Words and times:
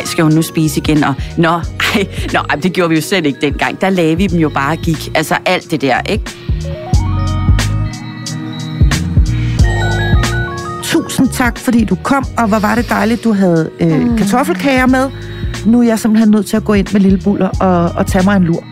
ej, 0.00 0.06
skal 0.06 0.24
hun 0.24 0.32
nu 0.32 0.42
spise 0.42 0.80
igen? 0.80 1.04
Og 1.04 1.14
nå, 1.36 1.48
ej, 1.48 2.06
nå, 2.32 2.40
ej, 2.50 2.56
det 2.62 2.72
gjorde 2.72 2.88
vi 2.88 2.94
jo 2.94 3.02
slet 3.02 3.26
ikke 3.26 3.38
dengang. 3.40 3.80
Der 3.80 3.90
lagde 3.90 4.16
vi 4.16 4.26
dem 4.26 4.38
jo 4.38 4.48
bare 4.48 4.72
og 4.72 4.78
gik. 4.78 5.10
Altså 5.14 5.34
alt 5.46 5.70
det 5.70 5.80
der, 5.80 6.00
ikke? 6.08 6.24
Tusind 10.82 11.28
tak, 11.28 11.58
fordi 11.58 11.84
du 11.84 11.94
kom, 11.94 12.24
og 12.38 12.48
hvor 12.48 12.58
var 12.58 12.74
det 12.74 12.88
dejligt, 12.88 13.24
du 13.24 13.32
havde 13.32 13.70
øh, 13.80 14.00
mm. 14.00 14.16
kartoffelkager 14.16 14.86
med. 14.86 15.10
Nu 15.66 15.80
er 15.80 15.86
jeg 15.86 15.98
simpelthen 15.98 16.30
nødt 16.30 16.46
til 16.46 16.56
at 16.56 16.64
gå 16.64 16.72
ind 16.72 16.86
med 16.92 17.00
lille 17.00 17.18
buller 17.24 17.48
og, 17.60 17.92
og 17.96 18.06
tage 18.06 18.24
mig 18.24 18.36
en 18.36 18.44
lur. 18.44 18.69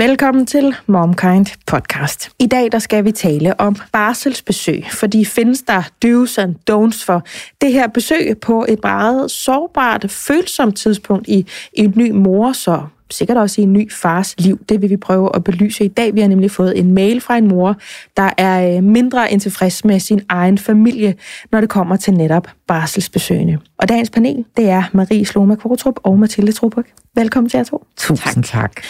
Velkommen 0.00 0.46
til 0.46 0.74
MomKind 0.86 1.46
podcast. 1.66 2.30
I 2.38 2.46
dag 2.46 2.72
der 2.72 2.78
skal 2.78 3.04
vi 3.04 3.12
tale 3.12 3.60
om 3.60 3.76
barselsbesøg, 3.92 4.84
fordi 4.92 5.24
findes 5.24 5.62
der 5.62 5.82
do's 6.04 6.42
and 6.42 6.54
don'ts 6.70 7.04
for 7.04 7.22
det 7.60 7.72
her 7.72 7.88
besøg 7.88 8.38
på 8.42 8.66
et 8.68 8.78
meget 8.82 9.30
sårbart, 9.30 10.10
følsomt 10.10 10.76
tidspunkt 10.76 11.28
i, 11.28 11.46
i 11.72 11.80
en 11.84 11.92
ny 11.96 12.10
mor, 12.10 12.52
så 12.52 12.82
sikkert 13.10 13.36
også 13.36 13.60
i 13.60 13.64
en 13.64 13.72
ny 13.72 13.92
fars 13.92 14.34
liv. 14.38 14.60
Det 14.68 14.82
vil 14.82 14.90
vi 14.90 14.96
prøve 14.96 15.36
at 15.36 15.44
belyse 15.44 15.84
i 15.84 15.88
dag. 15.88 16.14
Vi 16.14 16.20
har 16.20 16.28
nemlig 16.28 16.50
fået 16.50 16.78
en 16.78 16.94
mail 16.94 17.20
fra 17.20 17.36
en 17.36 17.48
mor, 17.48 17.76
der 18.16 18.30
er 18.38 18.76
øh, 18.76 18.82
mindre 18.82 19.32
end 19.32 19.40
tilfreds 19.40 19.84
med 19.84 20.00
sin 20.00 20.20
egen 20.28 20.58
familie, 20.58 21.14
når 21.52 21.60
det 21.60 21.70
kommer 21.70 21.96
til 21.96 22.14
netop 22.14 22.48
barselsbesøgende. 22.66 23.58
Og 23.78 23.88
dagens 23.88 24.10
panel, 24.10 24.44
det 24.56 24.70
er 24.70 24.82
Marie 24.92 25.26
Sloma 25.26 25.54
Korotrup 25.54 26.00
og 26.02 26.18
Mathilde 26.18 26.52
Trubuk. 26.52 26.84
Velkommen 27.14 27.50
til 27.50 27.58
jer 27.58 27.64
to. 27.64 27.84
Tusind 27.96 28.44
tak. 28.44 28.44
tak. 28.44 28.82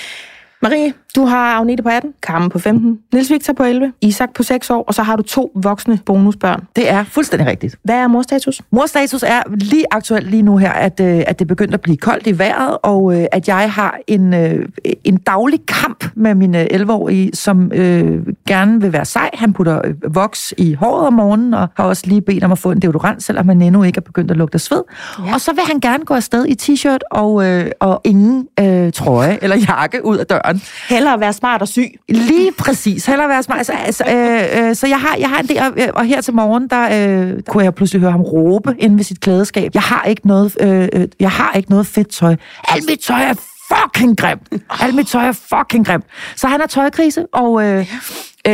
Marie, 0.63 0.93
du 1.17 1.25
har 1.25 1.57
Agnete 1.57 1.83
på 1.83 1.89
18, 1.89 2.13
Carmen 2.23 2.51
på 2.51 2.59
15, 2.59 2.99
Nils 3.13 3.31
Victor 3.31 3.53
på 3.53 3.63
11, 3.63 3.93
Isak 4.01 4.35
på 4.35 4.43
6 4.43 4.71
år, 4.71 4.85
og 4.87 4.95
så 4.95 5.03
har 5.03 5.17
du 5.17 5.23
to 5.23 5.53
voksne 5.55 5.99
bonusbørn. 6.07 6.65
Det 6.77 6.91
er 6.91 7.05
fuldstændig 7.05 7.49
rigtigt. 7.49 7.77
Hvad 7.83 7.95
er 7.95 8.09
morstatus? 8.09 8.63
Morstatus 8.71 9.23
er 9.23 9.43
lige 9.51 9.85
aktuelt 9.91 10.31
lige 10.31 10.43
nu 10.43 10.57
her, 10.57 10.73
at, 10.73 11.01
øh, 11.01 11.23
at 11.27 11.39
det 11.39 11.47
begynder 11.47 11.75
at 11.75 11.81
blive 11.81 11.97
koldt 11.97 12.27
i 12.27 12.39
vejret, 12.39 12.77
og 12.83 13.21
øh, 13.21 13.27
at 13.33 13.49
jeg 13.49 13.73
har 13.73 13.99
en, 14.07 14.35
øh, 14.35 14.69
en 15.05 15.17
daglig 15.17 15.61
kamp 15.69 16.05
med 16.15 16.35
min 16.35 16.55
11-årige, 16.55 17.31
som 17.35 17.73
øh, 17.75 18.27
gerne 18.49 18.81
vil 18.81 18.93
være 18.93 19.05
sej. 19.05 19.31
Han 19.35 19.53
putter 19.53 19.83
voks 20.09 20.55
i 20.59 20.75
håret 20.75 21.07
om 21.07 21.13
morgenen, 21.13 21.55
og 21.55 21.69
har 21.77 21.85
også 21.85 22.03
lige 22.07 22.21
bedt 22.21 22.45
om 22.45 22.53
at 22.53 22.59
få 22.59 22.71
en 22.71 22.83
deodorant, 22.83 23.23
selvom 23.23 23.49
han 23.49 23.63
endnu 23.63 23.83
ikke 23.83 23.97
er 23.97 24.01
begyndt 24.03 24.31
at 24.31 24.37
lugte 24.37 24.59
sved. 24.59 24.83
Ja. 25.27 25.35
Og 25.35 25.41
så 25.41 25.53
vil 25.53 25.63
han 25.67 25.81
gerne 25.81 26.05
gå 26.05 26.15
afsted 26.15 26.47
i 26.47 26.57
t-shirt 26.63 26.99
og, 27.11 27.47
øh, 27.47 27.71
og 27.81 28.01
ingen 28.05 28.49
øh, 28.61 28.93
trøje 28.93 29.39
eller 29.43 29.57
jakke 29.57 30.05
ud 30.05 30.17
af 30.17 30.27
døren. 30.27 30.50
Hellere 30.89 31.21
være 31.21 31.33
smart 31.33 31.63
og 31.63 31.69
syg. 31.69 31.91
Lige 32.09 32.53
præcis. 32.53 33.07
Hellere 33.07 33.29
være 33.29 33.43
smart. 33.43 33.59
Altså, 33.59 33.73
altså, 33.73 34.05
øh, 34.09 34.69
øh, 34.69 34.75
så 34.75 34.87
jeg 34.87 35.01
har, 35.01 35.17
jeg 35.19 35.29
har 35.29 35.39
en 35.39 35.49
del, 35.49 35.91
og 35.95 36.05
her 36.05 36.21
til 36.21 36.35
morgen, 36.35 36.69
der 36.69 37.29
øh, 37.31 37.43
kunne 37.43 37.65
jeg 37.65 37.75
pludselig 37.75 38.01
høre 38.01 38.13
ham 38.13 38.21
råbe 38.21 38.75
ind 38.79 38.97
ved 38.97 39.05
sit 39.05 39.21
klædeskab. 39.21 39.71
Jeg 39.75 39.83
har 39.83 40.05
ikke 40.05 40.27
noget, 40.27 40.57
øh, 40.61 40.89
øh 40.93 41.09
jeg 41.21 41.31
har 41.31 41.53
ikke 41.53 41.71
noget 41.71 41.87
fedt 41.87 42.09
tøj. 42.09 42.37
Alt 42.69 42.85
mit 42.89 42.99
tøj 42.99 43.23
er 43.23 43.35
fucking 43.75 44.17
grimt. 44.17 44.43
Alt 44.81 44.95
mit 44.95 45.07
tøj 45.07 45.29
er 45.29 45.33
fucking 45.33 45.87
grimt. 45.87 46.05
Så 46.37 46.47
han 46.47 46.61
har 46.61 46.67
tøjkrise, 46.67 47.27
og 47.33 47.65
øh, 47.65 47.71
Øh, 47.71 47.87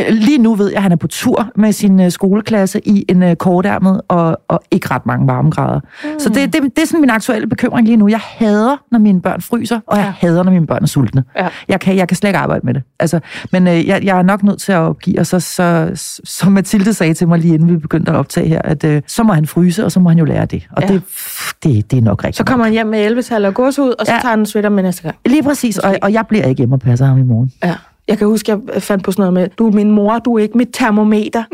lige 0.09 0.37
nu 0.37 0.55
ved 0.55 0.67
jeg, 0.67 0.77
at 0.77 0.83
han 0.83 0.91
er 0.91 0.95
på 0.95 1.07
tur 1.07 1.49
med 1.55 1.71
sin 1.71 1.99
øh, 1.99 2.11
skoleklasse 2.11 2.87
i 2.87 3.05
en 3.09 3.23
øh, 3.23 3.35
kortærmet 3.35 4.01
og, 4.07 4.37
og 4.47 4.61
ikke 4.71 4.87
ret 4.91 5.05
mange 5.05 5.27
varmegrader. 5.27 5.79
Mm. 6.03 6.19
Så 6.19 6.29
det, 6.29 6.53
det, 6.53 6.63
det 6.63 6.81
er 6.81 6.85
sådan 6.85 7.01
min 7.01 7.09
aktuelle 7.09 7.47
bekymring 7.47 7.87
lige 7.87 7.97
nu. 7.97 8.07
Jeg 8.07 8.19
hader, 8.23 8.77
når 8.91 8.99
mine 8.99 9.21
børn 9.21 9.41
fryser, 9.41 9.79
og 9.87 9.97
jeg 9.97 10.05
ja. 10.05 10.27
hader, 10.27 10.43
når 10.43 10.51
mine 10.51 10.67
børn 10.67 10.83
er 10.83 10.87
sultne. 10.87 11.23
Ja. 11.37 11.47
Jeg, 11.67 11.79
kan, 11.79 11.95
jeg 11.95 12.07
kan 12.07 12.17
slet 12.17 12.29
ikke 12.29 12.39
arbejde 12.39 12.65
med 12.65 12.73
det. 12.73 12.83
Altså, 12.99 13.19
men 13.51 13.67
øh, 13.67 13.87
jeg, 13.87 14.03
jeg 14.03 14.17
er 14.17 14.21
nok 14.21 14.43
nødt 14.43 14.61
til 14.61 14.71
at 14.71 14.77
opgive, 14.77 15.19
og 15.19 15.25
så, 15.25 15.39
så, 15.39 15.91
som 16.23 16.51
Mathilde 16.51 16.93
sagde 16.93 17.13
til 17.13 17.27
mig 17.27 17.39
lige 17.39 17.53
inden 17.53 17.69
vi 17.69 17.77
begyndte 17.77 18.11
at 18.11 18.17
optage 18.17 18.47
her, 18.47 18.61
at 18.61 18.83
øh, 18.83 19.01
så 19.07 19.23
må 19.23 19.33
han 19.33 19.45
fryse, 19.45 19.85
og 19.85 19.91
så 19.91 19.99
må 19.99 20.09
han 20.09 20.17
jo 20.17 20.25
lære 20.25 20.45
det. 20.45 20.67
Og 20.71 20.81
ja. 20.81 20.87
det, 20.87 21.01
det, 21.63 21.91
det 21.91 21.97
er 21.97 22.01
nok 22.01 22.23
rigtigt. 22.23 22.37
Så 22.37 22.43
kommer 22.43 22.65
han 22.65 22.73
hjem 22.73 22.87
med 22.87 23.05
11 23.05 23.47
og 23.47 23.53
gås 23.53 23.79
ud, 23.79 23.93
og 23.99 24.05
så 24.05 24.13
ja. 24.13 24.19
tager 24.19 24.29
han 24.29 24.39
en 24.39 24.45
sweater 24.45 24.69
med 24.69 24.83
næste 24.83 25.03
gang. 25.03 25.15
Lige 25.25 25.43
præcis, 25.43 25.77
og, 25.77 25.95
og 26.01 26.13
jeg 26.13 26.27
bliver 26.27 26.45
ikke 26.45 26.59
hjemme 26.59 26.75
og 26.75 26.79
passer 26.79 27.05
ham 27.05 27.17
i 27.17 27.23
morgen. 27.23 27.51
Ja. 27.63 27.75
Jeg 28.07 28.17
kan 28.17 28.27
huske, 28.27 28.51
jeg 28.51 28.83
fandt 28.83 29.03
på 29.03 29.11
sådan 29.11 29.21
noget 29.21 29.33
med, 29.33 29.47
du 29.57 29.67
er 29.67 29.71
min 29.71 29.91
mor, 29.91 30.19
du 30.19 30.37
er 30.37 30.41
ikke 30.41 30.57
mit 30.57 30.69
termometer. 30.73 31.43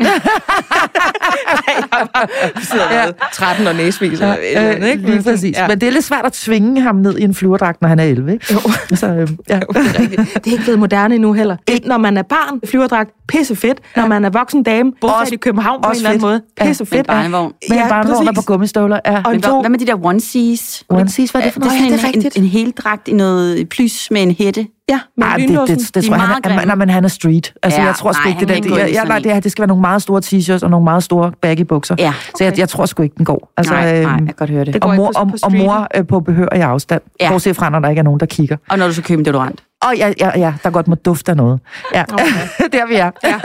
ja. 2.90 3.10
13 3.32 3.66
og 3.66 3.74
næsviser. 3.74 4.26
Ja, 4.26 4.36
eller, 4.42 4.76
øh, 4.76 4.88
ikke? 4.88 5.10
Lige 5.10 5.22
præcis. 5.22 5.56
Ja. 5.56 5.68
Men 5.68 5.80
det 5.80 5.86
er 5.86 5.90
lidt 5.92 6.04
svært 6.04 6.24
at 6.24 6.32
tvinge 6.32 6.80
ham 6.80 6.96
ned 6.96 7.18
i 7.18 7.22
en 7.22 7.34
flyverdragt, 7.34 7.82
når 7.82 7.88
han 7.88 7.98
er 7.98 8.04
11. 8.04 8.32
Ikke? 8.32 8.46
Jo. 8.52 8.58
Så, 8.96 9.06
øh, 9.06 9.28
ja. 9.48 9.54
jo, 9.54 9.66
det, 9.72 9.76
er 9.76 10.24
det 10.24 10.46
er 10.46 10.52
ikke 10.52 10.64
blevet 10.64 10.78
moderne 10.78 11.14
endnu 11.14 11.32
heller. 11.32 11.56
Ikke 11.68 11.88
når 11.88 11.98
man 11.98 12.16
er 12.16 12.22
barn, 12.22 12.60
flyverdragt, 12.66 13.10
pisse 13.28 13.56
fedt. 13.56 13.80
Ja. 13.96 14.00
Når 14.00 14.08
man 14.08 14.24
er 14.24 14.30
voksen 14.30 14.62
dame, 14.62 14.92
bosat 15.00 15.32
i 15.32 15.36
København 15.36 15.82
på 15.82 15.90
en 15.90 15.96
eller 15.96 16.08
anden 16.08 16.22
måde, 16.22 16.42
pisse 16.60 16.86
fedt. 16.86 16.96
Med 16.96 17.04
barnevogn. 17.04 17.52
Med 17.68 17.78
ja, 17.78 17.88
barnevogn 17.88 18.28
og 18.28 18.34
på 18.34 18.42
gummistøvler. 18.42 19.00
Ja. 19.06 19.16
Og 19.16 19.36
hvad, 19.36 19.60
hvad 19.60 19.70
med 19.70 19.78
de 19.78 19.86
der 19.86 20.04
onesies? 20.04 20.84
Onesies, 20.88 21.30
hvad 21.30 21.40
er 21.40 21.44
det 21.44 21.52
for 21.52 21.60
noget? 21.60 21.72
Det 21.80 21.92
er 21.92 21.96
sådan 21.98 22.20
en, 22.20 22.26
en, 22.36 22.42
en 22.42 22.48
heldragt 22.48 23.08
i 23.08 23.12
noget 23.12 23.68
plys 23.68 24.10
med 24.10 24.22
en 24.22 24.30
hætte. 24.30 24.66
Ja, 24.88 25.00
men 25.16 25.28
Ej, 25.28 25.36
det, 25.36 25.48
det, 25.48 25.68
det, 25.68 25.94
det 25.94 26.04
tror 26.04 26.14
jeg, 26.14 26.24
han, 26.44 26.70
er, 26.70 26.74
men 26.74 26.90
han 26.90 27.04
er 27.04 27.08
street. 27.08 27.54
Altså, 27.62 27.80
ja, 27.80 27.86
jeg 27.86 27.94
tror 27.94 28.12
sgu 28.12 28.28
ikke, 28.28 28.40
det, 28.40 28.48
der, 28.48 28.60
det, 28.60 28.70
jeg, 28.70 29.06
jeg, 29.08 29.24
det, 29.24 29.44
det 29.44 29.52
skal 29.52 29.62
være 29.62 29.68
nogle 29.68 29.80
meget 29.80 30.02
store 30.02 30.22
t-shirts 30.24 30.64
og 30.64 30.70
nogle 30.70 30.84
meget 30.84 31.02
store 31.02 31.32
baggy 31.40 31.60
bukser. 31.60 31.94
Ja, 31.98 32.08
okay. 32.08 32.16
Så 32.38 32.44
jeg, 32.44 32.58
jeg 32.58 32.68
tror 32.68 32.86
sgu 32.86 33.02
ikke, 33.02 33.14
den 33.16 33.24
går. 33.24 33.52
Altså, 33.56 33.72
nej, 33.72 33.84
nej, 33.84 34.00
øhm, 34.00 34.10
jeg 34.10 34.26
kan 34.26 34.34
godt 34.36 34.50
høre 34.50 34.64
det. 34.64 34.74
det 34.74 34.84
og 34.84 34.96
mor, 34.96 35.12
på, 35.12 35.20
og, 35.20 35.30
og 35.42 35.52
mor 35.52 35.88
øh, 35.94 36.06
på 36.06 36.20
behørig 36.20 36.62
afstand. 36.62 37.02
Ja. 37.20 37.30
Bortset 37.30 37.56
fra, 37.56 37.70
når 37.70 37.78
der 37.78 37.88
ikke 37.88 38.00
er 38.00 38.04
nogen, 38.04 38.20
der 38.20 38.26
kigger. 38.26 38.56
Og 38.70 38.78
når 38.78 38.86
du 38.86 38.94
så 38.94 39.02
køber 39.02 39.18
en 39.18 39.24
deodorant. 39.24 39.62
Og 39.82 39.96
ja, 39.96 40.12
ja, 40.20 40.38
ja, 40.38 40.54
der 40.62 40.70
godt 40.70 40.88
må 40.88 40.94
dufte 40.94 41.30
af 41.30 41.36
noget. 41.36 41.60
Ja, 41.94 42.04
okay. 42.12 42.24
der 42.72 42.86
vi 42.86 42.94
er. 42.94 43.10
Ja. 43.24 43.40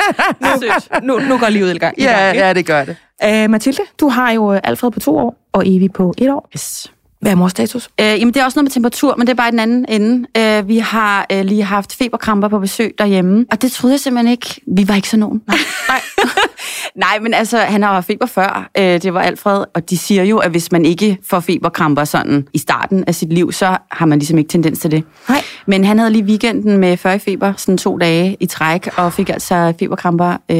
Nu, 1.01 1.19
nu, 1.19 1.27
nu 1.27 1.37
går 1.37 1.49
livet 1.49 1.75
i 1.75 1.77
gang. 1.77 1.99
Ja, 1.99 2.31
ja, 2.33 2.53
det 2.53 2.65
gør 2.65 2.85
det. 2.85 2.95
Uh, 3.25 3.51
Mathilde, 3.51 3.81
du 3.99 4.09
har 4.09 4.31
jo 4.31 4.53
øh, 4.53 4.59
Alfred 4.63 4.91
på 4.91 4.99
to 4.99 5.17
år, 5.17 5.35
og 5.53 5.67
Evi 5.67 5.89
på 5.89 6.13
et 6.17 6.29
år. 6.29 6.49
Yes. 6.55 6.91
Hvad 7.19 7.31
er 7.31 7.35
mors 7.35 7.51
status? 7.51 7.89
Øh, 7.99 8.05
jamen, 8.05 8.33
det 8.33 8.37
er 8.37 8.45
også 8.45 8.59
noget 8.59 8.65
med 8.65 8.71
temperatur, 8.71 9.15
men 9.15 9.27
det 9.27 9.31
er 9.33 9.35
bare 9.35 9.51
den 9.51 9.59
anden 9.59 9.85
ende. 9.89 10.27
Øh, 10.37 10.67
vi 10.67 10.77
har 10.77 11.25
øh, 11.31 11.45
lige 11.45 11.63
haft 11.63 11.95
feberkramper 11.95 12.47
på 12.47 12.59
besøg 12.59 12.95
derhjemme, 12.97 13.45
og 13.51 13.61
det 13.61 13.71
troede 13.71 13.93
jeg 13.93 13.99
simpelthen 13.99 14.31
ikke. 14.31 14.61
Vi 14.67 14.87
var 14.87 14.95
ikke 14.95 15.09
så 15.09 15.17
nogen. 15.17 15.41
Nej. 15.47 15.57
Nej. 15.87 16.01
Nej, 16.95 17.19
men 17.21 17.33
altså, 17.33 17.57
han 17.57 17.83
har 17.83 18.01
feber 18.01 18.25
før. 18.25 18.69
Øh, 18.77 18.83
det 18.83 19.13
var 19.13 19.21
Alfred, 19.21 19.65
og 19.73 19.89
de 19.89 19.97
siger 19.97 20.23
jo, 20.23 20.37
at 20.37 20.51
hvis 20.51 20.71
man 20.71 20.85
ikke 20.85 21.17
får 21.29 21.39
feberkramper 21.39 22.03
sådan 22.03 22.47
i 22.53 22.57
starten 22.57 23.03
af 23.07 23.15
sit 23.15 23.33
liv, 23.33 23.51
så 23.51 23.77
har 23.91 24.05
man 24.05 24.19
ligesom 24.19 24.37
ikke 24.37 24.49
tendens 24.49 24.79
til 24.79 24.91
det. 24.91 25.03
Nej. 25.29 25.43
Men 25.65 25.83
han 25.83 25.99
havde 25.99 26.11
lige 26.11 26.23
weekenden 26.23 26.77
med 26.77 26.97
40 26.97 27.19
feber, 27.19 27.53
sådan 27.57 27.77
to 27.77 27.97
dage 27.97 28.37
i 28.39 28.45
træk, 28.45 28.89
og 28.97 29.13
fik 29.13 29.29
altså 29.29 29.73
feberkramper. 29.79 30.29
Øh... 30.29 30.57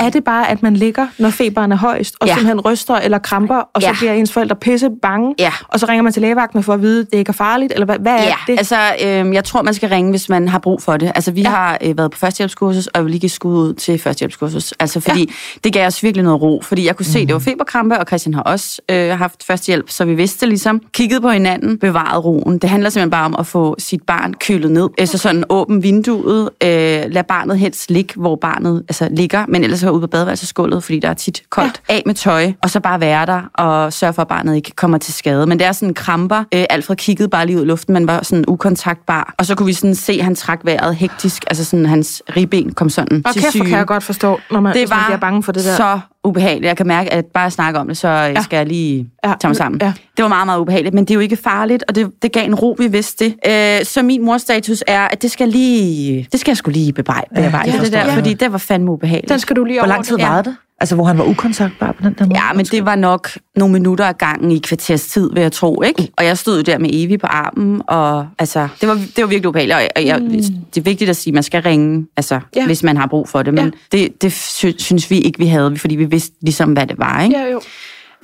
Er 0.00 0.10
det 0.10 0.24
bare, 0.24 0.50
at 0.50 0.62
man 0.62 0.74
ligger, 0.74 1.06
når 1.18 1.30
feberen 1.30 1.72
er 1.72 1.76
højst, 1.76 2.14
og 2.20 2.26
ja. 2.26 2.34
simpelthen 2.34 2.60
ryster 2.60 2.94
eller 2.94 3.18
kramper, 3.18 3.62
og 3.74 3.82
så 3.82 3.88
ja. 3.88 3.94
bliver 3.98 4.12
ens 4.12 4.32
forældre 4.32 4.56
pisse 4.56 4.90
bange, 5.02 5.34
ja. 5.38 5.52
og 5.68 5.80
så 5.80 5.86
ringer 5.86 6.02
man 6.02 6.12
til 6.12 6.22
lægevagten 6.22 6.62
for 6.62 6.74
at 6.74 6.82
vide, 6.82 7.00
at 7.00 7.06
det 7.12 7.18
ikke 7.18 7.28
er 7.28 7.32
farligt, 7.32 7.72
eller 7.72 7.84
hvad, 7.84 7.98
hvad 7.98 8.12
er 8.12 8.22
ja, 8.22 8.34
det? 8.46 8.58
altså, 8.58 8.76
øh, 9.02 9.34
jeg 9.34 9.44
tror, 9.44 9.62
man 9.62 9.74
skal 9.74 9.88
ringe, 9.88 10.10
hvis 10.10 10.28
man 10.28 10.48
har 10.48 10.58
brug 10.58 10.82
for 10.82 10.96
det. 10.96 11.12
Altså, 11.14 11.30
vi 11.30 11.42
ja. 11.42 11.50
har 11.50 11.78
øh, 11.80 11.98
været 11.98 12.10
på 12.10 12.18
førstehjælpskursus, 12.18 12.86
og 12.86 12.92
jeg 12.94 13.04
vil 13.04 13.10
lige 13.10 13.20
give 13.20 13.30
skud 13.30 13.54
ud 13.54 13.74
til 13.74 13.98
førstehjælpskursus. 13.98 14.72
Altså, 14.80 15.00
fordi 15.00 15.20
ja. 15.20 15.34
Det 15.64 15.72
gav 15.72 15.86
os 15.86 16.02
virkelig 16.02 16.24
noget 16.24 16.42
ro, 16.42 16.60
fordi 16.64 16.86
jeg 16.86 16.96
kunne 16.96 17.06
se, 17.06 17.20
mm. 17.20 17.26
det 17.26 17.34
var 17.34 17.40
feberkrampe, 17.40 17.98
og 17.98 18.06
Christian 18.06 18.34
har 18.34 18.42
også 18.42 18.80
øh, 18.88 19.10
haft 19.10 19.44
førstehjælp, 19.44 19.90
så 19.90 20.04
vi 20.04 20.14
vidste 20.14 20.46
ligesom, 20.46 20.80
kiggede 20.92 21.20
på 21.20 21.30
hinanden, 21.30 21.78
bevaret 21.78 22.24
roen. 22.24 22.58
Det 22.58 22.70
handler 22.70 22.90
simpelthen 22.90 23.10
bare 23.10 23.24
om 23.24 23.36
at 23.38 23.46
få 23.46 23.74
sit 23.78 24.02
barn 24.02 24.34
kølet 24.34 24.70
ned. 24.70 24.88
Øh, 25.00 25.06
så 25.06 25.18
sådan 25.18 25.44
åben 25.48 25.82
vinduet, 25.82 26.50
øh, 26.62 26.68
lad 27.08 27.24
barnet 27.24 27.58
helst 27.58 27.90
ligge, 27.90 28.14
hvor 28.16 28.36
barnet 28.36 28.82
altså, 28.88 29.08
ligger, 29.10 29.44
men 29.48 29.64
ellers 29.64 29.82
være 29.82 29.92
ude 29.92 30.00
på 30.00 30.06
badeværelsesgulvet, 30.06 30.84
fordi 30.84 30.98
der 30.98 31.08
er 31.08 31.14
tit 31.14 31.42
koldt. 31.50 31.82
Ja. 31.88 31.94
Af 31.94 32.02
med 32.06 32.14
tøj, 32.14 32.52
og 32.62 32.70
så 32.70 32.80
bare 32.80 33.00
være 33.00 33.26
der, 33.26 33.42
og 33.54 33.92
sørge 33.92 34.12
for, 34.12 34.22
at 34.22 34.28
barnet 34.28 34.56
ikke 34.56 34.70
kommer 34.70 34.98
til 34.98 35.14
skade. 35.14 35.46
Men 35.46 35.58
det 35.58 35.66
er 35.66 35.72
sådan 35.72 35.94
kramper. 35.94 36.44
Øh, 36.54 36.64
Alfred 36.70 36.96
kiggede 36.96 37.28
bare 37.28 37.46
lige 37.46 37.58
ud 37.58 37.62
i 37.62 37.66
luften, 37.66 37.92
men 37.94 38.06
var 38.06 38.20
sådan 38.22 38.44
ukontaktbar. 38.48 39.34
Og 39.38 39.46
så 39.46 39.54
kunne 39.54 39.66
vi 39.66 39.72
sådan 39.72 39.94
se, 39.94 40.12
at 40.12 40.24
han 40.24 40.34
trak 40.34 40.60
vejret 40.64 40.96
hektisk, 40.96 41.44
altså 41.46 41.64
sådan 41.64 41.86
hans 41.86 42.22
ribben 42.36 42.72
kom 42.72 42.90
sådan 42.90 43.22
og 43.24 43.32
til 43.32 43.42
syge. 43.50 43.64
kan 43.64 43.78
jeg 43.78 43.86
godt 43.86 44.02
forstå, 44.02 44.40
når 44.50 44.60
man, 44.60 44.74
det 44.74 44.90
var 44.90 44.96
man 44.96 45.04
bliver 45.06 45.18
bange 45.18 45.31
for 45.40 45.52
det 45.52 45.64
der. 45.64 45.76
så 45.76 46.00
ubehageligt. 46.24 46.66
Jeg 46.66 46.76
kan 46.76 46.86
mærke, 46.86 47.12
at 47.12 47.26
bare 47.26 47.46
at 47.46 47.52
snakke 47.52 47.78
om 47.80 47.88
det, 47.88 47.96
så 47.96 48.08
ja. 48.08 48.42
skal 48.42 48.56
jeg 48.56 48.66
lige 48.66 49.08
ja. 49.24 49.34
tage 49.40 49.48
mig 49.48 49.56
sammen. 49.56 49.80
Ja. 49.82 49.92
Det 50.16 50.22
var 50.22 50.28
meget, 50.28 50.46
meget 50.46 50.60
ubehageligt, 50.60 50.94
men 50.94 51.04
det 51.04 51.10
er 51.10 51.14
jo 51.14 51.20
ikke 51.20 51.36
farligt, 51.36 51.84
og 51.88 51.94
det, 51.94 52.10
det 52.22 52.32
gav 52.32 52.44
en 52.44 52.54
ro, 52.54 52.76
vi 52.78 52.86
vidste 52.86 53.24
det. 53.24 53.34
Øh, 53.80 53.84
så 53.84 54.02
min 54.02 54.24
morstatus 54.24 54.84
er, 54.86 55.08
at 55.08 55.22
det 55.22 55.30
skal 55.30 55.48
lige, 55.48 56.28
det 56.32 56.40
skal 56.40 56.50
jeg 56.50 56.56
skulle 56.56 56.78
lige 56.78 56.92
bearbejde, 56.92 57.28
ja, 57.36 57.42
ja, 57.42 57.80
det 57.84 57.92
der, 57.92 57.98
ja. 57.98 58.16
fordi 58.16 58.34
det 58.34 58.52
var 58.52 58.58
fandme 58.58 58.90
ubehageligt. 58.90 59.28
Den 59.28 59.38
skal 59.38 59.56
du 59.56 59.64
lige 59.64 59.80
Hvor 59.80 59.88
lang 59.88 60.04
tid 60.04 60.18
var 60.18 60.42
det? 60.42 60.56
Altså, 60.82 60.94
hvor 60.94 61.04
han 61.04 61.18
var 61.18 61.24
ukontaktbar 61.24 61.92
på 61.92 62.02
den 62.02 62.14
der 62.18 62.26
måde? 62.26 62.38
Ja, 62.38 62.52
men 62.52 62.64
det 62.64 62.84
var 62.84 62.94
nok 62.94 63.28
nogle 63.56 63.72
minutter 63.72 64.04
af 64.04 64.18
gangen 64.18 64.50
i 64.50 64.58
kvarters 64.58 65.06
tid, 65.06 65.32
vil 65.32 65.40
jeg 65.40 65.52
tro, 65.52 65.82
ikke? 65.82 66.08
Og 66.16 66.24
jeg 66.24 66.38
stod 66.38 66.62
der 66.62 66.78
med 66.78 66.90
Evi 66.92 67.16
på 67.16 67.26
armen, 67.26 67.82
og 67.86 68.28
altså, 68.38 68.68
det 68.80 68.88
var, 68.88 68.94
det 68.94 69.22
var 69.22 69.26
virkelig 69.26 69.48
ubehageligt. 69.48 69.88
Og 69.96 70.06
jeg, 70.06 70.18
mm. 70.18 70.30
det 70.74 70.76
er 70.76 70.80
vigtigt 70.80 71.10
at 71.10 71.16
sige, 71.16 71.30
at 71.30 71.34
man 71.34 71.42
skal 71.42 71.62
ringe, 71.62 72.06
altså, 72.16 72.40
ja. 72.56 72.66
hvis 72.66 72.82
man 72.82 72.96
har 72.96 73.06
brug 73.06 73.28
for 73.28 73.42
det. 73.42 73.54
Men 73.54 73.64
ja. 73.92 73.98
det, 73.98 74.22
det 74.22 74.32
synes 74.78 75.10
vi 75.10 75.18
ikke, 75.18 75.38
vi 75.38 75.46
havde, 75.46 75.76
fordi 75.76 75.96
vi 75.96 76.04
vidste 76.04 76.36
ligesom, 76.40 76.72
hvad 76.72 76.86
det 76.86 76.98
var, 76.98 77.22
ikke? 77.22 77.38
Ja, 77.38 77.52
jo. 77.52 77.60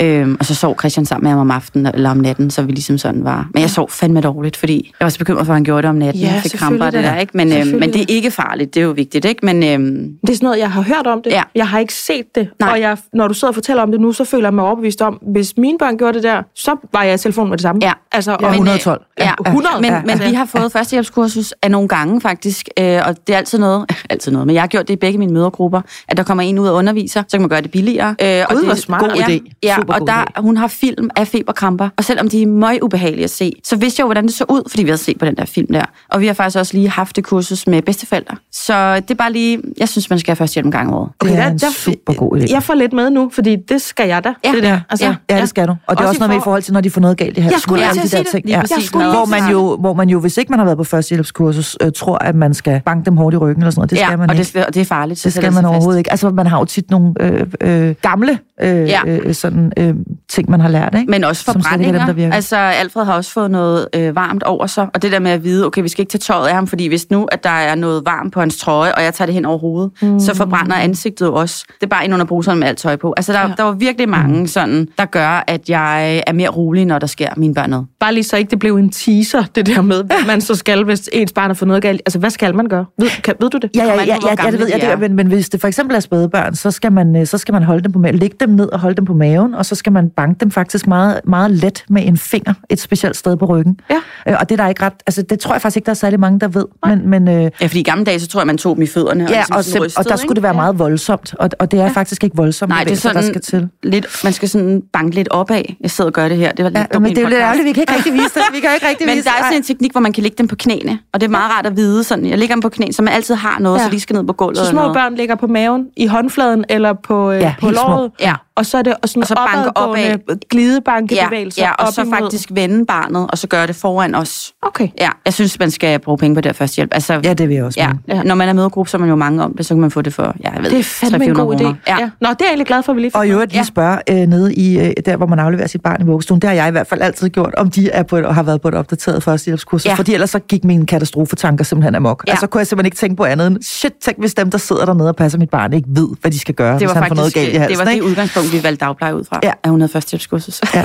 Øhm, 0.02 0.36
og 0.40 0.46
så 0.46 0.54
sov 0.54 0.76
Christian 0.78 1.06
sammen 1.06 1.24
med 1.24 1.30
ham 1.30 1.40
om 1.40 1.50
aftenen 1.50 1.94
eller 1.94 2.10
om 2.10 2.16
natten, 2.16 2.50
så 2.50 2.62
vi 2.62 2.72
ligesom 2.72 2.98
sådan 2.98 3.24
var. 3.24 3.48
Men 3.54 3.60
jeg 3.60 3.70
sov 3.70 3.90
fandme 3.90 4.20
dårligt, 4.20 4.56
fordi 4.56 4.92
jeg 5.00 5.04
var 5.04 5.08
så 5.10 5.18
bekymret 5.18 5.46
for, 5.46 5.52
at 5.52 5.56
han 5.56 5.64
gjorde 5.64 5.82
det 5.82 5.88
om 5.88 5.96
natten. 5.96 6.22
Ja, 6.22 6.32
jeg 6.32 6.42
fik 6.42 6.52
kramper 6.52 6.90
det 6.90 7.04
der, 7.04 7.16
ikke? 7.18 7.36
Men, 7.36 7.52
øhm, 7.52 7.66
men 7.80 7.92
det 7.92 8.00
er 8.00 8.04
ikke 8.08 8.30
farligt, 8.30 8.74
det 8.74 8.80
er 8.80 8.84
jo 8.84 8.90
vigtigt, 8.90 9.24
ikke? 9.24 9.46
Men 9.46 9.56
øhm, 9.64 10.08
Det 10.20 10.30
er 10.30 10.34
sådan 10.34 10.46
noget, 10.46 10.58
jeg 10.58 10.70
har 10.70 10.82
hørt 10.82 11.06
om 11.06 11.22
det. 11.22 11.30
Ja. 11.30 11.42
Jeg 11.54 11.68
har 11.68 11.78
ikke 11.78 11.94
set 11.94 12.34
det. 12.34 12.48
Nej. 12.60 12.70
Og 12.70 12.80
jeg, 12.80 12.96
når 13.12 13.28
du 13.28 13.34
sidder 13.34 13.48
og 13.48 13.54
fortæller 13.54 13.82
om 13.82 13.90
det 13.90 14.00
nu, 14.00 14.12
så 14.12 14.24
føler 14.24 14.44
jeg 14.46 14.54
mig 14.54 14.64
overbevist 14.64 15.02
om, 15.02 15.14
hvis 15.32 15.54
mine 15.56 15.78
børn 15.78 15.98
gjorde 15.98 16.12
det 16.14 16.22
der, 16.22 16.42
så 16.54 16.76
var 16.92 17.02
jeg 17.02 17.14
i 17.14 17.18
telefonen 17.18 17.50
med 17.50 17.58
det 17.58 17.62
samme. 17.62 17.80
Ja. 17.84 17.92
Altså, 18.12 18.30
Ja, 18.40 18.46
og, 18.46 18.50
112. 18.52 19.02
Ja, 19.18 19.24
Ja, 19.24 19.50
100. 19.50 19.74
Men, 19.80 19.84
Ja. 19.90 20.00
men 20.06 20.20
vi 20.30 20.34
har 20.34 20.44
fået 20.44 20.72
førstehjælpskursus 20.72 21.54
af 21.62 21.70
nogle 21.70 21.88
gange 21.88 22.20
faktisk, 22.20 22.68
øh, 22.78 23.00
og 23.06 23.16
det 23.26 23.32
er 23.32 23.36
altid 23.36 23.58
noget, 23.58 23.90
altid 24.10 24.32
noget, 24.32 24.46
men 24.46 24.54
jeg 24.54 24.62
har 24.62 24.66
gjort 24.68 24.88
det 24.88 24.94
i 24.94 24.96
begge 24.96 25.18
mine 25.18 25.32
mødergrupper, 25.32 25.80
at 26.08 26.16
der 26.16 26.22
kommer 26.22 26.42
en 26.42 26.58
ud 26.58 26.68
og 26.68 26.74
underviser, 26.74 27.22
så 27.28 27.36
kan 27.36 27.40
man 27.40 27.48
gøre 27.48 27.60
det 27.60 27.70
billigere. 27.70 28.08
Øh, 28.22 28.44
og 28.48 28.56
det, 28.56 28.64
hvor 28.64 28.74
smart. 28.74 29.00
God 29.00 29.10
ja, 29.16 29.26
idé. 29.26 29.52
Ja, 29.62 29.76
og 29.94 30.00
god 30.00 30.06
der, 30.06 30.40
hun 30.40 30.56
har 30.56 30.66
film 30.68 31.10
af 31.16 31.26
feberkramper, 31.28 31.88
og 31.96 32.04
selvom 32.04 32.28
de 32.28 32.42
er 32.42 32.46
møg 32.46 32.78
ubehagelige 32.82 33.24
at 33.24 33.30
se, 33.30 33.52
så 33.64 33.76
vidste 33.76 34.00
jeg 34.00 34.04
jo, 34.04 34.06
hvordan 34.06 34.24
det 34.26 34.34
så 34.34 34.44
ud, 34.48 34.62
fordi 34.70 34.82
vi 34.82 34.88
havde 34.88 34.98
set 35.02 35.18
på 35.18 35.24
den 35.26 35.36
der 35.36 35.44
film 35.44 35.72
der. 35.72 35.82
Og 36.10 36.20
vi 36.20 36.26
har 36.26 36.34
faktisk 36.34 36.58
også 36.58 36.74
lige 36.76 36.88
haft 36.90 37.16
det 37.16 37.24
kursus 37.24 37.66
med 37.66 37.82
bedsteforældre. 37.82 38.36
Så 38.52 38.94
det 39.00 39.10
er 39.10 39.14
bare 39.14 39.32
lige, 39.32 39.58
jeg 39.78 39.88
synes, 39.88 40.10
man 40.10 40.18
skal 40.18 40.30
have 40.30 40.36
førstehjælp 40.36 40.66
en 40.66 40.72
gang 40.72 40.88
om 40.88 40.94
året. 40.94 41.10
Det 41.22 41.32
er 41.32 41.36
der- 41.36 41.46
en 41.50 41.58
der- 41.58 41.70
super 41.70 42.12
god 42.14 42.38
idé. 42.40 42.52
Jeg 42.52 42.62
får 42.62 42.74
lidt 42.74 42.92
med 42.92 43.10
nu, 43.10 43.30
fordi 43.32 43.56
det 43.56 43.82
skal 43.82 44.08
jeg 44.08 44.24
da. 44.24 44.34
Ja. 44.44 44.52
Det 44.52 44.62
der. 44.62 44.80
Altså, 44.90 45.06
Ja. 45.06 45.14
Ja, 45.30 45.40
det 45.40 45.48
skal 45.48 45.68
du. 45.68 45.74
Og 45.86 45.96
det 45.96 46.04
er 46.04 46.08
Også 46.08 46.18
noget 46.20 46.30
med 46.30 46.36
i 46.36 46.38
for- 46.40 46.44
forhold 46.44 46.62
til, 46.62 46.72
når 46.72 46.80
de 46.80 46.90
får 46.90 47.00
noget 47.00 47.16
galt 47.16 47.38
i 47.38 47.40
halsen. 47.40 47.52
Jeg 47.52 47.60
skulle 47.60 47.80
lige 47.82 47.86
de 47.94 47.98
at 47.98 48.02
der 48.02 48.08
sige 48.08 48.24
ting. 48.24 48.44
det. 48.44 48.50
Ja. 48.50 48.62
Jeg 48.70 48.82
skulle 48.82 49.10
Hvor 49.10 49.20
og 49.20 49.28
man, 49.28 49.50
jo, 49.50 49.76
hvor 49.76 49.94
man 49.94 50.08
jo, 50.08 50.20
hvis 50.20 50.36
ikke 50.36 50.50
man 50.52 50.58
har 50.58 50.64
været 50.64 50.78
på 50.78 50.84
førstehjælpskursus, 50.84 51.76
øh, 51.80 51.92
tror, 51.96 52.18
at 52.24 52.34
man 52.34 52.54
skal 52.54 52.80
banke 52.84 53.04
dem 53.06 53.16
hårdt 53.16 53.34
i 53.34 53.36
ryggen 53.36 53.62
eller 53.62 53.70
sådan 53.70 53.80
noget. 53.80 53.90
Det 53.90 53.98
skal 53.98 54.10
ja, 54.10 54.16
man 54.16 54.30
og 54.30 54.36
ikke. 54.36 54.50
det, 54.54 54.66
og 54.66 54.74
det 54.74 54.80
er 54.80 54.84
farligt. 54.84 55.20
så 55.20 55.28
Det 55.28 55.32
skal 55.32 55.52
man 55.52 55.62
fast. 55.62 55.66
overhovedet 55.66 55.98
ikke. 55.98 56.10
Altså, 56.10 56.30
man 56.30 56.46
har 56.46 56.58
jo 56.58 56.64
tit 56.64 56.90
nogle 56.90 57.14
øh, 57.20 57.46
øh, 57.60 57.94
gamle 58.02 58.38
øh, 58.62 58.68
Ja. 58.88 59.00
øh, 59.06 59.34
sådan, 59.34 59.72
øh, 59.78 59.94
ting, 60.28 60.50
man 60.50 60.60
har 60.60 60.68
lært, 60.68 60.94
ikke? 60.98 61.10
Men 61.10 61.24
også 61.24 61.44
Som 61.44 61.62
slet 61.62 61.80
ikke 61.80 61.84
er 61.84 61.92
dem, 61.92 61.98
der 61.98 62.06
forbrændinger. 62.06 62.34
Altså, 62.34 62.56
Alfred 62.56 63.04
har 63.04 63.14
også 63.14 63.32
fået 63.32 63.50
noget 63.50 63.88
øh, 63.94 64.16
varmt 64.16 64.42
over 64.42 64.66
sig, 64.66 64.88
og 64.94 65.02
det 65.02 65.12
der 65.12 65.18
med 65.18 65.30
at 65.30 65.44
vide, 65.44 65.66
okay, 65.66 65.82
vi 65.82 65.88
skal 65.88 66.02
ikke 66.02 66.10
tage 66.10 66.18
tøjet 66.18 66.48
af 66.48 66.54
ham, 66.54 66.66
fordi 66.66 66.86
hvis 66.86 67.10
nu, 67.10 67.24
at 67.24 67.44
der 67.44 67.50
er 67.50 67.74
noget 67.74 68.02
varmt 68.06 68.32
på 68.32 68.40
hans 68.40 68.56
trøje, 68.56 68.94
og 68.94 69.02
jeg 69.02 69.14
tager 69.14 69.26
det 69.26 69.34
hen 69.34 69.44
over 69.44 69.58
hovedet, 69.58 69.90
mm. 70.02 70.20
så 70.20 70.34
forbrænder 70.34 70.76
ansigtet 70.76 71.28
også. 71.28 71.64
Det 71.68 71.82
er 71.82 71.86
bare 71.86 72.04
ind 72.04 72.14
under 72.14 72.26
bruseren 72.26 72.58
med 72.58 72.68
alt 72.68 72.78
tøj 72.78 72.96
på. 72.96 73.14
Altså, 73.16 73.32
der, 73.32 73.40
ja. 73.40 73.52
der 73.56 73.62
var 73.62 73.72
virkelig 73.72 74.08
mange 74.08 74.48
sådan, 74.48 74.88
der 74.98 75.04
gør, 75.04 75.44
at 75.46 75.70
jeg 75.70 76.22
er 76.26 76.32
mere 76.32 76.48
rolig, 76.48 76.84
når 76.84 76.98
der 76.98 77.06
sker 77.06 77.28
mine 77.36 77.54
børn 77.54 77.70
noget. 77.70 77.86
Bare 78.00 78.14
lige 78.14 78.24
så 78.24 78.36
ikke 78.36 78.50
det 78.50 78.58
blev 78.58 78.76
en 78.76 78.90
teaser, 78.90 79.42
det 79.54 79.66
der 79.66 79.82
med, 79.82 80.04
hvad 80.04 80.26
man 80.26 80.40
så 80.40 80.54
skal, 80.54 80.84
hvis 80.84 81.08
ens 81.12 81.32
barn 81.32 81.50
har 81.50 81.54
fået 81.54 81.68
noget 81.68 81.82
galt. 81.82 82.02
Altså, 82.06 82.18
hvad 82.18 82.30
skal 82.30 82.54
man 82.54 82.66
gøre? 82.66 82.84
Ved, 82.98 83.22
kan, 83.22 83.34
ved 83.40 83.50
du 83.50 83.58
det? 83.58 83.70
Ja, 83.74 83.84
ja, 83.84 83.90
ja, 83.90 84.18
hvor 84.18 84.28
ja, 84.28 84.44
ja, 84.44 84.50
det 84.50 84.60
ved 84.60 84.68
jeg, 84.68 84.80
de 84.80 84.86
det, 84.86 85.00
men, 85.00 85.16
men 85.16 85.26
hvis 85.26 85.48
det 85.48 85.60
for 85.60 85.68
eksempel 85.68 85.96
er 85.96 86.00
spædebørn, 86.00 86.54
så 86.54 86.70
skal 86.70 86.92
man, 86.92 87.16
øh, 87.16 87.26
så 87.26 87.38
skal 87.38 87.52
man 87.52 87.62
holde 87.62 87.82
dem 87.82 87.92
på 87.92 87.98
maven, 87.98 88.18
lægge 88.18 88.36
dem 88.40 88.48
ned 88.48 88.68
og 88.72 88.80
holde 88.80 88.96
dem 88.96 89.04
på 89.04 89.14
maven, 89.14 89.54
og 89.54 89.66
så 89.68 89.74
skal 89.74 89.92
man 89.92 90.10
banke 90.16 90.40
dem 90.40 90.50
faktisk 90.50 90.86
meget, 90.86 91.20
meget 91.24 91.50
let 91.50 91.84
med 91.88 92.06
en 92.06 92.16
finger 92.18 92.54
et 92.70 92.80
specielt 92.80 93.16
sted 93.16 93.36
på 93.36 93.44
ryggen. 93.44 93.80
Ja. 93.90 93.96
Øh, 94.28 94.36
og 94.40 94.48
det 94.48 94.60
er 94.60 94.62
der 94.62 94.68
ikke 94.68 94.82
ret, 94.82 94.92
altså 95.06 95.22
det 95.22 95.38
tror 95.40 95.54
jeg 95.54 95.62
faktisk 95.62 95.76
ikke, 95.76 95.86
der 95.86 95.90
er 95.92 95.94
særlig 95.94 96.20
mange, 96.20 96.40
der 96.40 96.48
ved. 96.48 96.64
Men, 96.86 97.08
men, 97.10 97.28
øh, 97.28 97.34
Ja, 97.60 97.66
fordi 97.66 97.80
i 97.80 97.82
gamle 97.82 98.04
dage, 98.04 98.20
så 98.20 98.28
tror 98.28 98.40
jeg, 98.40 98.46
man 98.46 98.58
tog 98.58 98.76
dem 98.76 98.82
i 98.82 98.86
fødderne. 98.86 99.24
ja, 99.24 99.28
ligesom 99.36 99.56
og, 99.56 99.64
sådan 99.64 99.80
sim- 99.80 99.84
rystede, 99.84 100.00
og 100.04 100.08
der 100.08 100.16
skulle 100.16 100.34
det 100.34 100.42
være 100.42 100.52
ikke? 100.52 100.56
meget 100.60 100.78
voldsomt, 100.78 101.34
og, 101.38 101.50
og 101.58 101.70
det 101.70 101.80
er 101.80 101.92
faktisk 101.92 102.24
ikke 102.24 102.36
voldsomt, 102.36 102.68
Nej, 102.68 102.84
det 102.84 102.92
er 102.92 102.96
sådan 102.96 103.16
der 103.22 103.28
skal 103.28 103.40
til. 103.40 103.68
lidt, 103.82 104.06
man 104.24 104.32
skal 104.32 104.48
sådan 104.48 104.82
banke 104.92 105.14
lidt 105.14 105.28
opad. 105.28 105.62
Jeg 105.80 105.90
sidder 105.90 106.08
og 106.10 106.14
gør 106.14 106.28
det 106.28 106.36
her. 106.36 106.52
Det 106.52 106.64
var 106.64 106.70
lidt 106.70 106.86
Ja, 106.94 106.98
men 106.98 107.10
det 107.10 107.18
er 107.18 107.22
jo 107.22 107.28
lidt 107.28 107.40
ærgerligt, 107.40 107.64
vi 107.66 107.72
kan 107.72 107.80
ikke 107.82 107.94
rigtig 107.94 108.12
vise 108.12 108.24
det. 108.34 108.42
Vi 108.52 108.60
kan 108.60 108.70
ikke 108.74 108.88
rigtig 108.88 109.06
Men 109.08 109.16
vise 109.16 109.24
der 109.24 109.30
er 109.30 109.42
sådan 109.42 109.56
en 109.56 109.62
teknik, 109.62 109.92
hvor 109.92 110.00
man 110.00 110.12
kan 110.12 110.22
lægge 110.22 110.36
dem 110.38 110.48
på 110.48 110.56
knæene, 110.56 110.98
og 111.14 111.20
det 111.20 111.26
er 111.26 111.30
meget 111.30 111.52
rart 111.56 111.66
at 111.66 111.76
vide. 111.76 112.04
Sådan, 112.04 112.26
jeg 112.26 112.38
lægger 112.38 112.54
dem 112.54 112.62
på 112.62 112.68
knæene, 112.68 112.92
så 112.92 113.02
man 113.02 113.12
altid 113.14 113.34
har 113.34 113.58
noget, 113.58 113.76
Ja. 113.78 113.82
ja. 113.82 113.88
så 113.88 113.92
de 113.94 114.00
skal 114.00 114.16
ned 114.16 114.24
på 114.24 114.32
gulvet. 114.32 114.58
Så 114.58 114.64
små 114.64 114.92
børn 114.92 115.14
ligger 115.14 115.34
på 115.34 115.46
maven, 115.46 115.86
i 115.96 116.06
håndfladen 116.06 116.64
eller 116.68 116.92
på, 116.92 117.30
øh, 117.30 117.40
Ja, 117.40 117.54
på 117.60 117.70
låret. 117.70 118.10
Ja. 118.20 118.34
Og 118.58 118.66
så 118.66 118.78
er 118.78 118.82
det 118.82 118.94
og 119.02 119.08
sådan 119.08 119.22
Og 119.22 119.26
så 119.28 119.34
banke 119.54 119.76
opadgående 119.76 120.02
Ja, 120.28 120.34
glidebankebevægelser 120.50 121.62
ja, 121.62 121.70
og 121.72 121.86
op 121.86 121.92
så 121.92 122.00
imod. 122.02 122.12
faktisk 122.18 122.48
vende 122.52 122.86
barnet, 122.86 123.26
og 123.30 123.38
så 123.38 123.46
gøre 123.46 123.66
det 123.66 123.76
foran 123.76 124.14
os. 124.14 124.52
Okay. 124.62 124.88
Ja, 125.00 125.08
jeg 125.24 125.34
synes, 125.34 125.58
man 125.58 125.70
skal 125.70 125.98
bruge 125.98 126.18
penge 126.18 126.34
på 126.34 126.40
det 126.40 126.46
her 126.48 126.52
førstehjælp. 126.54 126.90
Altså, 126.94 127.20
Ja, 127.24 127.34
det 127.34 127.48
vil 127.48 127.54
jeg 127.54 127.64
også 127.64 127.80
ja, 127.80 127.90
ja. 128.08 128.22
Når 128.22 128.34
man 128.34 128.48
er 128.48 128.52
mødegruppe, 128.52 128.90
så 128.90 128.96
er 128.96 128.98
man 129.00 129.08
jo 129.08 129.16
mange 129.16 129.42
om 129.44 129.54
det, 129.56 129.66
så 129.66 129.74
kan 129.74 129.80
man 129.80 129.90
få 129.90 130.02
det 130.02 130.14
for, 130.14 130.22
ja, 130.44 130.50
jeg 130.52 130.62
ved 130.62 130.64
Det 130.64 130.72
er 130.72 130.76
ikke, 130.76 130.88
fandme 130.88 131.24
en 131.24 131.30
300-400 131.30 131.34
god 131.34 131.54
idé. 131.54 131.58
kroner. 131.58 131.74
Ja. 131.88 131.96
Ja. 132.00 132.10
Nå, 132.20 132.28
det 132.28 132.28
er 132.28 132.34
jeg 132.40 132.46
egentlig 132.48 132.66
glad 132.66 132.82
for, 132.82 132.92
at 132.92 132.96
vi 132.96 133.00
lige 133.00 133.10
fik 133.10 133.16
Og 133.16 133.24
i 133.26 133.28
med. 133.28 133.34
øvrigt 133.34 133.52
lige 133.52 133.64
spørge 133.64 133.98
øh, 134.10 134.16
nede 134.16 134.54
i 134.54 134.78
øh, 134.80 134.92
der, 135.06 135.16
hvor 135.16 135.26
man 135.26 135.38
afleverer 135.38 135.66
sit 135.66 135.82
barn 135.82 136.02
i 136.02 136.04
vuggestuen. 136.04 136.40
Det 136.40 136.48
har 136.50 136.54
jeg 136.54 136.68
i 136.68 136.70
hvert 136.70 136.86
fald 136.86 137.00
altid 137.02 137.28
gjort, 137.28 137.54
om 137.56 137.70
de 137.70 137.90
er 137.90 138.02
på 138.02 138.16
et, 138.16 138.26
og 138.26 138.34
har 138.34 138.42
været 138.42 138.60
på 138.60 138.68
et 138.68 138.74
opdateret 138.74 139.22
førstehjælpskursus. 139.22 139.84
Ja. 139.86 139.90
Ja. 139.90 139.96
Fordi 139.96 140.14
ellers 140.14 140.30
så 140.30 140.38
gik 140.38 140.64
mine 140.64 140.86
katastrofetanker 140.86 141.64
simpelthen 141.64 141.94
amok. 141.94 142.24
Ja. 142.26 142.30
Ja. 142.30 142.32
Altså 142.32 142.46
kunne 142.46 142.58
jeg 142.58 142.66
simpelthen 142.66 142.86
ikke 142.86 142.96
tænke 142.96 143.16
på 143.16 143.24
andet 143.24 143.46
end, 143.46 143.62
shit, 143.62 143.92
tænk 144.02 144.18
hvis 144.18 144.34
dem, 144.34 144.50
der 144.50 144.58
sidder 144.58 144.84
dernede 144.84 145.08
og 145.08 145.16
passer 145.16 145.38
mit 145.38 145.50
barn, 145.50 145.72
ikke 145.72 145.88
ved, 145.90 146.08
hvad 146.20 146.30
de 146.30 146.38
skal 146.38 146.54
gøre, 146.54 146.72
Det 146.72 146.78
hvis 146.80 146.88
var 146.88 146.94
han 146.94 147.08
får 147.08 147.14
noget 147.14 147.32
faktisk 147.32 147.44
galt 147.44 147.54
i 147.54 147.56
halsen. 147.56 147.70
det, 147.70 147.78
var 147.78 147.84
det 147.84 147.92
ikke? 147.92 148.06
Udgangspunkt, 148.48 148.52
vi 148.52 148.68
valgte 148.68 148.84
dagpleje 148.84 149.16
ud 149.16 149.24
fra, 149.24 149.40
Ja. 149.42 149.52
at 149.62 149.70
hun 149.70 149.80
havde 149.80 149.92
førstehjælpskursus. 149.92 150.60
Ja. 150.74 150.84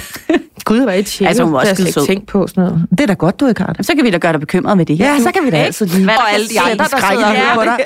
Gud, 0.65 0.83
hvad 0.83 0.93
er 0.93 0.97
et 0.99 1.05
tjek. 1.05 1.27
Altså, 1.27 1.43
hun 1.43 1.53
var 1.53 1.59
også 1.59 1.73
skide 1.75 1.87
ikke 1.87 1.99
tænkt 2.01 2.27
på 2.27 2.47
sådan 2.47 2.63
noget. 2.63 2.85
Det 2.91 2.99
er 2.99 3.05
da 3.07 3.13
godt, 3.13 3.39
du 3.39 3.47
ikke 3.47 3.61
har 3.61 3.73
det. 3.73 3.85
Så 3.85 3.95
kan 3.95 4.05
vi 4.05 4.09
da 4.09 4.17
gøre 4.17 4.31
dig 4.31 4.39
bekymret 4.39 4.77
med 4.77 4.85
det 4.85 4.97
her. 4.97 5.13
Ja, 5.13 5.19
så 5.19 5.31
kan 5.31 5.45
vi 5.45 5.49
da 5.49 5.57
altid 5.57 5.85
lige... 5.85 6.03
Hvad 6.03 6.15
og 6.15 6.31
alle 6.33 6.47
de 6.47 6.59
andre, 6.59 6.75
der 6.77 6.83
sidder 6.85 7.55
på 7.55 7.63
dig. 7.63 7.77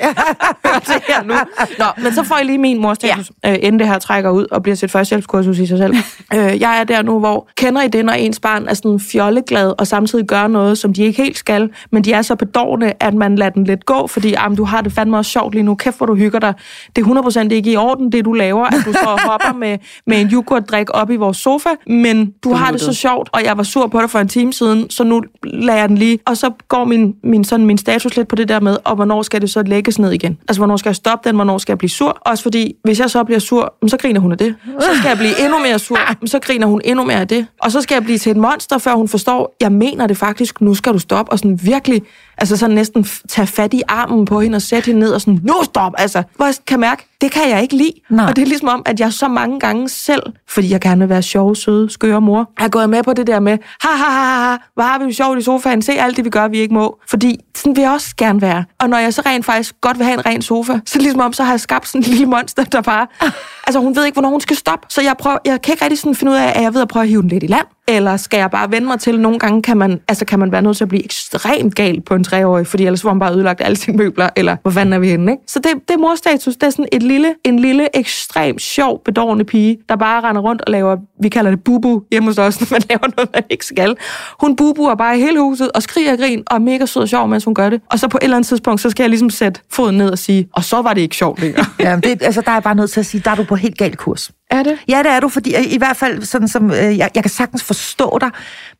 her 1.08 1.22
nu. 1.28 1.34
Nå, 1.78 1.84
men 2.02 2.14
så 2.14 2.22
får 2.22 2.36
jeg 2.36 2.46
lige 2.46 2.58
min 2.58 2.80
mors 2.82 2.96
status, 2.96 3.30
ja. 3.44 3.50
øh, 3.52 3.58
inden 3.62 3.78
det 3.78 3.88
her 3.88 3.98
trækker 3.98 4.30
ud 4.30 4.46
og 4.50 4.62
bliver 4.62 4.76
til 4.76 4.86
et 4.86 4.90
førstehjælpskursus 4.90 5.58
i 5.58 5.66
sig 5.66 5.78
selv. 5.78 5.94
øh, 6.34 6.60
jeg 6.60 6.80
er 6.80 6.84
der 6.84 7.02
nu, 7.02 7.18
hvor 7.18 7.48
kender 7.56 7.82
I 7.82 7.88
det, 7.88 8.04
når 8.04 8.12
ens 8.12 8.40
barn 8.40 8.68
er 8.68 8.74
sådan 8.74 9.00
fjolleglad 9.00 9.74
og 9.78 9.86
samtidig 9.86 10.26
gør 10.26 10.46
noget, 10.46 10.78
som 10.78 10.92
de 10.92 11.02
ikke 11.02 11.22
helt 11.22 11.38
skal, 11.38 11.70
men 11.92 12.04
de 12.04 12.12
er 12.12 12.22
så 12.22 12.36
bedårende, 12.36 12.92
at 13.00 13.14
man 13.14 13.36
lader 13.36 13.50
den 13.50 13.64
lidt 13.64 13.86
gå, 13.86 14.06
fordi 14.06 14.34
ah, 14.38 14.56
du 14.56 14.64
har 14.64 14.80
det 14.80 14.92
fandme 14.92 15.16
også 15.16 15.30
sjovt 15.30 15.54
lige 15.54 15.62
nu. 15.62 15.74
Kæft, 15.74 15.96
hvor 15.96 16.06
du 16.06 16.14
hygger 16.14 16.38
dig. 16.38 16.54
Det 16.96 17.06
er 17.06 17.42
100% 17.46 17.48
ikke 17.50 17.70
i 17.72 17.76
orden, 17.76 18.12
det 18.12 18.24
du 18.24 18.32
laver, 18.32 18.64
at 18.66 18.82
du 18.86 18.92
står 18.92 19.10
og 19.10 19.20
hopper 19.30 19.58
med, 19.58 19.67
med 20.06 20.20
en 20.20 20.28
yoghurtdrik 20.32 20.86
op 20.90 21.10
i 21.10 21.16
vores 21.16 21.36
sofa, 21.36 21.68
men 21.86 22.34
du 22.44 22.52
har 22.52 22.70
det 22.70 22.80
så 22.80 22.92
sjovt, 22.92 23.28
og 23.32 23.44
jeg 23.44 23.56
var 23.56 23.62
sur 23.62 23.86
på 23.86 24.00
dig 24.00 24.10
for 24.10 24.18
en 24.18 24.28
time 24.28 24.52
siden, 24.52 24.90
så 24.90 25.04
nu 25.04 25.22
lader 25.44 25.78
jeg 25.78 25.88
den 25.88 25.98
lige. 25.98 26.18
Og 26.26 26.36
så 26.36 26.50
går 26.68 26.84
min, 26.84 27.14
min, 27.22 27.44
sådan, 27.44 27.66
min 27.66 27.78
status 27.78 28.16
lidt 28.16 28.28
på 28.28 28.36
det 28.36 28.48
der 28.48 28.60
med, 28.60 28.76
og 28.84 28.94
hvornår 28.94 29.22
skal 29.22 29.40
det 29.40 29.50
så 29.50 29.62
lægges 29.62 29.98
ned 29.98 30.12
igen? 30.12 30.38
Altså, 30.48 30.60
hvornår 30.60 30.76
skal 30.76 30.88
jeg 30.88 30.96
stoppe 30.96 31.28
den? 31.28 31.36
Hvornår 31.36 31.58
skal 31.58 31.72
jeg 31.72 31.78
blive 31.78 31.90
sur? 31.90 32.18
Også 32.20 32.42
fordi, 32.42 32.74
hvis 32.84 33.00
jeg 33.00 33.10
så 33.10 33.24
bliver 33.24 33.38
sur, 33.38 33.74
så 33.86 33.96
griner 33.96 34.20
hun 34.20 34.32
af 34.32 34.38
det. 34.38 34.54
Så 34.80 34.88
skal 34.98 35.08
jeg 35.08 35.18
blive 35.18 35.44
endnu 35.44 35.58
mere 35.58 35.78
sur, 35.78 35.98
så 36.26 36.38
griner 36.38 36.66
hun 36.66 36.80
endnu 36.84 37.04
mere 37.04 37.20
af 37.20 37.28
det. 37.28 37.46
Og 37.62 37.72
så 37.72 37.80
skal 37.80 37.94
jeg 37.94 38.02
blive 38.02 38.18
til 38.18 38.30
et 38.30 38.36
monster, 38.36 38.78
før 38.78 38.94
hun 38.94 39.08
forstår, 39.08 39.56
jeg 39.60 39.72
mener 39.72 40.06
det 40.06 40.16
faktisk, 40.16 40.60
nu 40.60 40.74
skal 40.74 40.92
du 40.92 40.98
stoppe, 40.98 41.32
og 41.32 41.38
sådan 41.38 41.60
virkelig, 41.62 42.02
altså 42.38 42.56
sådan 42.56 42.74
næsten 42.74 43.06
tage 43.28 43.46
fat 43.46 43.74
i 43.74 43.82
armen 43.88 44.24
på 44.24 44.40
hende 44.40 44.56
og 44.56 44.62
sætte 44.62 44.86
hende 44.86 45.00
ned 45.00 45.10
og 45.10 45.20
sådan, 45.20 45.40
nu 45.42 45.54
stop, 45.64 45.92
altså. 45.98 46.22
Hvor 46.36 46.46
jeg 46.46 46.54
kan 46.66 46.80
mærke, 46.80 47.06
det 47.20 47.32
kan 47.32 47.50
jeg 47.50 47.62
ikke 47.62 47.76
lide. 47.76 47.92
Nej. 48.10 48.26
Og 48.26 48.36
det 48.36 48.42
er 48.42 48.46
ligesom 48.46 48.68
om, 48.68 48.82
at 48.86 49.00
jeg 49.00 49.12
så 49.12 49.28
mange 49.28 49.60
gange 49.60 49.88
selv, 49.88 50.22
fordi 50.48 50.70
jeg 50.70 50.80
gerne 50.80 51.00
vil 51.00 51.08
være 51.08 51.22
sjov, 51.22 51.54
søde, 51.54 51.90
skøre 51.90 52.20
mor, 52.20 52.50
er 52.58 52.68
gået 52.68 52.90
med 52.90 53.02
på 53.02 53.12
det 53.12 53.26
der 53.26 53.40
med, 53.40 53.58
ha 53.80 53.88
ha 53.88 54.10
ha 54.10 54.50
ha, 54.50 54.56
hvor 54.74 54.82
har 54.82 54.98
vi 54.98 55.04
det 55.04 55.16
sjovt 55.16 55.38
i 55.38 55.42
sofaen, 55.42 55.82
se 55.82 55.92
alt 55.92 56.16
det, 56.16 56.24
vi 56.24 56.30
gør, 56.30 56.48
vi 56.48 56.58
ikke 56.58 56.74
må. 56.74 56.98
Fordi 57.08 57.40
sådan 57.56 57.76
vil 57.76 57.82
jeg 57.82 57.90
også 57.90 58.14
gerne 58.16 58.40
være. 58.40 58.64
Og 58.80 58.88
når 58.88 58.98
jeg 58.98 59.14
så 59.14 59.22
rent 59.26 59.44
faktisk 59.44 59.74
godt 59.80 59.98
vil 59.98 60.06
have 60.06 60.18
en 60.18 60.26
ren 60.26 60.42
sofa, 60.42 60.80
så 60.86 60.98
ligesom 60.98 61.20
om, 61.20 61.32
så 61.32 61.44
har 61.44 61.52
jeg 61.52 61.60
skabt 61.60 61.88
sådan 61.88 62.04
en 62.04 62.10
lille 62.10 62.26
monster, 62.26 62.64
der 62.64 62.80
bare... 62.80 63.06
Altså 63.66 63.80
hun 63.80 63.96
ved 63.96 64.04
ikke, 64.04 64.14
hvornår 64.14 64.30
hun 64.30 64.40
skal 64.40 64.56
stoppe. 64.56 64.86
Så 64.90 65.02
jeg, 65.02 65.14
prøver, 65.18 65.38
jeg 65.44 65.62
kan 65.62 65.72
ikke 65.72 65.84
rigtig 65.84 65.98
sådan 65.98 66.14
finde 66.14 66.32
ud 66.32 66.36
af, 66.36 66.52
at 66.54 66.62
jeg 66.62 66.74
ved 66.74 66.82
at 66.82 66.88
prøve 66.88 67.02
at 67.02 67.08
hive 67.08 67.22
den 67.22 67.28
lidt 67.28 67.42
i 67.42 67.46
land. 67.46 67.66
Eller 67.88 68.16
skal 68.16 68.38
jeg 68.38 68.50
bare 68.50 68.72
vende 68.72 68.86
mig 68.86 69.00
til, 69.00 69.20
nogle 69.20 69.38
gange 69.38 69.62
kan 69.62 69.76
man, 69.76 70.00
altså 70.08 70.24
kan 70.24 70.38
man 70.38 70.52
være 70.52 70.62
nødt 70.62 70.76
til 70.76 70.84
at 70.84 70.88
blive 70.88 71.04
ekstremt 71.04 71.74
gal 71.74 72.00
på 72.00 72.14
en 72.14 72.24
treårig, 72.24 72.66
fordi 72.66 72.84
ellers 72.86 73.02
får 73.02 73.08
man 73.08 73.18
bare 73.18 73.34
ødelagt 73.34 73.60
alle 73.60 73.76
sine 73.76 73.96
møbler, 73.96 74.28
eller 74.36 74.56
hvor 74.62 74.70
fanden 74.70 74.92
er 74.92 74.98
vi 74.98 75.08
henne, 75.08 75.32
ikke? 75.32 75.42
Så 75.46 75.58
det, 75.58 75.72
det 75.88 75.94
er 75.94 75.98
morstatus, 75.98 76.54
det 76.54 76.62
er 76.62 76.70
sådan 76.70 76.88
et 76.92 77.02
lille, 77.02 77.34
en 77.44 77.58
lille, 77.58 77.96
ekstremt 77.96 78.62
sjov, 78.62 79.02
bedårende 79.04 79.44
pige, 79.44 79.78
der 79.88 79.96
bare 79.96 80.20
render 80.20 80.42
rundt 80.42 80.62
og 80.62 80.70
laver, 80.70 80.96
vi 81.22 81.28
kalder 81.28 81.50
det 81.50 81.64
bubu 81.64 82.02
hjemme 82.10 82.28
hos 82.28 82.38
os, 82.38 82.60
når 82.60 82.66
man 82.70 82.82
laver 82.88 83.16
noget, 83.16 83.30
man 83.34 83.42
ikke 83.50 83.66
skal. 83.66 83.96
Hun 84.40 84.56
bubuer 84.56 84.94
bare 84.94 85.18
i 85.18 85.20
hele 85.20 85.40
huset 85.40 85.72
og 85.72 85.82
skriger 85.82 86.12
og 86.12 86.18
grin, 86.18 86.42
og 86.46 86.56
er 86.56 86.60
mega 86.60 86.86
sød 86.86 87.02
og 87.02 87.08
sjov, 87.08 87.28
mens 87.28 87.44
hun 87.44 87.54
gør 87.54 87.70
det. 87.70 87.80
Og 87.90 87.98
så 87.98 88.08
på 88.08 88.18
et 88.18 88.24
eller 88.24 88.36
andet 88.36 88.48
tidspunkt, 88.48 88.80
så 88.80 88.90
skal 88.90 89.02
jeg 89.02 89.10
ligesom 89.10 89.30
sætte 89.30 89.60
foden 89.72 89.98
ned 89.98 90.10
og 90.10 90.18
sige, 90.18 90.48
og 90.52 90.64
så 90.64 90.82
var 90.82 90.94
det 90.94 91.00
ikke 91.00 91.16
sjovt 91.16 91.40
længere. 91.40 91.64
Ja, 91.80 91.96
det, 91.96 92.22
altså, 92.22 92.40
der 92.40 92.50
er 92.50 92.54
jeg 92.54 92.62
bare 92.62 92.74
nødt 92.74 92.90
til 92.90 93.00
at 93.00 93.06
sige, 93.06 93.22
der 93.24 93.30
er 93.30 93.34
du 93.34 93.44
på 93.44 93.56
helt 93.56 93.78
galt 93.78 93.98
kurs 93.98 94.30
er 94.50 94.62
det? 94.62 94.78
Ja, 94.88 94.98
det 94.98 95.10
er 95.12 95.20
du, 95.20 95.28
fordi 95.28 95.54
øh, 95.56 95.72
i 95.72 95.78
hvert 95.78 95.96
fald 95.96 96.22
sådan 96.22 96.48
som, 96.48 96.70
øh, 96.70 96.98
jeg, 96.98 97.10
jeg 97.14 97.22
kan 97.22 97.30
sagtens 97.30 97.62
forstå 97.64 98.18
dig, 98.20 98.30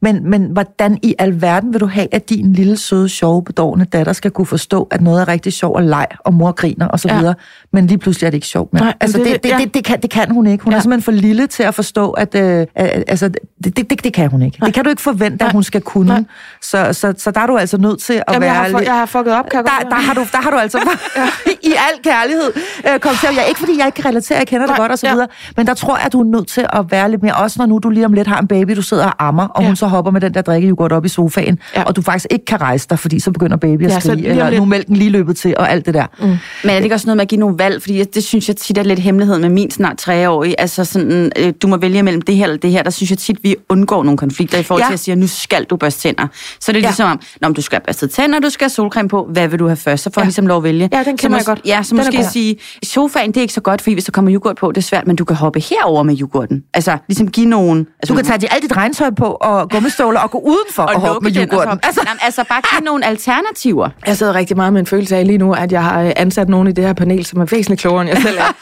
men, 0.02 0.30
men 0.30 0.44
hvordan 0.44 0.98
i 1.02 1.14
alverden 1.18 1.72
vil 1.72 1.80
du 1.80 1.86
have, 1.86 2.06
at 2.12 2.28
din 2.30 2.52
lille, 2.52 2.76
søde, 2.76 3.08
sjove, 3.08 3.44
bedårende 3.44 3.84
datter 3.84 4.12
skal 4.12 4.30
kunne 4.30 4.46
forstå, 4.46 4.88
at 4.90 5.00
noget 5.00 5.20
er 5.20 5.28
rigtig 5.28 5.52
sjov 5.52 5.74
og 5.74 5.82
leg, 5.82 6.06
og 6.24 6.34
mor 6.34 6.52
griner 6.52 6.88
og 6.88 7.00
så 7.00 7.08
Ja. 7.08 7.18
videre, 7.18 7.34
men 7.72 7.86
lige 7.86 7.98
pludselig 7.98 8.26
er 8.26 8.30
det 8.30 8.36
ikke 8.36 8.46
sjovt 8.46 8.72
mere. 8.72 8.82
Nej, 8.84 8.94
altså, 9.00 9.18
det- 9.18 9.26
det, 9.26 9.42
det, 9.42 9.50
ja. 9.50 9.56
det, 9.58 9.74
det, 9.74 9.84
kan, 9.84 10.00
det 10.02 10.10
kan 10.10 10.30
hun 10.30 10.46
ikke. 10.46 10.64
Hun 10.64 10.72
ja. 10.72 10.76
Er 10.76 10.80
simpelthen 10.82 11.02
for 11.02 11.12
lille 11.12 11.46
til 11.46 11.62
at 11.62 11.74
forstå, 11.74 12.10
at 12.10 12.34
øh, 12.34 12.66
altså, 12.76 13.28
det, 13.28 13.38
det, 13.76 13.90
det, 13.90 14.04
det 14.04 14.12
kan 14.12 14.30
hun 14.30 14.42
ikke. 14.42 14.58
Det 14.64 14.74
kan 14.74 14.84
du 14.84 14.90
ikke 14.90 15.02
forvente, 15.02 15.34
at 15.34 15.40
Nej. 15.40 15.52
hun 15.52 15.62
skal 15.62 15.80
kunne. 15.80 16.06
Nej. 16.08 16.22
Så, 16.62 16.92
så, 16.92 17.14
så 17.18 17.30
der 17.30 17.40
er 17.40 17.46
du 17.46 17.56
altså 17.56 17.76
nødt 17.78 18.00
til 18.02 18.12
at 18.12 18.22
Jamen, 18.28 18.40
være 18.42 18.52
jeg, 18.54 18.70
har, 18.72 18.80
jeg 18.80 18.94
har 18.94 19.06
fucket 19.06 19.34
op, 19.34 19.48
kan 19.50 19.56
jeg 19.56 19.64
godt 19.64 19.82
der, 19.82 19.88
der, 19.96 20.02
har 20.02 20.14
du, 20.14 20.26
der 20.32 20.38
har 20.38 20.50
du 20.50 20.56
altså 20.56 20.78
i 21.62 21.68
al 21.70 22.02
kærlighed 22.04 22.52
øh, 22.92 23.00
kommet 23.00 23.20
til. 23.20 23.28
Jeg, 23.36 23.44
ikke 23.48 23.60
fordi 23.60 23.78
jeg 23.78 23.86
ikke 23.86 23.96
kan 23.96 24.04
relatere, 24.04 24.38
jeg 24.38 24.46
kender 24.46 24.66
Nej, 24.66 24.76
godt 24.76 24.92
og 24.92 24.98
så 24.98 25.06
ja. 25.06 25.12
videre. 25.12 25.28
Men 25.58 25.66
der 25.66 25.74
tror 25.74 25.96
jeg, 25.96 26.06
at 26.06 26.12
du 26.12 26.20
er 26.20 26.24
nødt 26.24 26.48
til 26.48 26.66
at 26.72 26.84
være 26.90 27.10
lidt 27.10 27.22
mere, 27.22 27.34
også 27.34 27.56
når 27.58 27.66
nu 27.66 27.78
du 27.78 27.88
lige 27.90 28.06
om 28.06 28.12
lidt 28.12 28.28
har 28.28 28.40
en 28.40 28.46
baby, 28.46 28.72
du 28.76 28.82
sidder 28.82 29.04
og 29.06 29.26
ammer, 29.28 29.44
og 29.48 29.62
Ja. 29.62 29.66
hun 29.66 29.76
så 29.76 29.86
hopper 29.86 30.10
med 30.10 30.20
den 30.20 30.34
der 30.34 30.42
drikkejoghurt 30.42 30.92
op 30.92 31.04
i 31.04 31.08
sofaen, 31.08 31.58
Ja. 31.76 31.82
og 31.82 31.96
du 31.96 32.02
faktisk 32.02 32.26
ikke 32.30 32.44
kan 32.44 32.60
rejse 32.60 32.86
dig, 32.90 32.98
fordi 32.98 33.20
så 33.20 33.30
begynder 33.30 33.56
baby 33.56 33.82
at 33.84 33.90
Ja, 33.90 34.00
så 34.00 34.08
skrige, 34.08 34.24
om 34.26 34.30
eller 34.30 34.50
lidt- 34.50 34.60
nu 34.60 34.64
mælken 34.64 34.96
lige 34.96 35.10
løbet 35.10 35.36
til, 35.36 35.54
og 35.56 35.70
alt 35.70 35.86
det 35.86 35.94
der. 35.94 36.06
Mm. 36.20 36.26
Men 36.26 36.38
er 36.70 36.74
det 36.74 36.82
ikke 36.82 36.94
også 36.94 37.06
noget 37.06 37.16
med 37.16 37.22
at 37.22 37.28
give 37.28 37.38
nogle 37.40 37.58
valg? 37.58 37.82
Fordi 37.82 38.04
det 38.04 38.24
synes 38.24 38.48
jeg 38.48 38.56
tit 38.56 38.78
er 38.78 38.82
lidt 38.82 38.98
hemmelighed 38.98 39.38
med 39.38 39.48
min 39.48 39.70
snart 39.70 39.96
treårige. 39.98 40.60
Altså 40.60 40.84
sådan, 40.84 41.32
øh, 41.38 41.52
du 41.62 41.66
må 41.68 41.76
vælge 41.76 42.02
mellem 42.02 42.22
det 42.22 42.36
her 42.36 42.44
eller 42.44 42.56
det 42.56 42.70
her. 42.70 42.82
Der 42.82 42.90
synes 42.90 43.10
jeg 43.10 43.18
tit, 43.18 43.36
vi 43.42 43.56
undgår 43.68 44.04
nogle 44.04 44.18
konflikter 44.18 44.58
i 44.58 44.62
forhold 44.62 44.82
Ja. 44.82 44.86
til 44.88 44.94
at 44.94 45.00
sige, 45.00 45.12
at 45.12 45.18
nu 45.18 45.26
skal 45.26 45.64
du 45.64 45.76
børste 45.76 46.00
tænder. 46.00 46.26
Så 46.60 46.70
er 46.70 46.72
det 46.72 46.82
Ja. 46.82 46.86
ligesom 46.88 47.10
om, 47.10 47.20
når 47.40 47.48
du 47.48 47.60
skal 47.62 47.80
børste 47.86 48.06
tænder, 48.06 48.40
du 48.40 48.50
skal 48.50 48.64
have 48.64 48.70
solcreme 48.70 49.08
på, 49.08 49.28
hvad 49.32 49.48
vil 49.48 49.58
du 49.58 49.66
have 49.66 49.76
først? 49.76 50.02
Så 50.04 50.10
får 50.14 50.20
Ja. 50.20 50.24
ligesom 50.24 50.46
lov 50.46 50.56
at 50.56 50.62
vælge. 50.64 50.88
Ja, 50.92 50.98
den 50.98 51.18
så 51.18 51.22
kender 51.22 51.36
mås- 51.36 51.40
jeg 51.40 51.46
godt. 51.46 51.60
Ja, 51.64 51.82
så 51.82 51.88
Den 51.90 51.96
måske 51.96 52.24
sige, 52.32 52.56
sofaen 52.84 53.28
det 53.28 53.36
er 53.36 53.40
ikke 53.40 53.54
så 53.54 53.60
godt, 53.60 53.82
fordi 53.82 53.94
hvis 53.94 54.04
der 54.04 54.12
kommer 54.12 54.34
yoghurt 54.34 54.56
på, 54.56 54.72
det 54.72 54.76
er 54.78 54.82
svært, 54.82 55.06
men 55.06 55.16
du 55.16 55.24
kan 55.24 55.36
hoppe 55.48 55.60
herover 55.60 56.02
med 56.02 56.20
yoghurten. 56.20 56.62
Altså 56.74 56.98
ligesom 57.08 57.28
give 57.28 57.46
nogen... 57.46 57.86
Altså, 58.02 58.12
Du 58.14 58.16
kan 58.16 58.24
tage 58.24 58.52
alt 58.52 58.62
dit 58.62 58.76
regntøj 58.76 59.10
på 59.10 59.24
og 59.24 59.70
gummistøvler 59.70 60.20
og 60.20 60.30
gå 60.30 60.38
udenfor 60.38 60.82
og, 60.82 60.94
og 60.94 61.00
hoppe 61.00 61.30
med 61.30 61.36
og 61.36 61.42
yoghurten. 61.48 61.72
så- 61.82 61.86
Altså, 61.86 62.00
Jamen, 62.06 62.18
altså 62.22 62.44
bare 62.48 62.60
give 62.72 62.84
nogle 62.84 63.04
alternativer. 63.06 63.88
Jeg 64.06 64.16
sidder 64.16 64.34
rigtig 64.34 64.56
meget 64.56 64.72
med 64.72 64.80
en 64.80 64.86
følelse 64.86 65.16
af 65.16 65.26
lige 65.26 65.38
nu, 65.38 65.52
at 65.52 65.72
jeg 65.72 65.84
har 65.84 66.02
øh, 66.02 66.10
ansat 66.16 66.48
nogen 66.48 66.68
i 66.68 66.72
det 66.72 66.84
her 66.84 66.92
panel, 66.92 67.24
som 67.24 67.40
er 67.40 67.44
væsentligt 67.44 67.80
klogere, 67.80 68.00
end 68.02 68.10
jeg 68.10 68.22
selv 68.22 68.38
er. 68.38 68.52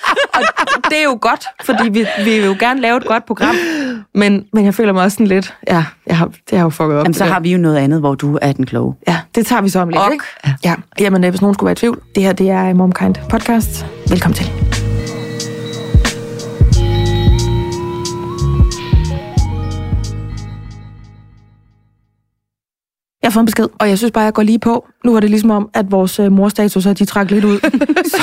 Og 0.77 0.91
det 0.91 0.99
er 0.99 1.03
jo 1.05 1.19
godt, 1.21 1.47
fordi 1.65 1.89
vi, 1.89 2.07
vi 2.19 2.25
vil 2.25 2.45
jo 2.45 2.57
gerne 2.59 2.81
lave 2.81 2.97
et 2.97 3.05
godt 3.07 3.27
program. 3.27 3.55
Men, 4.15 4.45
men 4.53 4.65
jeg 4.65 4.75
føler 4.75 4.93
mig 4.93 5.03
også 5.03 5.15
sådan 5.15 5.27
lidt, 5.27 5.55
ja, 5.69 5.85
jeg 6.07 6.19
har, 6.19 6.31
det 6.51 6.59
har 6.59 6.65
jo 6.65 6.71
fucket 6.71 6.97
op. 6.97 7.05
Jamen, 7.05 7.15
så 7.15 7.25
har 7.25 7.41
vi 7.41 7.53
jo 7.53 7.59
noget 7.59 7.77
andet, 7.77 8.01
hvor 8.01 8.15
du 8.15 8.39
er 8.43 8.53
den 8.53 8.67
kloge. 8.67 8.95
Ja, 9.09 9.19
det 9.35 9.47
tager 9.47 9.63
vi 9.63 9.69
så 9.69 9.81
om 9.81 9.89
lidt, 9.89 10.01
Ok. 10.03 10.13
ikke? 10.13 10.25
Ja. 10.65 10.75
Jamen, 11.01 11.25
øh, 11.25 11.31
hvis 11.31 11.41
nogen 11.41 11.55
skulle 11.55 11.67
være 11.67 11.73
i 11.73 11.77
tvivl, 11.77 12.01
det 12.15 12.23
her 12.23 12.33
det 12.33 12.51
er 12.51 12.75
Momkind 12.75 13.15
Podcast. 13.31 13.87
Velkommen 14.11 14.35
til. 14.37 14.86
Jeg 23.27 23.31
har 23.31 23.35
fået 23.35 23.43
en 23.43 23.47
besked, 23.47 23.69
og 23.79 23.89
jeg 23.89 23.99
synes 23.99 24.11
bare, 24.11 24.25
jeg 24.25 24.33
går 24.33 24.43
lige 24.43 24.59
på. 24.59 24.87
Nu 25.05 25.13
var 25.13 25.21
det 25.21 25.31
ligesom 25.31 25.51
om, 25.51 25.71
at 25.75 25.91
vores 25.91 26.19
øh, 26.19 26.33
morstatuser, 26.33 26.93
de 26.93 27.05
trak 27.05 27.31
lidt 27.31 27.45
ud. 27.45 27.59
så, 28.13 28.23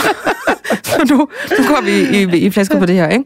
så 0.84 1.06
nu, 1.10 1.18
nu 1.60 1.68
går 1.68 1.82
vi 1.82 2.18
i, 2.18 2.46
i 2.46 2.50
flasker 2.50 2.80
på 2.80 2.86
det 2.86 2.96
her, 2.96 3.10
ikke? 3.10 3.26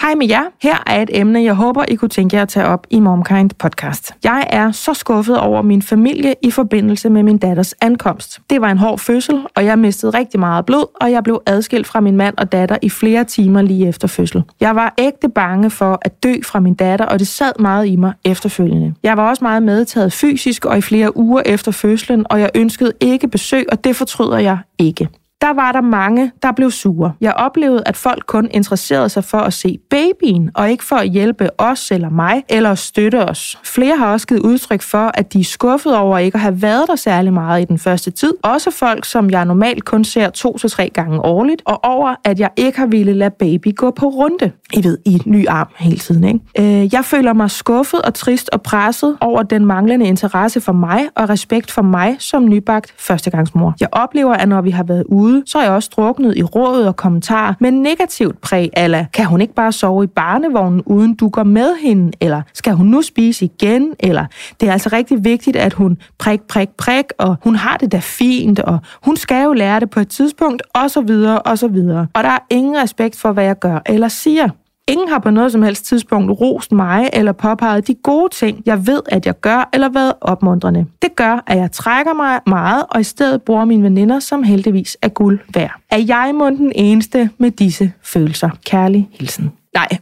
Hej 0.00 0.14
med 0.14 0.28
jer. 0.28 0.42
Her 0.62 0.82
er 0.86 1.02
et 1.02 1.10
emne, 1.12 1.42
jeg 1.42 1.54
håber, 1.54 1.84
I 1.88 1.94
kunne 1.94 2.08
tænke 2.08 2.36
jer 2.36 2.42
at 2.42 2.48
tage 2.48 2.66
op 2.66 2.86
i 2.90 3.00
Momkind 3.00 3.50
podcast. 3.58 4.14
Jeg 4.24 4.46
er 4.50 4.72
så 4.72 4.94
skuffet 4.94 5.38
over 5.38 5.62
min 5.62 5.82
familie 5.82 6.34
i 6.42 6.50
forbindelse 6.50 7.10
med 7.10 7.22
min 7.22 7.38
datters 7.38 7.74
ankomst. 7.80 8.40
Det 8.50 8.60
var 8.60 8.70
en 8.70 8.78
hård 8.78 8.98
fødsel, 8.98 9.46
og 9.56 9.64
jeg 9.64 9.78
mistede 9.78 10.18
rigtig 10.18 10.40
meget 10.40 10.66
blod, 10.66 10.84
og 11.00 11.12
jeg 11.12 11.24
blev 11.24 11.42
adskilt 11.46 11.86
fra 11.86 12.00
min 12.00 12.16
mand 12.16 12.34
og 12.38 12.52
datter 12.52 12.76
i 12.82 12.90
flere 12.90 13.24
timer 13.24 13.62
lige 13.62 13.88
efter 13.88 14.08
fødsel. 14.08 14.42
Jeg 14.60 14.76
var 14.76 14.94
ægte 14.98 15.28
bange 15.28 15.70
for 15.70 15.98
at 16.02 16.22
dø 16.22 16.34
fra 16.44 16.60
min 16.60 16.74
datter, 16.74 17.06
og 17.06 17.18
det 17.18 17.28
sad 17.28 17.52
meget 17.58 17.86
i 17.86 17.96
mig 17.96 18.12
efterfølgende. 18.24 18.94
Jeg 19.02 19.16
var 19.16 19.28
også 19.28 19.44
meget 19.44 19.62
medtaget 19.62 20.12
fysisk 20.12 20.64
og 20.64 20.78
i 20.78 20.80
flere 20.80 21.16
uger 21.16 21.42
efter 21.46 21.72
fødslen, 21.72 22.26
og 22.30 22.40
jeg 22.40 22.50
ønskede 22.54 22.92
ikke 23.00 23.28
besøg, 23.28 23.66
og 23.72 23.84
det 23.84 23.96
fortryder 23.96 24.38
jeg 24.38 24.58
ikke. 24.78 25.08
Der 25.40 25.52
var 25.54 25.72
der 25.72 25.80
mange, 25.80 26.32
der 26.42 26.52
blev 26.52 26.70
sure. 26.70 27.12
Jeg 27.20 27.32
oplevede, 27.32 27.82
at 27.86 27.96
folk 27.96 28.24
kun 28.26 28.48
interesserede 28.50 29.08
sig 29.08 29.24
for 29.24 29.38
at 29.38 29.52
se 29.52 29.78
babyen, 29.90 30.50
og 30.54 30.70
ikke 30.70 30.84
for 30.84 30.96
at 30.96 31.08
hjælpe 31.08 31.60
os 31.60 31.90
eller 31.90 32.10
mig, 32.10 32.44
eller 32.48 32.70
at 32.70 32.78
støtte 32.78 33.28
os. 33.28 33.58
Flere 33.64 33.96
har 33.96 34.12
også 34.12 34.26
givet 34.26 34.40
udtryk 34.40 34.82
for, 34.82 35.10
at 35.14 35.32
de 35.32 35.40
er 35.40 35.44
skuffet 35.44 35.96
over 35.96 36.18
ikke 36.18 36.36
at 36.36 36.40
have 36.40 36.62
været 36.62 36.84
der 36.88 36.96
særlig 36.96 37.32
meget 37.32 37.62
i 37.62 37.64
den 37.64 37.78
første 37.78 38.10
tid. 38.10 38.34
Også 38.42 38.70
folk, 38.70 39.04
som 39.04 39.30
jeg 39.30 39.44
normalt 39.44 39.84
kun 39.84 40.04
ser 40.04 40.30
to 40.30 40.58
til 40.58 40.70
tre 40.70 40.90
gange 40.94 41.20
årligt, 41.24 41.62
og 41.64 41.84
over, 41.84 42.14
at 42.24 42.40
jeg 42.40 42.50
ikke 42.56 42.78
har 42.78 42.86
ville 42.86 43.12
lade 43.12 43.34
baby 43.38 43.76
gå 43.76 43.90
på 43.90 44.06
runde. 44.06 44.52
I 44.72 44.84
ved, 44.84 44.98
i 45.04 45.22
ny 45.26 45.48
arm 45.48 45.68
hele 45.78 45.98
tiden, 45.98 46.24
ikke? 46.24 46.40
Øh, 46.82 46.94
jeg 46.94 47.04
føler 47.04 47.32
mig 47.32 47.50
skuffet 47.50 48.02
og 48.02 48.14
trist 48.14 48.50
og 48.52 48.62
presset 48.62 49.16
over 49.20 49.42
den 49.42 49.66
manglende 49.66 50.06
interesse 50.06 50.60
for 50.60 50.72
mig 50.72 51.08
og 51.14 51.28
respekt 51.28 51.70
for 51.70 51.82
mig 51.82 52.16
som 52.18 52.48
nybagt 52.48 52.94
førstegangsmor. 52.98 53.74
Jeg 53.80 53.88
oplever, 53.92 54.34
at 54.34 54.48
når 54.48 54.60
vi 54.60 54.70
har 54.70 54.84
været 54.84 55.04
ude, 55.08 55.27
så 55.46 55.58
er 55.58 55.62
jeg 55.62 55.72
også 55.72 55.90
druknet 55.96 56.36
i 56.36 56.42
råd 56.42 56.82
og 56.84 56.96
kommentarer 56.96 57.54
med 57.60 57.70
negativt 57.70 58.40
præg, 58.40 58.70
eller 58.76 59.04
kan 59.12 59.26
hun 59.26 59.40
ikke 59.40 59.54
bare 59.54 59.72
sove 59.72 60.04
i 60.04 60.06
barnevognen, 60.06 60.82
uden 60.86 61.14
du 61.14 61.28
går 61.28 61.42
med 61.42 61.76
hende, 61.82 62.12
eller 62.20 62.42
skal 62.54 62.72
hun 62.72 62.86
nu 62.86 63.02
spise 63.02 63.44
igen, 63.44 63.94
eller 64.00 64.26
det 64.60 64.68
er 64.68 64.72
altså 64.72 64.88
rigtig 64.92 65.24
vigtigt, 65.24 65.56
at 65.56 65.72
hun 65.72 65.98
prik, 66.18 66.42
prik, 66.42 66.68
prik, 66.68 67.04
og 67.18 67.36
hun 67.44 67.56
har 67.56 67.76
det 67.76 67.92
da 67.92 67.98
fint, 67.98 68.60
og 68.60 68.78
hun 69.04 69.16
skal 69.16 69.44
jo 69.44 69.52
lære 69.52 69.80
det 69.80 69.90
på 69.90 70.00
et 70.00 70.08
tidspunkt, 70.08 70.62
og 70.74 70.90
så 70.90 71.00
videre, 71.00 71.42
og 71.42 71.58
så 71.58 71.68
videre. 71.68 72.06
Og 72.14 72.22
der 72.22 72.30
er 72.30 72.38
ingen 72.50 72.82
respekt 72.82 73.16
for, 73.20 73.32
hvad 73.32 73.44
jeg 73.44 73.58
gør 73.58 73.78
eller 73.86 74.08
siger. 74.08 74.48
Ingen 74.88 75.08
har 75.08 75.18
på 75.18 75.30
noget 75.30 75.52
som 75.52 75.62
helst 75.62 75.84
tidspunkt 75.84 76.40
rost 76.40 76.72
mig 76.72 77.10
eller 77.12 77.32
påpeget 77.32 77.86
de 77.86 77.94
gode 77.94 78.34
ting, 78.34 78.62
jeg 78.66 78.86
ved, 78.86 79.02
at 79.06 79.26
jeg 79.26 79.40
gør, 79.40 79.68
eller 79.72 79.88
været 79.88 80.12
opmuntrende. 80.20 80.86
Det 81.02 81.16
gør, 81.16 81.44
at 81.46 81.58
jeg 81.58 81.72
trækker 81.72 82.14
mig 82.14 82.40
meget, 82.46 82.84
og 82.90 83.00
i 83.00 83.04
stedet 83.04 83.42
bruger 83.42 83.64
mine 83.64 83.82
veninder, 83.82 84.18
som 84.18 84.42
heldigvis 84.42 84.96
er 85.02 85.08
guld 85.08 85.40
værd. 85.54 85.80
Er 85.90 85.98
jeg 85.98 86.32
mund 86.34 86.58
den 86.58 86.72
eneste 86.74 87.30
med 87.38 87.50
disse 87.50 87.92
følelser? 88.02 88.50
Kærlig 88.64 89.08
hilsen. 89.12 89.52
Nej. 89.74 89.88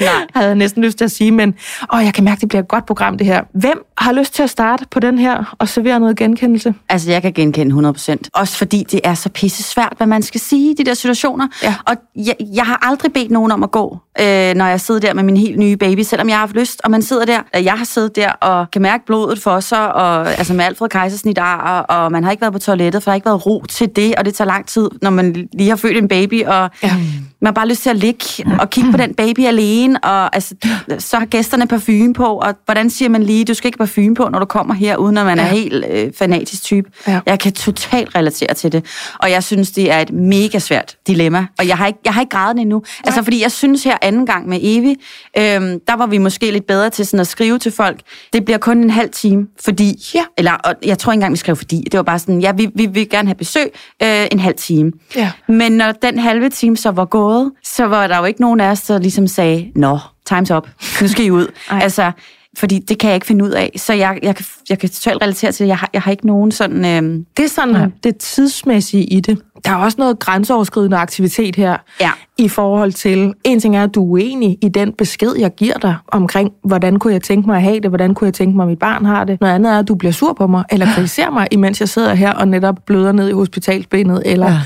Nej, 0.00 0.26
havde 0.34 0.46
jeg 0.46 0.54
næsten 0.54 0.84
lyst 0.84 0.98
til 0.98 1.04
at 1.04 1.10
sige, 1.10 1.30
men 1.30 1.54
åh, 1.94 2.04
jeg 2.04 2.14
kan 2.14 2.24
mærke, 2.24 2.40
det 2.40 2.48
bliver 2.48 2.62
et 2.62 2.68
godt 2.68 2.86
program, 2.86 3.18
det 3.18 3.26
her. 3.26 3.42
Hvem 3.54 3.84
har 3.98 4.12
lyst 4.12 4.34
til 4.34 4.42
at 4.42 4.50
starte 4.50 4.84
på 4.90 5.00
den 5.00 5.18
her 5.18 5.56
og 5.58 5.68
servere 5.68 6.00
noget 6.00 6.16
genkendelse? 6.16 6.74
Altså, 6.88 7.10
jeg 7.10 7.22
kan 7.22 7.32
genkende 7.32 7.90
100%. 7.90 8.16
Også 8.34 8.56
fordi 8.56 8.84
det 8.90 9.00
er 9.04 9.14
så 9.14 9.28
pisse 9.28 9.62
svært, 9.62 9.92
hvad 9.96 10.06
man 10.06 10.22
skal 10.22 10.40
sige 10.40 10.70
i 10.70 10.74
de 10.74 10.84
der 10.84 10.94
situationer. 10.94 11.48
Ja. 11.62 11.74
Og 11.86 11.96
jeg, 12.16 12.34
jeg 12.54 12.66
har 12.66 12.88
aldrig 12.88 13.12
bedt 13.12 13.30
nogen 13.30 13.52
om 13.52 13.62
at 13.62 13.70
gå, 13.70 13.98
øh, 14.20 14.54
når 14.54 14.66
jeg 14.66 14.80
sidder 14.80 15.00
der 15.00 15.14
med 15.14 15.22
min 15.22 15.36
helt 15.36 15.58
nye 15.58 15.76
baby, 15.76 16.02
selvom 16.02 16.28
jeg 16.28 16.36
har 16.36 16.40
haft 16.40 16.56
lyst. 16.56 16.80
Og 16.84 16.90
man 16.90 17.02
sidder 17.02 17.24
der, 17.24 17.60
jeg 17.60 17.72
har 17.72 17.84
siddet 17.84 18.16
der 18.16 18.30
og 18.32 18.70
kan 18.70 18.82
mærke 18.82 19.06
blodet 19.06 19.42
for 19.42 19.60
sig, 19.60 19.94
og, 19.94 20.28
altså 20.28 20.54
med 20.54 20.64
Alfred 20.64 20.88
Kejsersnit, 20.88 21.38
og, 21.38 21.84
og 21.88 22.12
man 22.12 22.24
har 22.24 22.30
ikke 22.30 22.40
været 22.40 22.52
på 22.52 22.58
toilettet, 22.58 23.02
for 23.02 23.10
der 23.10 23.12
har 23.12 23.16
ikke 23.16 23.26
været 23.26 23.46
ro 23.46 23.64
til 23.68 23.90
det, 23.96 24.14
og 24.14 24.24
det 24.24 24.34
tager 24.34 24.48
lang 24.48 24.66
tid, 24.66 24.90
når 25.02 25.10
man 25.10 25.48
lige 25.52 25.68
har 25.68 25.76
født 25.76 25.96
en 25.96 26.08
baby, 26.08 26.44
og 26.44 26.70
Ja. 26.82 26.96
Man 27.44 27.50
har 27.50 27.52
bare 27.52 27.68
lyst 27.68 27.82
til 27.82 27.90
at 27.90 27.96
ligge 27.96 28.24
og 28.60 28.70
kigge 28.70 28.90
på 28.90 28.96
den 28.96 29.14
baby 29.14 29.46
alene, 29.46 30.04
og 30.04 30.34
altså, 30.34 30.54
så 30.98 31.16
har 31.18 31.26
gæsterne 31.26 31.66
parfume 31.66 32.14
på, 32.14 32.24
og 32.24 32.54
hvordan 32.64 32.90
siger 32.90 33.08
man 33.08 33.22
lige, 33.22 33.44
du 33.44 33.54
skal 33.54 33.68
ikke 33.68 33.78
parfume 33.78 34.14
på, 34.14 34.28
når 34.28 34.38
du 34.38 34.44
kommer 34.44 34.74
her, 34.74 34.96
uden 34.96 35.18
at 35.18 35.26
man 35.26 35.38
Ja. 35.38 35.44
er 35.44 35.48
helt 35.48 35.84
øh, 35.90 36.12
fanatisk 36.18 36.62
type. 36.62 36.90
Ja. 37.08 37.20
Jeg 37.26 37.38
kan 37.38 37.52
totalt 37.52 38.14
relatere 38.14 38.54
til 38.54 38.72
det, 38.72 38.84
og 39.18 39.30
jeg 39.30 39.42
synes, 39.44 39.70
det 39.70 39.92
er 39.92 39.98
et 40.00 40.12
mega 40.12 40.58
svært 40.58 40.96
dilemma, 41.06 41.46
og 41.58 41.68
jeg 41.68 41.76
har 41.76 41.86
ikke, 41.86 41.98
jeg 42.04 42.14
har 42.14 42.20
ikke 42.20 42.30
grædet 42.30 42.56
det 42.56 42.62
endnu. 42.62 42.82
Altså, 43.04 43.22
fordi 43.22 43.42
jeg 43.42 43.52
synes 43.52 43.84
her 43.84 43.96
anden 44.02 44.26
gang 44.26 44.48
med 44.48 44.58
Evi, 44.62 44.96
øhm, 45.38 45.80
der 45.88 45.96
var 45.96 46.06
vi 46.06 46.18
måske 46.18 46.50
lidt 46.50 46.66
bedre 46.66 46.90
til 46.90 47.06
sådan 47.06 47.20
at 47.20 47.26
skrive 47.26 47.58
til 47.58 47.72
folk, 47.72 48.00
det 48.32 48.44
bliver 48.44 48.58
kun 48.58 48.78
en 48.78 48.90
halv 48.90 49.10
time, 49.10 49.46
fordi, 49.64 50.02
Ja. 50.14 50.24
eller 50.38 50.52
og 50.52 50.74
jeg 50.84 50.98
tror 50.98 51.12
ikke 51.12 51.16
engang, 51.16 51.32
vi 51.32 51.36
skrev 51.38 51.56
fordi, 51.56 51.82
det 51.92 51.96
var 51.98 52.02
bare 52.02 52.18
sådan, 52.18 52.40
ja, 52.40 52.52
vi, 52.52 52.68
vi 52.74 52.86
vil 52.86 53.08
gerne 53.08 53.28
have 53.28 53.34
besøg 53.34 53.70
øh, 54.02 54.26
en 54.32 54.40
halv 54.40 54.54
time. 54.54 54.92
Ja. 55.16 55.30
Men 55.48 55.72
når 55.72 55.92
den 55.92 56.18
halve 56.18 56.50
time 56.50 56.76
så 56.76 56.90
var 56.90 57.04
gået, 57.04 57.33
så 57.64 57.84
var 57.84 58.06
der 58.06 58.18
jo 58.18 58.24
ikke 58.24 58.40
nogen 58.40 58.60
af 58.60 58.70
os, 58.70 58.82
der 58.82 58.98
ligesom 58.98 59.26
sagde, 59.26 59.72
nå, 59.76 59.98
time's 60.30 60.56
up, 60.56 60.68
nu 61.00 61.08
skal 61.08 61.24
I 61.24 61.30
ud. 61.30 61.46
Altså, 61.70 62.12
fordi 62.58 62.78
det 62.78 62.98
kan 62.98 63.08
jeg 63.08 63.14
ikke 63.14 63.26
finde 63.26 63.44
ud 63.44 63.50
af. 63.50 63.72
Så 63.76 63.92
jeg, 63.92 64.18
jeg, 64.22 64.36
kan, 64.36 64.44
jeg 64.70 64.78
kan 64.78 64.88
totalt 64.88 65.22
relatere 65.22 65.52
til 65.52 65.64
det. 65.64 65.68
Jeg 65.68 65.78
har, 65.78 65.90
jeg 65.92 66.02
har 66.02 66.10
ikke 66.10 66.26
nogen 66.26 66.52
sådan... 66.52 66.84
Øhm, 66.84 67.26
Det 67.36 67.44
er 67.44 67.48
sådan 67.48 67.74
ja. 67.74 67.86
det 68.04 68.16
tidsmæssige 68.16 69.04
i 69.04 69.20
det. 69.20 69.38
Der 69.64 69.70
er 69.70 69.76
også 69.76 69.96
noget 69.98 70.18
grænseoverskridende 70.18 70.96
aktivitet 70.96 71.56
her. 71.56 71.76
Ja. 72.00 72.10
I 72.38 72.48
forhold 72.48 72.92
til, 72.92 73.34
en 73.44 73.60
ting 73.60 73.76
er, 73.76 73.84
at 73.84 73.94
du 73.94 74.02
er 74.02 74.10
uenig 74.10 74.58
i 74.62 74.68
den 74.68 74.92
besked, 74.92 75.34
jeg 75.38 75.54
giver 75.54 75.74
dig 75.74 75.96
omkring, 76.08 76.50
hvordan 76.64 76.98
kunne 76.98 77.12
jeg 77.12 77.22
tænke 77.22 77.46
mig 77.46 77.56
at 77.56 77.62
have 77.62 77.80
det, 77.80 77.90
hvordan 77.90 78.14
kunne 78.14 78.26
jeg 78.26 78.34
tænke 78.34 78.56
mig, 78.56 78.62
at 78.62 78.68
mit 78.68 78.78
barn 78.78 79.04
har 79.04 79.24
det. 79.24 79.40
Noget 79.40 79.54
andet 79.54 79.72
er, 79.72 79.78
at 79.78 79.88
du 79.88 79.94
bliver 79.94 80.12
sur 80.12 80.32
på 80.32 80.46
mig, 80.46 80.64
eller 80.70 80.86
kritiserer 80.94 81.30
mig, 81.30 81.48
imens 81.50 81.80
jeg 81.80 81.88
sidder 81.88 82.14
her 82.14 82.32
og 82.32 82.48
netop 82.48 82.74
bløder 82.86 83.12
ned 83.12 83.28
i 83.28 83.32
hospitalsbenet, 83.32 84.22
eller 84.26 84.50
ja. 84.50 84.58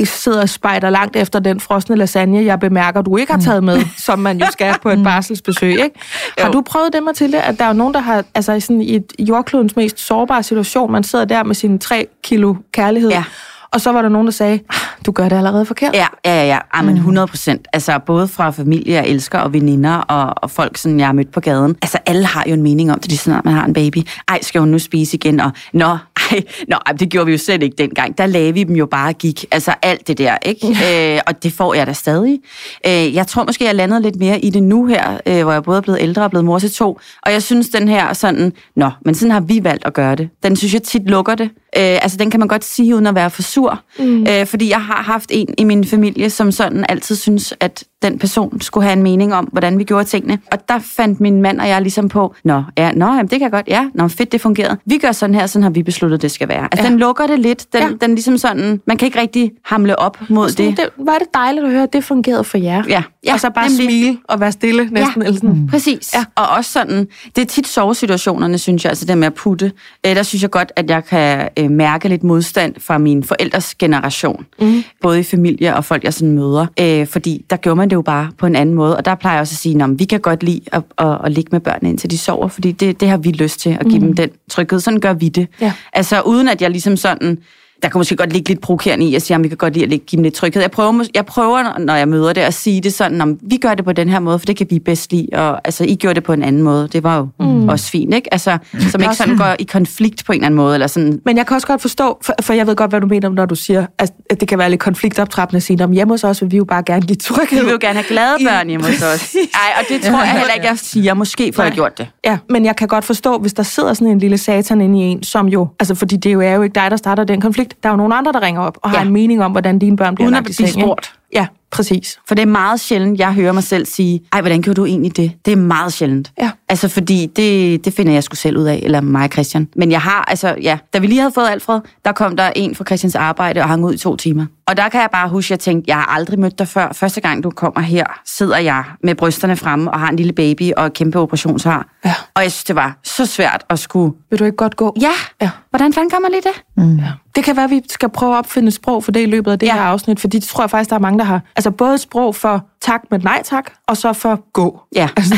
I 0.00 0.04
sidder 0.04 0.40
og 0.42 0.48
spejder 0.48 0.90
langt 0.90 1.16
efter 1.16 1.38
den 1.38 1.60
frosne 1.60 1.96
lasagne, 1.96 2.44
jeg 2.44 2.60
bemærker, 2.60 3.02
du 3.02 3.16
ikke 3.16 3.32
har 3.32 3.40
taget 3.40 3.64
med, 3.64 3.80
som 3.98 4.18
man 4.18 4.38
jo 4.40 4.46
skal 4.50 4.74
på 4.82 4.88
et 4.90 5.02
barselsbesøg. 5.04 5.70
Ikke? 5.70 5.90
Har 6.38 6.46
Jo. 6.46 6.52
du 6.52 6.60
prøvet 6.60 6.92
det, 6.92 7.02
Mathilde, 7.02 7.40
at 7.42 7.58
der 7.58 7.64
er 7.64 7.72
nogen, 7.72 7.94
der 7.94 8.00
har, 8.00 8.24
altså 8.34 8.52
i 8.52 8.60
sådan 8.60 8.80
i 8.82 8.96
et 8.96 9.12
jordklodens 9.18 9.76
mest 9.76 10.00
sårbare 10.00 10.42
situation, 10.42 10.92
man 10.92 11.04
sidder 11.04 11.24
der 11.24 11.44
med 11.44 11.54
sine 11.54 11.78
tre 11.78 12.06
kilo 12.22 12.54
kærlighed, 12.72 13.10
Ja. 13.10 13.24
Og 13.72 13.80
så 13.80 13.92
var 13.92 14.02
der 14.02 14.08
nogen, 14.08 14.26
der 14.26 14.32
sagde, 14.32 14.52
"Ah, 14.68 14.76
du 15.06 15.12
gør 15.12 15.28
det 15.28 15.36
allerede 15.36 15.64
forkert. 15.64 15.94
ja, 15.94 16.06
ja, 16.24 16.34
ja, 16.42 16.46
ja. 16.48 16.58
Ej, 16.74 16.82
men 16.82 16.96
100 16.96 17.26
procent. 17.26 17.68
Altså, 17.72 17.98
både 18.06 18.28
fra 18.28 18.50
familie, 18.50 18.94
jeg 18.94 19.06
elsker, 19.06 19.38
og 19.38 19.52
veninder, 19.52 19.94
og, 19.96 20.34
og 20.42 20.50
folk, 20.50 20.76
sådan, 20.78 20.98
jeg 20.98 21.08
har 21.08 21.12
mødt 21.12 21.32
på 21.32 21.40
gaden. 21.40 21.76
Altså, 21.82 21.98
alle 22.06 22.24
har 22.24 22.44
jo 22.46 22.54
en 22.54 22.62
mening 22.62 22.92
om 22.92 22.98
det, 23.00 23.08
lige 23.08 23.18
snart 23.18 23.44
man 23.44 23.54
har 23.54 23.64
en 23.64 23.72
baby. 23.72 23.98
Ej, 24.28 24.38
skal 24.42 24.60
hun 24.60 24.68
nu 24.68 24.78
spise 24.78 25.16
igen? 25.16 25.40
Og, 25.40 25.50
nå, 25.72 25.84
ej, 25.86 26.42
nå, 26.68 26.76
ej, 26.86 26.92
det 26.92 27.08
gjorde 27.10 27.26
vi 27.26 27.32
jo 27.32 27.38
slet 27.38 27.62
ikke 27.62 27.76
dengang. 27.78 28.18
Der 28.18 28.26
lagde 28.26 28.54
vi 28.54 28.64
dem 28.64 28.76
jo 28.76 28.86
bare 28.86 29.12
gik. 29.12 29.44
Altså, 29.50 29.74
alt 29.82 30.08
det 30.08 30.18
der, 30.18 30.36
ikke? 30.42 30.66
øh, 31.14 31.20
og 31.26 31.42
det 31.42 31.52
får 31.52 31.74
jeg 31.74 31.86
da 31.86 31.92
stadig. 31.92 32.38
Øh, 32.86 33.14
jeg 33.14 33.26
tror 33.26 33.44
måske, 33.44 33.64
jeg 33.64 33.74
landede 33.74 34.02
lidt 34.02 34.16
mere 34.16 34.40
i 34.40 34.50
det 34.50 34.62
nu 34.62 34.86
her, 34.86 35.18
øh, 35.26 35.42
hvor 35.42 35.52
jeg 35.52 35.62
både 35.62 35.76
er 35.76 35.80
blevet 35.82 35.98
ældre 36.00 36.22
og 36.22 36.30
blevet 36.30 36.44
mor 36.44 36.58
til 36.58 36.72
to. 36.74 36.98
Og 37.22 37.32
jeg 37.32 37.42
synes, 37.42 37.68
den 37.68 37.88
her 37.88 38.12
sådan, 38.12 38.52
nå, 38.76 38.90
men 39.04 39.14
sådan 39.14 39.30
har 39.32 39.40
vi 39.40 39.64
valgt 39.64 39.86
at 39.86 39.94
gøre 39.94 40.14
det. 40.16 40.28
Den 40.42 40.56
synes 40.56 40.74
jeg 40.74 40.82
tit 40.82 41.02
lukker 41.10 41.34
det. 41.34 41.50
Øh, 41.76 42.02
altså, 42.02 42.16
den 42.16 42.30
kan 42.30 42.40
man 42.40 42.48
godt 42.48 42.64
sige, 42.64 42.94
uden 42.94 43.06
at 43.06 43.14
være 43.14 43.30
for 43.30 43.42
sur. 43.42 43.82
Mm. 43.98 44.26
Øh, 44.28 44.46
fordi 44.46 44.68
jeg 44.70 44.82
har 44.82 45.02
haft 45.02 45.30
en 45.30 45.54
i 45.58 45.64
min 45.64 45.84
familie, 45.84 46.30
som 46.30 46.52
sådan 46.52 46.86
altid 46.88 47.16
synes, 47.16 47.54
at 47.60 47.84
den 48.02 48.18
person 48.18 48.60
skulle 48.60 48.84
have 48.84 48.96
en 48.96 49.02
mening 49.02 49.34
om, 49.34 49.44
hvordan 49.44 49.78
vi 49.78 49.84
gjorde 49.84 50.04
tingene. 50.04 50.38
Og 50.52 50.58
der 50.68 50.78
fandt 50.78 51.20
min 51.20 51.42
mand 51.42 51.60
og 51.60 51.68
jeg 51.68 51.82
ligesom 51.82 52.08
på, 52.08 52.34
nå, 52.44 52.62
ja, 52.78 52.92
nå 52.92 53.06
jamen, 53.06 53.26
det 53.26 53.38
kan 53.38 53.50
godt, 53.50 53.68
ja, 53.68 53.86
nå, 53.94 54.08
fedt, 54.08 54.32
det 54.32 54.40
fungerede. 54.40 54.76
Vi 54.86 54.98
gør 54.98 55.12
sådan 55.12 55.34
her, 55.34 55.46
sådan 55.46 55.62
har 55.62 55.70
vi 55.70 55.82
besluttet, 55.82 56.22
det 56.22 56.30
skal 56.30 56.48
være. 56.48 56.68
Altså, 56.72 56.84
ja. 56.84 56.90
den 56.90 56.98
lukker 56.98 57.26
det 57.26 57.38
lidt. 57.38 57.72
Den, 57.72 57.82
ja. 57.82 57.88
den 58.00 58.14
ligesom 58.14 58.38
sådan, 58.38 58.80
man 58.86 58.96
kan 58.96 59.06
ikke 59.06 59.20
rigtig 59.20 59.52
hamle 59.64 59.98
op 59.98 60.18
mod 60.28 60.48
sådan, 60.48 60.66
det. 60.66 60.76
det. 60.76 60.88
Var 60.98 61.18
det 61.18 61.26
dejligt 61.34 61.66
at 61.66 61.72
høre, 61.72 61.82
at 61.82 61.92
det 61.92 62.04
fungerede 62.04 62.44
for 62.44 62.58
jer? 62.58 62.82
Ja. 62.88 63.02
ja 63.26 63.32
og 63.32 63.40
så 63.40 63.50
bare 63.50 63.68
nemlig. 63.68 63.86
smile 63.86 64.18
og 64.24 64.40
være 64.40 64.52
stille 64.52 64.88
næsten. 64.90 65.22
Ja, 65.22 65.26
Eller 65.26 65.40
sådan. 65.40 65.50
mm. 65.50 65.66
præcis. 65.66 66.14
Ja. 66.14 66.24
Og 66.34 66.48
også 66.48 66.72
sådan, 66.72 67.08
det 67.36 67.42
er 67.42 67.46
tit 67.46 67.68
sovesituationerne, 67.68 68.58
synes 68.58 68.84
jeg, 68.84 68.90
altså 68.90 69.04
det 69.04 69.18
med 69.18 69.26
at 69.26 69.34
putte. 69.34 69.72
Øh, 70.06 70.16
der 70.16 70.22
synes 70.22 70.42
jeg 70.42 70.50
godt, 70.50 70.72
at 70.76 70.90
jeg 70.90 71.04
kan 71.04 71.48
øh, 71.56 71.70
mærke 71.70 72.08
lidt 72.08 72.22
modstand 72.22 72.74
fra 72.78 72.98
min 72.98 73.24
forældres 73.24 73.74
generation. 73.74 74.46
Mm. 74.60 74.84
Både 75.02 75.20
i 75.20 75.22
familie 75.22 75.76
og 75.76 75.84
folk, 75.84 76.04
jeg 76.04 76.14
sådan 76.14 76.32
møder. 76.32 76.66
Øh, 76.80 77.06
fordi 77.06 77.44
der 77.50 77.56
gjorde 77.56 77.76
man 77.76 77.89
det 77.90 77.96
jo 77.96 78.02
bare 78.02 78.30
på 78.38 78.46
en 78.46 78.56
anden 78.56 78.74
måde. 78.74 78.96
Og 78.96 79.04
der 79.04 79.14
plejer 79.14 79.36
jeg 79.36 79.40
også 79.40 79.54
at 79.54 79.58
sige, 79.58 79.82
at 79.84 79.98
vi 79.98 80.04
kan 80.04 80.20
godt 80.20 80.42
lide 80.42 80.60
at, 80.72 80.82
at, 80.98 81.18
at 81.24 81.32
ligge 81.32 81.48
med 81.52 81.60
børnene, 81.60 81.88
indtil 81.88 82.10
de 82.10 82.18
sover, 82.18 82.48
fordi 82.48 82.72
det, 82.72 83.00
det 83.00 83.08
har 83.08 83.16
vi 83.16 83.30
lyst 83.30 83.60
til, 83.60 83.76
at 83.80 83.86
give 83.86 83.98
mm. 83.98 84.06
dem 84.06 84.16
den 84.16 84.30
tryghed. 84.50 84.80
Sådan 84.80 85.00
gør 85.00 85.12
vi 85.12 85.28
det. 85.28 85.48
Ja. 85.60 85.72
Altså 85.92 86.20
uden 86.20 86.48
at 86.48 86.62
jeg 86.62 86.70
ligesom 86.70 86.96
sådan 86.96 87.38
der 87.82 87.88
kan 87.88 87.98
måske 87.98 88.16
godt 88.16 88.32
ligge 88.32 88.48
lidt 88.48 88.60
provokerende 88.60 89.06
i 89.06 89.14
at 89.14 89.22
sige, 89.22 89.34
at 89.34 89.42
vi 89.42 89.48
kan 89.48 89.56
godt 89.56 89.74
lide 89.74 89.84
at 89.84 89.90
give 90.06 90.16
dem 90.16 90.22
lidt 90.22 90.34
tryghed. 90.34 90.62
Jeg 90.62 90.70
prøver, 90.70 91.04
jeg 91.14 91.26
prøver, 91.26 91.78
når 91.78 91.94
jeg 91.94 92.08
møder 92.08 92.32
det, 92.32 92.40
at 92.40 92.54
sige 92.54 92.80
det 92.80 92.92
sådan, 92.92 93.20
at 93.20 93.28
vi 93.42 93.56
gør 93.56 93.74
det 93.74 93.84
på 93.84 93.92
den 93.92 94.08
her 94.08 94.20
måde, 94.20 94.38
for 94.38 94.46
det 94.46 94.56
kan 94.56 94.66
vi 94.70 94.78
bedst 94.78 95.12
lide, 95.12 95.28
og 95.32 95.60
altså, 95.64 95.84
I 95.84 95.94
gjorde 95.94 96.14
det 96.14 96.24
på 96.24 96.32
en 96.32 96.42
anden 96.42 96.62
måde. 96.62 96.88
Det 96.92 97.02
var 97.02 97.16
jo 97.16 97.28
mm. 97.40 97.68
også 97.68 97.90
fint, 97.90 98.14
ikke? 98.14 98.34
Altså, 98.34 98.58
som 98.90 99.00
ikke 99.00 99.14
sådan 99.14 99.36
går 99.36 99.56
i 99.58 99.62
konflikt 99.62 100.24
på 100.26 100.32
en 100.32 100.36
eller 100.36 100.46
anden 100.46 100.56
måde. 100.56 100.74
Eller 100.74 100.86
sådan. 100.86 101.20
Men 101.24 101.36
jeg 101.36 101.46
kan 101.46 101.54
også 101.54 101.66
godt 101.66 101.80
forstå, 101.80 102.18
for, 102.22 102.34
for 102.42 102.52
jeg 102.52 102.66
ved 102.66 102.76
godt, 102.76 102.90
hvad 102.90 103.00
du 103.00 103.06
mener, 103.06 103.28
når 103.28 103.46
du 103.46 103.54
siger, 103.54 103.86
at 103.98 104.12
det 104.40 104.48
kan 104.48 104.58
være 104.58 104.70
lidt 104.70 104.80
konfliktoptrappende 104.80 105.56
at 105.56 105.62
sige, 105.62 105.82
at 105.82 105.90
hjemme 105.90 106.12
hos 106.12 106.24
os 106.24 106.42
vil 106.42 106.52
vi 106.52 106.56
jo 106.56 106.64
bare 106.64 106.82
gerne 106.82 107.02
give 107.02 107.16
tryghed. 107.16 107.58
Vi 107.58 107.64
vil 107.64 107.72
jo 107.72 107.78
gerne 107.80 107.94
have 107.94 108.08
glade 108.08 108.36
børn 108.44 108.68
hjemme 108.68 108.86
hos 108.86 109.02
os. 109.02 109.34
Ej, 109.34 109.72
og 109.80 109.84
det 109.88 110.02
tror 110.02 110.22
jeg 110.22 110.32
heller 110.32 110.54
ikke, 110.54 110.66
jeg 110.66 110.78
siger, 110.78 111.14
måske 111.14 111.52
for 111.52 111.62
have 111.62 111.74
gjort 111.74 111.98
det. 111.98 112.08
Ja, 112.24 112.38
men 112.50 112.64
jeg 112.64 112.76
kan 112.76 112.88
godt 112.88 113.04
forstå, 113.04 113.38
hvis 113.38 113.52
der 113.52 113.62
sidder 113.62 113.94
sådan 113.94 114.08
en 114.08 114.18
lille 114.18 114.38
satan 114.38 114.80
inde 114.80 114.98
i 114.98 115.02
en, 115.02 115.22
som 115.22 115.48
jo, 115.48 115.68
altså 115.80 115.94
fordi 115.94 116.16
det 116.16 116.32
jo 116.32 116.40
er 116.40 116.52
jo 116.52 116.62
ikke 116.62 116.74
dig, 116.74 116.90
der 116.90 116.96
starter 116.96 117.24
den 117.24 117.40
konflikt. 117.40 117.69
Der 117.82 117.88
er 117.88 117.92
jo 117.92 117.96
nogle 117.96 118.14
andre, 118.14 118.32
der 118.32 118.42
ringer 118.42 118.60
op 118.60 118.78
og 118.82 118.90
ja. 118.92 118.98
har 118.98 119.06
en 119.06 119.12
mening 119.12 119.44
om, 119.44 119.50
hvordan 119.52 119.78
dine 119.78 119.96
børn 119.96 120.14
bliver 120.14 120.26
Uden 120.26 120.34
lagt 120.34 120.46
at 120.46 120.50
i 120.50 120.56
blive 120.56 120.68
seng. 120.68 120.78
ikke? 120.78 120.86
spurgt. 120.86 121.14
Ja, 121.34 121.46
præcis. 121.70 122.18
For 122.28 122.34
det 122.34 122.42
er 122.42 122.46
meget 122.46 122.80
sjældent, 122.80 123.18
jeg 123.18 123.32
hører 123.34 123.52
mig 123.52 123.62
selv 123.62 123.86
sige, 123.86 124.20
ej, 124.32 124.40
hvordan 124.40 124.62
gjorde 124.62 124.80
du 124.80 124.86
egentlig 124.86 125.16
det? 125.16 125.32
Det 125.44 125.52
er 125.52 125.56
meget 125.56 125.92
sjældent. 125.92 126.32
Ja. 126.40 126.50
Altså, 126.68 126.88
fordi 126.88 127.26
det, 127.36 127.84
det 127.84 127.94
finder 127.94 128.12
jeg 128.12 128.22
sgu 128.24 128.34
selv 128.36 128.58
ud 128.58 128.64
af, 128.64 128.80
eller 128.82 129.00
mig 129.00 129.22
og 129.24 129.28
Christian. 129.32 129.68
Men 129.76 129.90
jeg 129.90 130.00
har, 130.00 130.24
altså, 130.28 130.54
ja, 130.62 130.78
da 130.94 130.98
vi 130.98 131.06
lige 131.06 131.20
havde 131.20 131.32
fået 131.34 131.48
Alfred, 131.48 131.80
der 132.04 132.12
kom 132.12 132.36
der 132.36 132.50
en 132.56 132.74
fra 132.74 132.84
Christians 132.84 133.14
arbejde 133.14 133.60
og 133.60 133.68
hang 133.68 133.84
ud 133.84 133.94
i 133.94 133.96
to 133.98 134.16
timer. 134.16 134.46
Og 134.66 134.76
der 134.76 134.88
kan 134.88 135.00
jeg 135.00 135.08
bare 135.12 135.28
huske, 135.28 135.46
at 135.46 135.50
jeg 135.50 135.58
tænkte, 135.60 135.88
jeg 135.90 135.96
har 135.96 136.06
aldrig 136.06 136.38
mødt 136.38 136.58
dig 136.58 136.68
før. 136.68 136.92
Første 136.92 137.20
gang, 137.20 137.44
du 137.44 137.50
kommer 137.50 137.80
her, 137.80 138.04
sidder 138.26 138.58
jeg 138.58 138.84
med 139.02 139.14
brysterne 139.14 139.56
fremme 139.56 139.90
og 139.90 140.00
har 140.00 140.08
en 140.08 140.16
lille 140.16 140.32
baby 140.32 140.72
og 140.76 140.86
et 140.86 140.92
kæmpe 140.92 141.18
operationshar. 141.18 141.86
Ja. 142.04 142.14
Og 142.34 142.42
jeg 142.42 142.52
synes, 142.52 142.64
det 142.64 142.76
var 142.76 142.98
så 143.04 143.26
svært 143.26 143.64
at 143.70 143.78
skulle... 143.78 144.14
Vil 144.30 144.38
du 144.38 144.44
ikke 144.44 144.56
godt 144.56 144.76
gå? 144.76 144.96
Ja, 145.00 145.10
Ja. 145.42 145.50
hvordan 145.70 145.92
fanden 145.92 146.10
kan 146.10 146.22
man 146.22 146.30
lige 146.30 146.42
det? 146.42 146.84
Mm. 146.84 146.96
Ja. 146.96 147.04
Det 147.36 147.44
kan 147.44 147.56
være, 147.56 147.64
at 147.64 147.70
vi 147.70 147.82
skal 147.90 148.08
prøve 148.08 148.32
at 148.34 148.38
opfinde 148.38 148.68
et 148.68 148.74
sprog 148.74 149.04
for 149.04 149.12
det 149.12 149.20
i 149.20 149.26
løbet 149.26 149.50
af 149.52 149.58
det 149.58 149.66
Ja. 149.66 149.74
ja. 149.76 149.80
her 149.82 149.88
afsnit, 149.88 150.20
fordi 150.20 150.38
det 150.38 150.48
tror 150.48 150.62
jeg 150.62 150.70
faktisk, 150.70 150.90
der 150.90 150.96
er 150.96 151.00
mange, 151.00 151.18
der 151.20 151.26
har. 151.26 151.40
Altså 151.56 151.70
både 151.70 151.94
et 151.94 152.00
sprog 152.00 152.34
for 152.34 152.64
tak, 152.80 153.00
men 153.10 153.20
nej 153.20 153.42
tak, 153.44 153.70
og 153.86 153.96
så 153.96 154.12
for 154.12 154.44
gå. 154.52 154.80
Ja. 154.94 155.08
Altså 155.16 155.34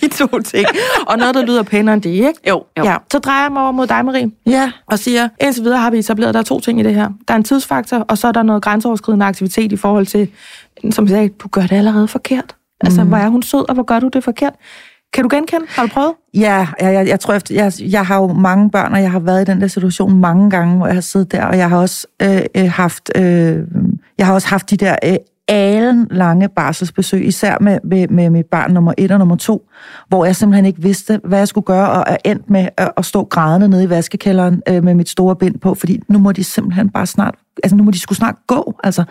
de 0.00 0.08
to 0.08 0.40
ting. 0.40 0.66
Og 1.06 1.18
noget, 1.18 1.34
der 1.34 1.42
lyder 1.46 1.62
pænere 1.62 1.94
end 1.94 2.02
det, 2.02 2.10
ikke? 2.10 2.34
Jo, 2.48 2.64
jo. 2.78 2.84
Ja. 2.84 2.96
Så 3.12 3.18
drejer 3.18 3.42
jeg 3.42 3.52
mig 3.52 3.62
over 3.62 3.72
mod 3.72 3.86
dig, 3.86 4.04
Marie, 4.04 4.30
Ja, 4.46 4.72
og 4.86 4.98
siger, 4.98 5.28
indtil 5.40 5.64
videre 5.64 5.78
har 5.78 5.90
vi 5.90 5.98
etableret, 5.98 6.28
at 6.28 6.34
der 6.34 6.40
er 6.40 6.44
to 6.44 6.60
ting 6.60 6.80
i 6.80 6.82
det 6.82 6.94
her. 6.94 7.08
Der 7.28 7.34
er 7.34 7.38
en 7.38 7.44
tidsfaktor, 7.44 7.96
og 7.96 8.18
så 8.18 8.28
er 8.28 8.32
der 8.32 8.42
noget 8.42 8.62
grænseoverskridende 8.62 9.26
aktivitet 9.26 9.72
i 9.72 9.76
forhold 9.76 10.06
til, 10.06 10.28
som 10.90 11.04
jeg 11.04 11.10
sagde, 11.10 11.28
du 11.28 11.48
gør 11.48 11.62
det 11.62 11.72
allerede 11.72 12.08
forkert. 12.08 12.56
Altså, 12.80 13.02
mm. 13.02 13.08
hvor 13.08 13.16
er 13.16 13.28
hun 13.28 13.42
sød, 13.42 13.68
og 13.68 13.74
hvor 13.74 13.82
gør 13.82 14.00
du 14.00 14.08
det 14.08 14.24
forkert? 14.24 14.52
Kan 15.12 15.22
du 15.22 15.36
genkende? 15.36 15.66
Har 15.68 15.82
du 15.82 15.88
prøvet? 15.88 16.12
Ja, 16.34 16.66
jeg, 16.80 16.94
jeg, 16.94 17.08
jeg 17.08 17.20
tror, 17.20 17.34
efter, 17.34 17.54
jeg, 17.54 17.72
jeg 17.80 18.06
har 18.06 18.16
jo 18.16 18.26
mange 18.26 18.70
børn, 18.70 18.92
og 18.92 19.02
jeg 19.02 19.10
har 19.10 19.18
været 19.18 19.42
i 19.42 19.44
den 19.44 19.60
der 19.60 19.66
situation 19.66 20.20
mange 20.20 20.50
gange, 20.50 20.76
hvor 20.76 20.86
jeg 20.86 20.96
har 20.96 21.00
siddet 21.00 21.32
der, 21.32 21.44
og 21.44 21.58
jeg 21.58 21.68
har 21.68 21.78
også 21.78 22.06
øh, 22.22 22.42
øh, 22.54 22.70
haft, 22.70 23.10
øh, 23.16 23.58
jeg 24.22 24.26
har 24.26 24.34
også 24.34 24.48
haft 24.48 24.70
de 24.70 24.76
der 24.76 24.96
øh, 25.04 25.16
alen 25.48 26.06
lange 26.10 26.48
barselsbesøg, 26.48 27.26
især 27.26 27.56
med, 27.60 27.78
med, 27.84 28.08
med 28.08 28.30
mit 28.30 28.46
barn 28.46 28.72
nummer 28.72 28.92
et 28.98 29.10
og 29.10 29.18
nummer 29.18 29.36
to, 29.36 29.68
hvor 30.08 30.24
jeg 30.24 30.36
simpelthen 30.36 30.64
ikke 30.64 30.82
vidste, 30.82 31.20
hvad 31.24 31.38
jeg 31.38 31.48
skulle 31.48 31.64
gøre, 31.64 31.90
og 31.90 32.04
er 32.06 32.16
endt 32.24 32.50
med 32.50 32.68
at, 32.76 32.92
at 32.96 33.04
stå 33.04 33.24
grædende 33.24 33.68
nede 33.68 33.84
i 33.84 33.90
vaskekælderen 33.90 34.62
øh, 34.68 34.84
med 34.84 34.94
mit 34.94 35.08
store 35.08 35.36
bind 35.36 35.58
på, 35.58 35.74
fordi 35.74 36.00
nu 36.08 36.18
må 36.18 36.32
de 36.32 36.44
simpelthen 36.44 36.90
bare 36.90 37.06
snart 37.06 37.34
altså 37.62 37.76
nu 37.76 37.82
må 37.84 37.90
de 37.90 37.98
skulle 37.98 38.16
snart 38.16 38.34
gå. 38.46 38.74
Altså, 38.84 39.04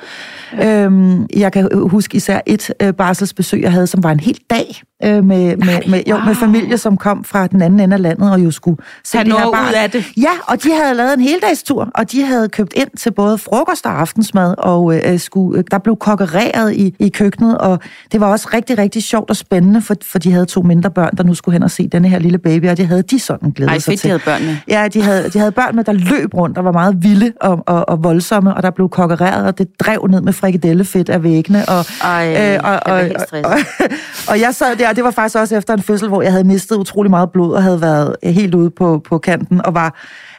ja. 0.58 0.86
øhm, 0.86 1.28
jeg 1.36 1.52
kan 1.52 1.70
huske 1.90 2.16
især 2.16 2.40
et 2.46 2.74
øh, 2.82 2.94
barselsbesøg, 2.94 3.62
jeg 3.62 3.72
havde, 3.72 3.88
som 3.88 4.04
var 4.04 4.12
en 4.12 4.20
hel 4.20 4.40
dag 4.50 4.82
øh, 5.04 5.24
med, 5.26 5.58
med, 5.58 5.90
med, 5.90 6.04
jo, 6.08 6.20
med 6.20 6.36
familie, 6.36 6.78
som 6.78 6.98
kom 6.98 7.24
fra 7.24 7.48
den 7.48 7.62
anden 7.62 7.80
ende 7.80 7.94
af 7.94 8.02
landet 8.02 8.32
og 8.32 8.44
jo 8.44 8.52
skulle 8.52 8.78
se 9.04 9.18
det 9.18 9.28
her 9.28 9.52
barn. 9.52 9.70
ud 9.70 9.74
af 9.74 9.92
det. 9.92 10.06
Ja, 10.18 10.30
og 10.48 10.64
de 10.64 10.70
havde 10.72 10.96
lavet 10.96 11.14
en 11.14 11.22
heldagstur, 11.22 11.90
og 11.96 12.12
de 12.12 12.24
havde 12.26 12.50
købt 12.50 12.74
ind 12.76 12.90
til 12.98 13.12
både 13.12 13.38
frokost 13.38 13.86
og 13.86 14.00
aftensmad, 14.00 14.56
og 14.58 14.96
øh, 14.96 15.20
skulle, 15.20 15.60
øh, 15.60 15.64
der 15.72 15.78
blev 15.78 15.96
kokkereret 15.96 16.74
i, 16.74 16.96
i 17.00 17.10
køkkenet, 17.10 17.58
og 17.58 17.80
det 18.12 18.20
var 18.20 18.28
også 18.28 18.50
rigtig, 18.54 18.78
rigtig 18.78 19.04
sjovt 19.04 19.30
og 19.30 19.36
spændende, 19.36 19.82
for, 19.82 19.96
for 20.04 20.20
de 20.20 20.32
havde 20.32 20.46
to 20.46 20.62
mindre 20.62 20.92
børn, 20.92 21.18
der 21.18 21.24
nu 21.24 21.34
skulle 21.34 21.54
hen 21.54 21.64
og 21.64 21.72
se 21.72 21.88
denne 21.88 22.10
her 22.10 22.20
lille 22.20 22.38
baby, 22.38 22.70
og 22.70 22.78
det 22.78 22.88
havde 22.88 23.02
de 23.02 23.20
sådan 23.20 23.52
glædet 23.52 23.72
Ej, 23.72 23.80
sig 23.80 23.92
fedt, 23.92 24.02
til. 24.02 24.08
de 24.08 24.12
havde 24.12 24.24
børn 24.26 24.46
med. 24.46 24.56
Ja, 24.68 24.88
de 24.88 25.02
havde, 25.02 25.30
de 25.30 25.40
havde 25.40 25.52
børn 25.52 25.76
med, 25.76 25.84
der 25.84 25.94
løb 25.94 26.34
rundt 26.34 26.58
og 26.58 26.66
var 26.66 26.72
meget 26.72 27.04
vilde 27.04 27.34
og, 27.42 27.64
og, 27.68 27.90
og 27.90 28.04
voldsomme, 28.04 28.31
og 28.38 28.64
der 28.64 28.70
blev 28.70 28.90
kokkereret, 28.90 29.46
og 29.46 29.58
det 29.58 29.68
drev 29.80 30.08
ned 30.10 30.22
med 30.22 30.34
frikadellefedt 30.34 31.10
af 31.10 31.24
væggene. 31.24 31.70
Og, 31.70 31.86
Ej, 32.04 32.28
øh, 32.28 32.60
og, 32.64 32.72
jeg 32.72 32.82
og, 32.86 33.00
helt 33.00 33.18
og, 33.18 33.22
stresset. 33.28 33.68
og 34.32 34.40
jeg 34.40 34.56
sad 34.56 34.76
der, 34.76 34.90
og 34.90 34.96
det 34.96 35.04
var 35.04 35.12
faktisk 35.12 35.36
også 35.36 35.56
efter 35.56 35.74
en 35.74 35.82
fødsel, 35.82 36.08
hvor 36.08 36.22
jeg 36.22 36.32
havde 36.32 36.44
mistet 36.44 36.76
utrolig 36.76 37.10
meget 37.10 37.32
blod, 37.32 37.54
og 37.54 37.64
havde 37.64 37.82
været 37.82 38.16
helt 38.24 38.56
ude 38.56 38.70
på, 38.70 39.02
på 39.10 39.18
kanten, 39.18 39.66
og 39.66 39.74
var 39.74 39.96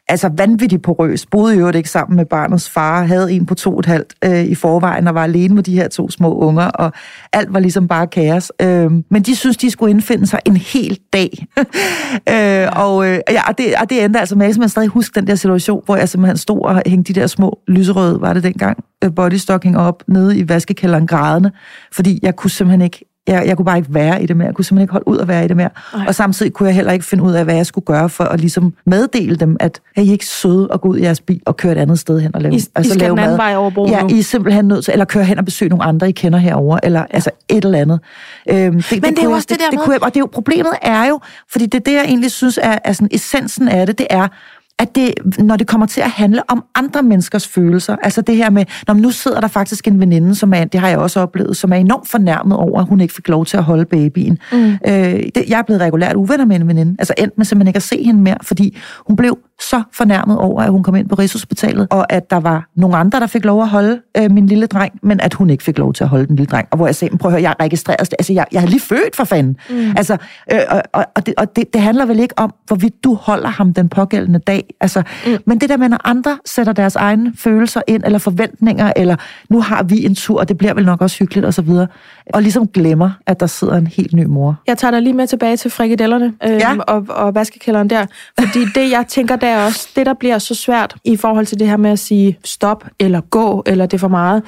altså 0.08 0.30
vanvittigt 0.36 0.82
porøs. 0.82 1.26
Boede 1.26 1.58
jo 1.58 1.70
ikke 1.70 1.90
sammen 1.90 2.16
med 2.16 2.24
barnets 2.24 2.70
far, 2.70 3.04
havde 3.04 3.32
en 3.32 3.46
på 3.46 3.54
to 3.54 3.72
og 3.72 3.78
et 3.78 3.86
halvt 3.86 4.14
øh, 4.24 4.44
i 4.44 4.54
forvejen, 4.54 5.08
og 5.08 5.14
var 5.14 5.24
alene 5.24 5.54
med 5.54 5.62
de 5.62 5.74
her 5.74 5.88
to 5.88 6.10
små 6.10 6.38
unger, 6.38 6.64
og 6.64 6.92
alt 7.32 7.52
var 7.52 7.60
ligesom 7.60 7.88
bare 7.88 8.06
kaos. 8.06 8.52
Øh, 8.60 8.90
men 9.10 9.22
de 9.22 9.36
synes, 9.36 9.56
de 9.56 9.70
skulle 9.70 9.90
indfinde 9.90 10.26
sig 10.26 10.40
en 10.46 10.56
hel 10.56 10.98
dag. 11.12 11.46
øh, 12.34 12.68
og, 12.76 13.08
øh, 13.08 13.18
ja, 13.30 13.48
og, 13.48 13.58
det, 13.58 13.66
og 13.80 13.90
det 13.90 14.04
endte 14.04 14.20
altså 14.20 14.36
med, 14.36 14.46
at 14.46 14.58
jeg 14.58 14.70
stadig 14.70 14.88
huske 14.88 15.14
den 15.14 15.26
der 15.26 15.34
situation, 15.34 15.82
hvor 15.84 15.96
jeg 15.96 16.08
simpelthen 16.08 16.36
stod 16.36 16.60
og 16.60 16.82
hængte 16.86 17.14
de 17.14 17.20
der 17.20 17.26
små 17.26 17.58
lyserøde, 17.68 18.20
var 18.20 18.32
det 18.32 18.42
dengang, 18.42 18.84
øh, 19.04 19.14
bodystocking 19.14 19.78
op 19.78 20.02
nede 20.08 20.38
i 20.38 20.48
vaskekælderen 20.48 21.06
grædende, 21.06 21.50
fordi 21.92 22.18
jeg 22.22 22.36
kunne 22.36 22.50
simpelthen 22.50 22.82
ikke 22.82 23.11
jeg, 23.28 23.46
jeg 23.46 23.56
kunne 23.56 23.66
bare 23.66 23.76
ikke 23.78 23.94
være 23.94 24.22
i 24.22 24.26
det 24.26 24.36
mere. 24.36 24.46
Jeg 24.46 24.54
kunne 24.54 24.64
simpelthen 24.64 24.84
ikke 24.84 24.92
holde 24.92 25.08
ud 25.08 25.18
at 25.18 25.28
være 25.28 25.44
i 25.44 25.48
det 25.48 25.56
mere. 25.56 25.68
Nej. 25.94 26.04
Og 26.08 26.14
samtidig 26.14 26.52
kunne 26.52 26.66
jeg 26.66 26.74
heller 26.76 26.92
ikke 26.92 27.04
finde 27.04 27.24
ud 27.24 27.32
af, 27.32 27.44
hvad 27.44 27.54
jeg 27.54 27.66
skulle 27.66 27.84
gøre 27.84 28.08
for 28.08 28.24
at 28.24 28.40
ligesom 28.40 28.74
meddele 28.86 29.36
dem, 29.36 29.56
at 29.60 29.80
er 29.96 30.02
I 30.02 30.10
ikke 30.12 30.26
søde 30.26 30.68
og 30.68 30.80
gå 30.80 30.88
ud 30.88 30.98
i 30.98 31.02
jeres 31.02 31.20
bil 31.20 31.40
og 31.46 31.56
køre 31.56 31.72
et 31.72 31.78
andet 31.78 31.98
sted 31.98 32.20
hen 32.20 32.34
og 32.34 32.40
lave, 32.42 32.54
I, 32.54 32.56
I 32.56 32.60
skal 32.84 33.00
den 33.10 33.18
anden 33.18 33.36
vej 33.38 33.56
over 33.56 33.88
Ja, 33.88 34.02
nu. 34.02 34.08
I 34.08 34.18
er 34.18 34.22
simpelthen 34.22 34.64
nødt 34.68 34.84
til, 34.84 34.92
eller 34.92 35.04
køre 35.04 35.24
hen 35.24 35.38
og 35.38 35.44
besøge 35.44 35.68
nogle 35.68 35.84
andre, 35.84 36.08
I 36.08 36.12
kender 36.12 36.38
herover 36.38 36.78
eller 36.82 37.04
altså 37.10 37.30
et 37.48 37.64
eller 37.64 37.78
andet. 37.78 38.00
Øhm, 38.50 38.74
det, 38.76 38.90
det 38.90 38.96
er 38.96 39.00
kunne 39.00 39.22
jo 39.22 39.28
jeg- 39.28 39.36
også 39.36 39.46
det 39.50 39.58
der 39.58 39.70
det, 39.70 39.78
med- 39.78 39.84
kunne 39.84 39.92
jeg, 39.94 40.02
Og 40.02 40.08
det 40.08 40.16
er 40.16 40.20
jo, 40.20 40.28
problemet 40.32 40.72
er 40.82 41.04
jo, 41.08 41.20
fordi 41.52 41.66
det 41.66 41.74
er 41.74 41.82
det, 41.84 41.92
jeg 41.92 42.04
egentlig 42.04 42.30
synes 42.30 42.58
er, 42.62 42.78
er 42.84 42.92
sådan, 42.92 43.08
essensen 43.10 43.68
af 43.68 43.86
det, 43.86 43.98
det 43.98 44.06
er, 44.10 44.28
at 44.78 44.94
det, 44.94 45.14
når 45.38 45.56
det 45.56 45.66
kommer 45.66 45.86
til 45.86 46.00
at 46.00 46.10
handle 46.10 46.50
om 46.50 46.64
andre 46.74 47.02
menneskers 47.02 47.48
følelser, 47.48 47.96
altså 48.02 48.20
det 48.20 48.36
her 48.36 48.50
med, 48.50 48.64
når 48.86 48.94
nu 48.94 49.10
sidder 49.10 49.40
der 49.40 49.48
faktisk 49.48 49.88
en 49.88 50.00
veninde, 50.00 50.34
som 50.34 50.54
er, 50.54 50.64
det 50.64 50.80
har 50.80 50.88
jeg 50.88 50.98
også 50.98 51.20
oplevet, 51.20 51.56
som 51.56 51.72
er 51.72 51.76
enormt 51.76 52.08
fornærmet 52.08 52.58
over, 52.58 52.80
at 52.80 52.86
hun 52.88 53.00
ikke 53.00 53.14
fik 53.14 53.28
lov 53.28 53.46
til 53.46 53.56
at 53.56 53.64
holde 53.64 53.84
babyen. 53.84 54.38
Mm. 54.52 54.72
Øh, 54.88 54.94
det, 55.34 55.44
jeg 55.48 55.58
er 55.58 55.62
blevet 55.62 55.80
regulært 55.80 56.16
uvenner 56.16 56.44
med 56.44 56.56
en 56.56 56.68
veninde, 56.68 56.96
altså 56.98 57.14
endt 57.18 57.38
med 57.38 57.44
simpelthen 57.44 57.68
ikke 57.68 57.76
at 57.76 57.82
se 57.82 58.04
hende 58.04 58.20
mere, 58.20 58.36
fordi 58.42 58.78
hun 59.06 59.16
blev 59.16 59.38
så 59.70 59.82
fornærmet 59.92 60.38
over, 60.38 60.62
at 60.62 60.70
hun 60.70 60.82
kom 60.82 60.96
ind 60.96 61.08
på 61.08 61.14
Rigshospitalet, 61.14 61.86
og 61.90 62.12
at 62.12 62.30
der 62.30 62.40
var 62.40 62.68
nogle 62.76 62.96
andre, 62.96 63.20
der 63.20 63.26
fik 63.26 63.44
lov 63.44 63.62
at 63.62 63.68
holde 63.68 64.00
øh, 64.18 64.30
min 64.30 64.46
lille 64.46 64.66
dreng, 64.66 64.92
men 65.02 65.20
at 65.20 65.34
hun 65.34 65.50
ikke 65.50 65.64
fik 65.64 65.78
lov 65.78 65.92
til 65.92 66.04
at 66.04 66.10
holde 66.10 66.26
den 66.26 66.36
lille 66.36 66.50
dreng. 66.50 66.68
Og 66.70 66.76
hvor 66.76 66.86
jeg 66.86 66.94
sagde, 66.94 67.12
"Men 67.12 67.18
prøv 67.18 67.28
at 67.28 67.32
høre, 67.32 67.42
jeg 67.42 67.54
er 67.58 67.64
registreret, 67.64 68.08
altså 68.18 68.32
jeg, 68.32 68.46
jeg 68.52 68.62
er 68.62 68.66
lige 68.66 68.80
født 68.80 69.16
for 69.16 69.24
fanden. 69.24 69.56
Mm. 69.70 69.90
Altså, 69.96 70.16
øh, 70.52 70.58
og, 70.70 70.82
og, 70.92 71.04
og, 71.16 71.26
det, 71.26 71.34
og 71.36 71.56
det, 71.56 71.72
det 71.72 71.80
handler 71.80 72.04
vel 72.06 72.18
ikke 72.20 72.34
om, 72.38 72.54
hvorvidt 72.66 73.04
du 73.04 73.14
holder 73.14 73.48
ham 73.48 73.74
den 73.74 73.88
pågældende 73.88 74.38
dag. 74.38 74.74
Altså, 74.80 75.02
mm. 75.26 75.32
Men 75.46 75.60
det 75.60 75.68
der 75.68 75.76
med, 75.76 75.88
når 75.88 75.98
andre 76.04 76.38
sætter 76.46 76.72
deres 76.72 76.96
egne 76.96 77.32
følelser 77.38 77.80
ind, 77.86 78.02
eller 78.04 78.18
forventninger, 78.18 78.92
eller 78.96 79.16
nu 79.50 79.60
har 79.60 79.82
vi 79.82 80.04
en 80.04 80.14
tur, 80.14 80.40
og 80.40 80.48
det 80.48 80.58
bliver 80.58 80.74
vel 80.74 80.84
nok 80.84 81.00
også 81.02 81.16
hyggeligt, 81.18 81.46
og 81.46 81.54
så 81.54 81.62
videre, 81.62 81.86
og 82.34 82.42
ligesom 82.42 82.68
glemmer, 82.68 83.10
at 83.26 83.40
der 83.40 83.46
sidder 83.46 83.74
en 83.74 83.86
helt 83.86 84.12
ny 84.12 84.24
mor. 84.24 84.56
Jeg 84.66 84.78
tager 84.78 84.90
dig 84.90 85.02
lige 85.02 85.12
med 85.12 85.26
tilbage 85.26 85.56
til 85.56 85.70
frikadellerne 85.70 86.32
øhm, 86.44 86.54
Ja. 86.58 86.76
og, 86.78 87.06
og 87.08 87.34
vaskekælderen 87.34 87.90
der. 87.90 88.06
Fordi 88.40 88.58
det, 88.74 88.90
jeg 88.90 89.04
tænker, 89.08 89.36
der 89.36 89.51
er 89.52 89.64
også 89.64 89.88
det, 89.96 90.06
der 90.06 90.14
bliver 90.14 90.38
så 90.38 90.54
svært 90.54 90.94
i 91.04 91.16
forhold 91.16 91.46
til 91.46 91.58
det 91.58 91.68
her 91.68 91.76
med 91.76 91.90
at 91.90 91.98
sige 91.98 92.38
stop 92.44 92.84
eller 92.98 93.20
gå, 93.20 93.62
eller 93.66 93.86
det 93.86 93.94
er 93.94 93.98
for 93.98 94.08
meget 94.08 94.42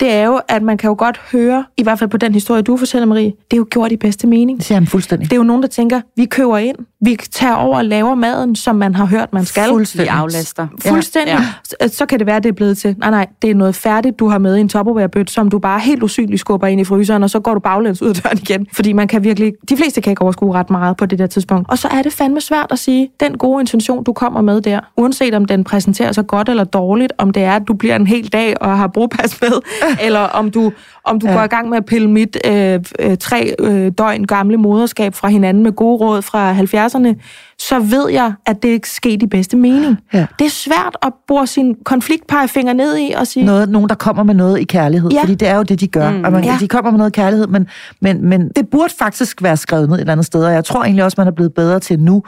det 0.00 0.12
er 0.12 0.24
jo, 0.24 0.40
at 0.48 0.62
man 0.62 0.76
kan 0.76 0.88
jo 0.88 0.94
godt 0.98 1.20
høre, 1.32 1.64
i 1.76 1.82
hvert 1.82 1.98
fald 1.98 2.10
på 2.10 2.16
den 2.16 2.34
historie, 2.34 2.62
du 2.62 2.76
fortæller, 2.76 3.06
Marie, 3.06 3.24
det 3.24 3.52
er 3.52 3.56
jo 3.56 3.66
gjort 3.70 3.92
i 3.92 3.96
bedste 3.96 4.26
mening. 4.26 4.58
Det 4.58 4.66
siger 4.66 4.78
han 4.78 4.86
fuldstændig. 4.86 5.30
Det 5.30 5.36
er 5.36 5.40
jo 5.40 5.42
nogen, 5.42 5.62
der 5.62 5.68
tænker, 5.68 6.00
vi 6.16 6.24
køber 6.24 6.58
ind, 6.58 6.76
vi 7.00 7.18
tager 7.30 7.54
over 7.54 7.76
og 7.76 7.84
laver 7.84 8.14
maden, 8.14 8.56
som 8.56 8.76
man 8.76 8.94
har 8.94 9.04
hørt, 9.04 9.32
man 9.32 9.44
skal. 9.44 9.64
Vi 9.64 9.68
Fuldstændig. 9.68 10.10
aflaster. 10.10 10.66
Fuldstændig. 10.86 11.32
Ja. 11.32 11.40
Ja. 11.80 11.88
Så, 11.88 11.96
så 11.96 12.06
kan 12.06 12.18
det 12.18 12.26
være, 12.26 12.40
det 12.40 12.48
er 12.48 12.52
blevet 12.52 12.78
til, 12.78 12.94
nej 12.98 13.10
nej, 13.10 13.26
det 13.42 13.50
er 13.50 13.54
noget 13.54 13.74
færdigt, 13.74 14.18
du 14.18 14.28
har 14.28 14.38
med 14.38 14.56
i 14.56 14.60
en 14.60 14.68
topperværbøt, 14.68 15.30
som 15.30 15.48
du 15.50 15.58
bare 15.58 15.80
helt 15.80 16.02
usynligt 16.02 16.40
skubber 16.40 16.66
ind 16.66 16.80
i 16.80 16.84
fryseren, 16.84 17.22
og 17.22 17.30
så 17.30 17.40
går 17.40 17.54
du 17.54 17.60
baglæns 17.60 18.02
ud 18.02 18.08
af 18.08 18.14
døren 18.14 18.38
igen. 18.38 18.66
Fordi 18.72 18.92
man 18.92 19.08
kan 19.08 19.24
virkelig, 19.24 19.52
de 19.68 19.76
fleste 19.76 20.00
kan 20.00 20.10
ikke 20.10 20.22
overskue 20.22 20.54
ret 20.54 20.70
meget 20.70 20.96
på 20.96 21.06
det 21.06 21.18
der 21.18 21.26
tidspunkt. 21.26 21.70
Og 21.70 21.78
så 21.78 21.88
er 21.88 22.02
det 22.02 22.12
fandme 22.12 22.40
svært 22.40 22.66
at 22.70 22.78
sige, 22.78 23.10
den 23.20 23.38
gode 23.38 23.60
intention, 23.60 24.04
du 24.04 24.12
kommer 24.12 24.40
med 24.40 24.60
der, 24.60 24.80
uanset 24.96 25.34
om 25.34 25.44
den 25.44 25.64
præsenterer 25.64 26.12
sig 26.12 26.26
godt 26.26 26.48
eller 26.48 26.64
dårligt, 26.64 27.12
om 27.18 27.30
det 27.30 27.42
er, 27.42 27.56
at 27.56 27.62
du 27.68 27.74
bliver 27.74 27.96
en 27.96 28.06
hel 28.06 28.32
dag 28.32 28.62
og 28.62 28.78
har 28.78 28.86
brugpas 28.86 29.40
med, 29.40 29.50
eller 30.06 30.20
om 30.20 30.50
du, 30.50 30.72
om 31.04 31.20
du 31.20 31.26
ja. 31.26 31.34
går 31.34 31.42
i 31.42 31.46
gang 31.46 31.68
med 31.68 31.78
at 31.78 31.84
pille 31.84 32.10
mit 32.10 32.36
øh, 32.44 32.80
øh, 32.98 33.16
tre 33.18 33.54
øh, 33.58 33.92
døgn 33.98 34.24
gamle 34.24 34.56
moderskab 34.56 35.14
fra 35.14 35.28
hinanden 35.28 35.62
med 35.62 35.72
gode 35.72 35.96
råd 35.96 36.22
fra 36.22 36.54
70'erne, 36.54 37.14
så 37.58 37.78
ved 37.78 38.10
jeg, 38.10 38.32
at 38.46 38.62
det 38.62 38.68
ikke 38.68 38.90
sket 38.90 39.22
i 39.22 39.26
bedste 39.26 39.56
mening. 39.56 39.98
Ja. 40.12 40.26
Det 40.38 40.44
er 40.44 40.50
svært 40.50 40.96
at 41.02 41.12
bore 41.28 41.46
sin 41.46 41.76
konfliktpegefinger 41.84 42.72
ned 42.72 42.98
i 42.98 43.12
og 43.16 43.26
sige, 43.26 43.46
noget, 43.46 43.68
nogen, 43.68 43.88
der 43.88 43.94
kommer 43.94 44.22
med 44.22 44.34
noget 44.34 44.60
i 44.60 44.64
kærlighed. 44.64 45.10
Ja. 45.10 45.20
Fordi 45.20 45.34
det 45.34 45.48
er 45.48 45.56
jo 45.56 45.62
det, 45.62 45.80
de 45.80 45.86
gør. 45.86 46.10
Mm, 46.10 46.24
og 46.24 46.32
man, 46.32 46.44
ja. 46.44 46.56
De 46.60 46.68
kommer 46.68 46.90
med 46.90 46.98
noget 46.98 47.10
i 47.10 47.14
kærlighed, 47.14 47.46
men, 47.46 47.66
men, 48.00 48.28
men 48.28 48.48
det 48.48 48.68
burde 48.68 48.94
faktisk 48.98 49.42
være 49.42 49.56
skrevet 49.56 49.88
ned 49.88 49.96
et 49.96 50.00
eller 50.00 50.12
andet 50.12 50.26
sted. 50.26 50.44
Og 50.44 50.52
jeg 50.52 50.64
tror 50.64 50.84
egentlig 50.84 51.04
også, 51.04 51.14
man 51.18 51.26
er 51.26 51.32
blevet 51.32 51.54
bedre 51.54 51.80
til 51.80 52.00
nu 52.00 52.22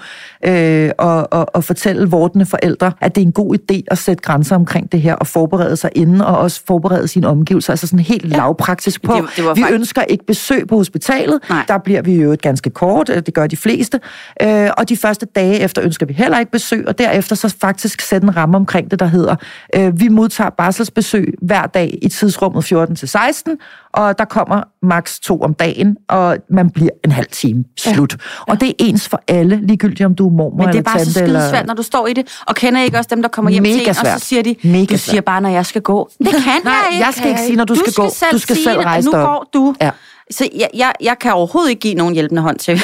øh, 0.45 0.91
at, 0.99 1.27
at, 1.33 1.45
at 1.55 1.65
fortælle 1.65 2.11
vortende 2.11 2.47
forældre, 2.47 2.93
at 3.01 3.15
det 3.15 3.23
er 3.23 3.27
en 3.27 3.33
god 3.33 3.57
idé 3.59 3.81
at 3.91 3.99
sætte 3.99 4.23
grænser 4.23 4.57
omkring 4.57 4.93
det 4.93 5.01
her, 5.01 5.15
og 5.15 5.27
forberede 5.27 5.77
sig 5.77 5.91
inden, 5.95 6.21
og 6.21 6.39
også 6.39 6.61
forberede 6.67 7.09
sine 7.09 7.29
omgivelser. 7.47 7.73
Altså 7.73 7.87
sådan 7.87 7.99
helt 7.99 8.33
ja. 8.33 8.37
lavpraktisk 8.37 9.03
på. 9.03 9.13
Det 9.15 9.25
det 9.37 9.45
var 9.45 9.55
vi 9.55 9.61
fakt- 9.63 9.75
ønsker 9.75 10.03
ikke 10.03 10.25
besøg 10.27 10.67
på 10.69 10.77
hospitalet. 10.77 11.39
Nej. 11.51 11.65
Der 11.69 11.79
bliver 11.79 12.03
vi 12.03 12.15
jo 12.15 12.33
et 12.33 12.43
ganske 12.43 12.71
kort. 12.71 13.09
øh, 13.09 13.23
Det 13.27 13.35
gør 13.35 13.47
de 13.47 13.57
fleste. 13.57 14.01
Øh, 14.43 14.71
og 14.79 14.89
de 14.89 14.97
første 14.97 15.27
dage 15.27 15.61
efter 15.61 15.83
ønsker 15.85 16.07
vi 16.07 16.13
heller 16.13 16.39
ikke 16.39 16.53
besøg, 16.53 16.85
og 16.89 16.99
derefter 16.99 17.37
så 17.37 17.55
faktisk 17.61 18.01
sætte 18.01 18.25
en 18.25 18.37
ramme 18.37 18.57
omkring 18.57 18.91
det, 18.91 18.99
der 19.01 19.07
hedder, 19.07 19.37
øh, 19.77 20.01
vi 20.01 20.09
modtager 20.09 20.51
barselsbesøg 20.51 21.35
hver 21.43 21.67
dag 21.67 21.99
i 22.03 22.09
tidsrummet 22.09 22.65
14 22.65 22.97
til 22.97 23.09
16, 23.09 23.57
og 23.95 24.19
der 24.19 24.25
kommer 24.25 24.63
maks 24.83 25.21
to 25.21 25.41
om 25.41 25.55
dagen, 25.55 25.97
og 26.09 26.37
man 26.51 26.71
bliver 26.71 26.91
en 27.05 27.13
halv 27.13 27.27
time. 27.33 27.65
Slut. 27.79 28.13
Ja. 28.49 28.53
Og 28.53 28.61
det 28.61 28.69
er 28.69 28.73
ens 28.79 29.09
for 29.09 29.21
alle, 29.29 29.61
ligegyldigt 29.67 30.07
om 30.07 30.15
du 30.15 30.27
er 30.29 30.33
mormor 30.33 30.65
Men 30.65 30.73
det 30.73 30.79
er 30.79 30.83
bare 30.83 30.99
så 30.99 31.05
tante. 31.13 31.23
eller... 31.23 31.41
skidesvært, 31.41 31.67
når 31.67 31.75
du 31.75 31.83
står 31.83 32.07
i 32.07 32.13
det, 32.13 32.39
og 32.47 32.55
kender 32.55 32.83
ikke 32.83 32.99
også 32.99 33.09
dem, 33.11 33.23
der 33.23 33.29
kommer 33.29 33.51
hjem 33.51 33.63
Mega 33.63 33.75
til 33.75 33.83
en, 33.83 33.89
og 33.89 33.95
svært. 33.97 34.21
så 34.21 34.27
siger 34.27 34.43
de, 34.43 34.55
Mega 34.65 34.79
du 34.85 34.87
siger 34.87 34.99
svært. 34.99 35.25
bare, 35.25 35.41
når 35.41 35.49
jeg 35.49 35.67
skal 35.67 35.83
gå. 35.83 36.11
Det 36.19 36.29
kan 36.29 36.37
Nej, 36.65 36.73
jeg 36.75 36.93
ikke. 36.93 37.05
jeg 37.07 37.15
skal 37.15 37.29
ikke 37.29 37.36
sige, 37.39 37.57
når 37.57 37.65
du 37.65 37.75
skal 37.75 37.93
gå. 37.93 38.09
Du 38.33 38.39
skal 38.39 38.57
selv 38.57 38.79
det, 38.79 38.85
rejse 38.85 39.07
Nu 39.07 39.13
dig 39.13 39.21
op. 39.23 39.27
går 39.29 39.51
du. 39.55 39.75
Ja. 39.81 39.91
Så 40.31 40.49
jeg, 40.57 40.69
jeg, 40.75 40.93
jeg 41.01 41.19
kan 41.19 41.33
overhovedet 41.33 41.71
ikke 41.71 41.81
give 41.81 41.95
nogen 41.95 42.15
hjælpende 42.15 42.43
hånd 42.43 42.59
til, 42.59 42.81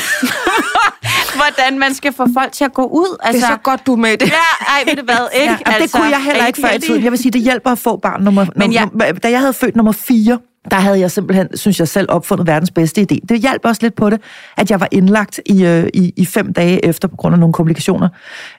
hvordan 1.38 1.78
man 1.78 1.94
skal 1.94 2.12
få 2.12 2.26
folk 2.34 2.52
til 2.52 2.64
at 2.64 2.72
gå 2.74 2.84
ud. 2.84 3.16
Altså, 3.22 3.40
det 3.46 3.52
er 3.52 3.54
så 3.56 3.60
godt, 3.62 3.86
du 3.86 3.92
er 3.92 3.96
med 3.96 4.16
det. 4.16 4.26
Ja, 4.26 4.32
ej, 4.68 4.84
ved 4.86 4.96
du 4.96 5.04
hvad, 5.04 5.28
ikke? 5.40 5.52
Ja, 5.52 5.56
altså, 5.66 5.82
det 5.82 5.92
kunne 5.92 6.10
jeg 6.10 6.22
heller 6.24 6.42
er 6.42 6.46
ikke 6.46 6.60
før 6.60 6.70
i 6.70 6.78
tiden. 6.78 7.04
Jeg 7.04 7.10
vil 7.12 7.18
sige, 7.18 7.32
det 7.32 7.40
hjælper 7.40 7.70
at 7.72 7.78
få 7.78 7.96
barn 7.96 8.22
nummer... 8.22 8.46
Men 8.56 8.72
jeg- 8.72 8.88
nummer 8.92 9.12
da 9.12 9.30
jeg 9.30 9.40
havde 9.40 9.52
født 9.52 9.76
nummer 9.76 9.92
4, 9.92 10.38
der 10.70 10.76
havde 10.76 11.00
jeg 11.00 11.10
simpelthen, 11.10 11.56
synes 11.56 11.78
jeg 11.78 11.88
selv, 11.88 12.06
opfundet 12.08 12.46
verdens 12.46 12.70
bedste 12.70 13.00
idé. 13.00 13.18
Det 13.28 13.40
hjalp 13.40 13.60
også 13.64 13.78
lidt 13.82 13.94
på 13.94 14.10
det, 14.10 14.20
at 14.56 14.70
jeg 14.70 14.80
var 14.80 14.88
indlagt 14.90 15.40
i, 15.46 15.64
øh, 15.64 15.88
i, 15.94 16.12
i 16.16 16.26
fem 16.26 16.52
dage 16.52 16.84
efter 16.84 17.08
på 17.08 17.16
grund 17.16 17.34
af 17.34 17.38
nogle 17.38 17.52
komplikationer. 17.52 18.08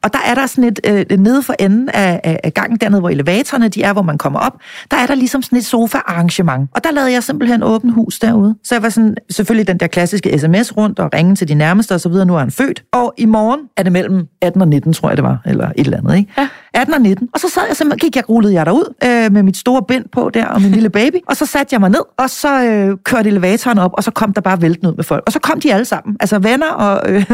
Og 0.04 0.14
der 0.14 0.20
er 0.26 0.36
der 0.36 0.46
sådan 0.46 0.64
et, 0.64 0.80
øh, 0.88 1.20
nede 1.20 1.44
for 1.44 1.56
enden 1.60 1.90
af, 1.90 2.22
af, 2.24 2.40
af 2.44 2.54
gangen, 2.54 2.78
dernede 2.78 3.00
hvor 3.00 3.10
elevatorerne 3.10 3.70
de 3.70 3.84
er, 3.84 3.94
hvor 3.94 4.02
man 4.02 4.18
kommer 4.18 4.40
op, 4.40 4.54
der 4.92 4.98
er 4.98 5.06
der 5.06 5.16
ligesom 5.16 5.42
sådan 5.42 5.58
et 5.58 5.66
sofa-arrangement. 5.66 6.70
Og 6.76 6.84
der 6.84 6.92
lavede 6.92 7.12
jeg 7.12 7.24
simpelthen 7.24 7.64
åben 7.64 7.90
hus 7.90 8.20
derude. 8.20 8.56
Så 8.64 8.76
jeg 8.76 8.84
var 8.84 8.90
sådan, 8.90 9.16
selvfølgelig 9.30 9.68
den 9.68 9.78
der 9.78 9.88
klassiske 9.88 10.40
sms 10.40 10.78
rundt 10.78 11.00
og 11.00 11.10
ringe 11.14 11.36
til 11.36 11.48
de 11.48 11.54
nærmeste 11.54 11.94
og 11.94 12.02
så 12.02 12.10
videre. 12.10 12.26
Nu 12.26 12.36
er 12.36 12.40
han 12.40 12.52
født. 12.52 12.84
Og 12.92 13.14
i 13.18 13.26
morgen 13.26 13.60
er 13.78 13.84
det 13.84 13.92
mellem 13.92 14.28
18 14.42 14.62
og 14.62 14.68
19, 14.68 14.94
tror 14.94 15.10
jeg 15.10 15.18
det 15.18 15.24
var, 15.24 15.42
eller 15.46 15.72
et 15.78 15.86
eller 15.86 15.98
andet, 15.98 16.18
ikke? 16.18 16.32
Ja. 16.38 16.50
18 16.74 16.94
og 16.94 17.02
19. 17.02 17.30
Og 17.34 17.40
så 17.40 17.50
sad 17.50 17.62
jeg 17.68 17.76
simpelthen, 17.78 18.00
gik 18.08 18.16
jeg, 18.16 18.30
rullede 18.30 18.54
jeg 18.54 18.66
derud 18.66 18.94
øh, 19.04 19.32
med 19.32 19.44
mit 19.44 19.58
store 19.58 19.82
bind 19.88 20.06
på 20.12 20.30
der, 20.34 20.46
og 20.46 20.62
min 20.62 20.72
lille 20.72 20.90
baby. 20.90 21.16
Og 21.28 21.36
så 21.38 21.46
satte 21.46 21.74
jeg 21.74 21.80
mig 21.80 21.90
ned, 21.90 22.02
og 22.18 22.30
så 22.30 22.64
øh, 22.64 22.98
kørte 23.04 23.30
elevatoren 23.30 23.80
op, 23.80 23.92
og 23.94 24.04
så 24.04 24.12
kom 24.12 24.34
der 24.34 24.42
bare 24.42 24.62
vælten 24.62 24.88
ud 24.88 24.96
med 24.96 25.04
folk. 25.04 25.24
Og 25.26 25.32
så 25.32 25.40
kom 25.40 25.60
de 25.60 25.74
alle 25.74 25.86
sammen, 25.86 26.18
altså 26.20 26.40
venner 26.40 26.68
og 26.68 27.12
øh, 27.12 27.26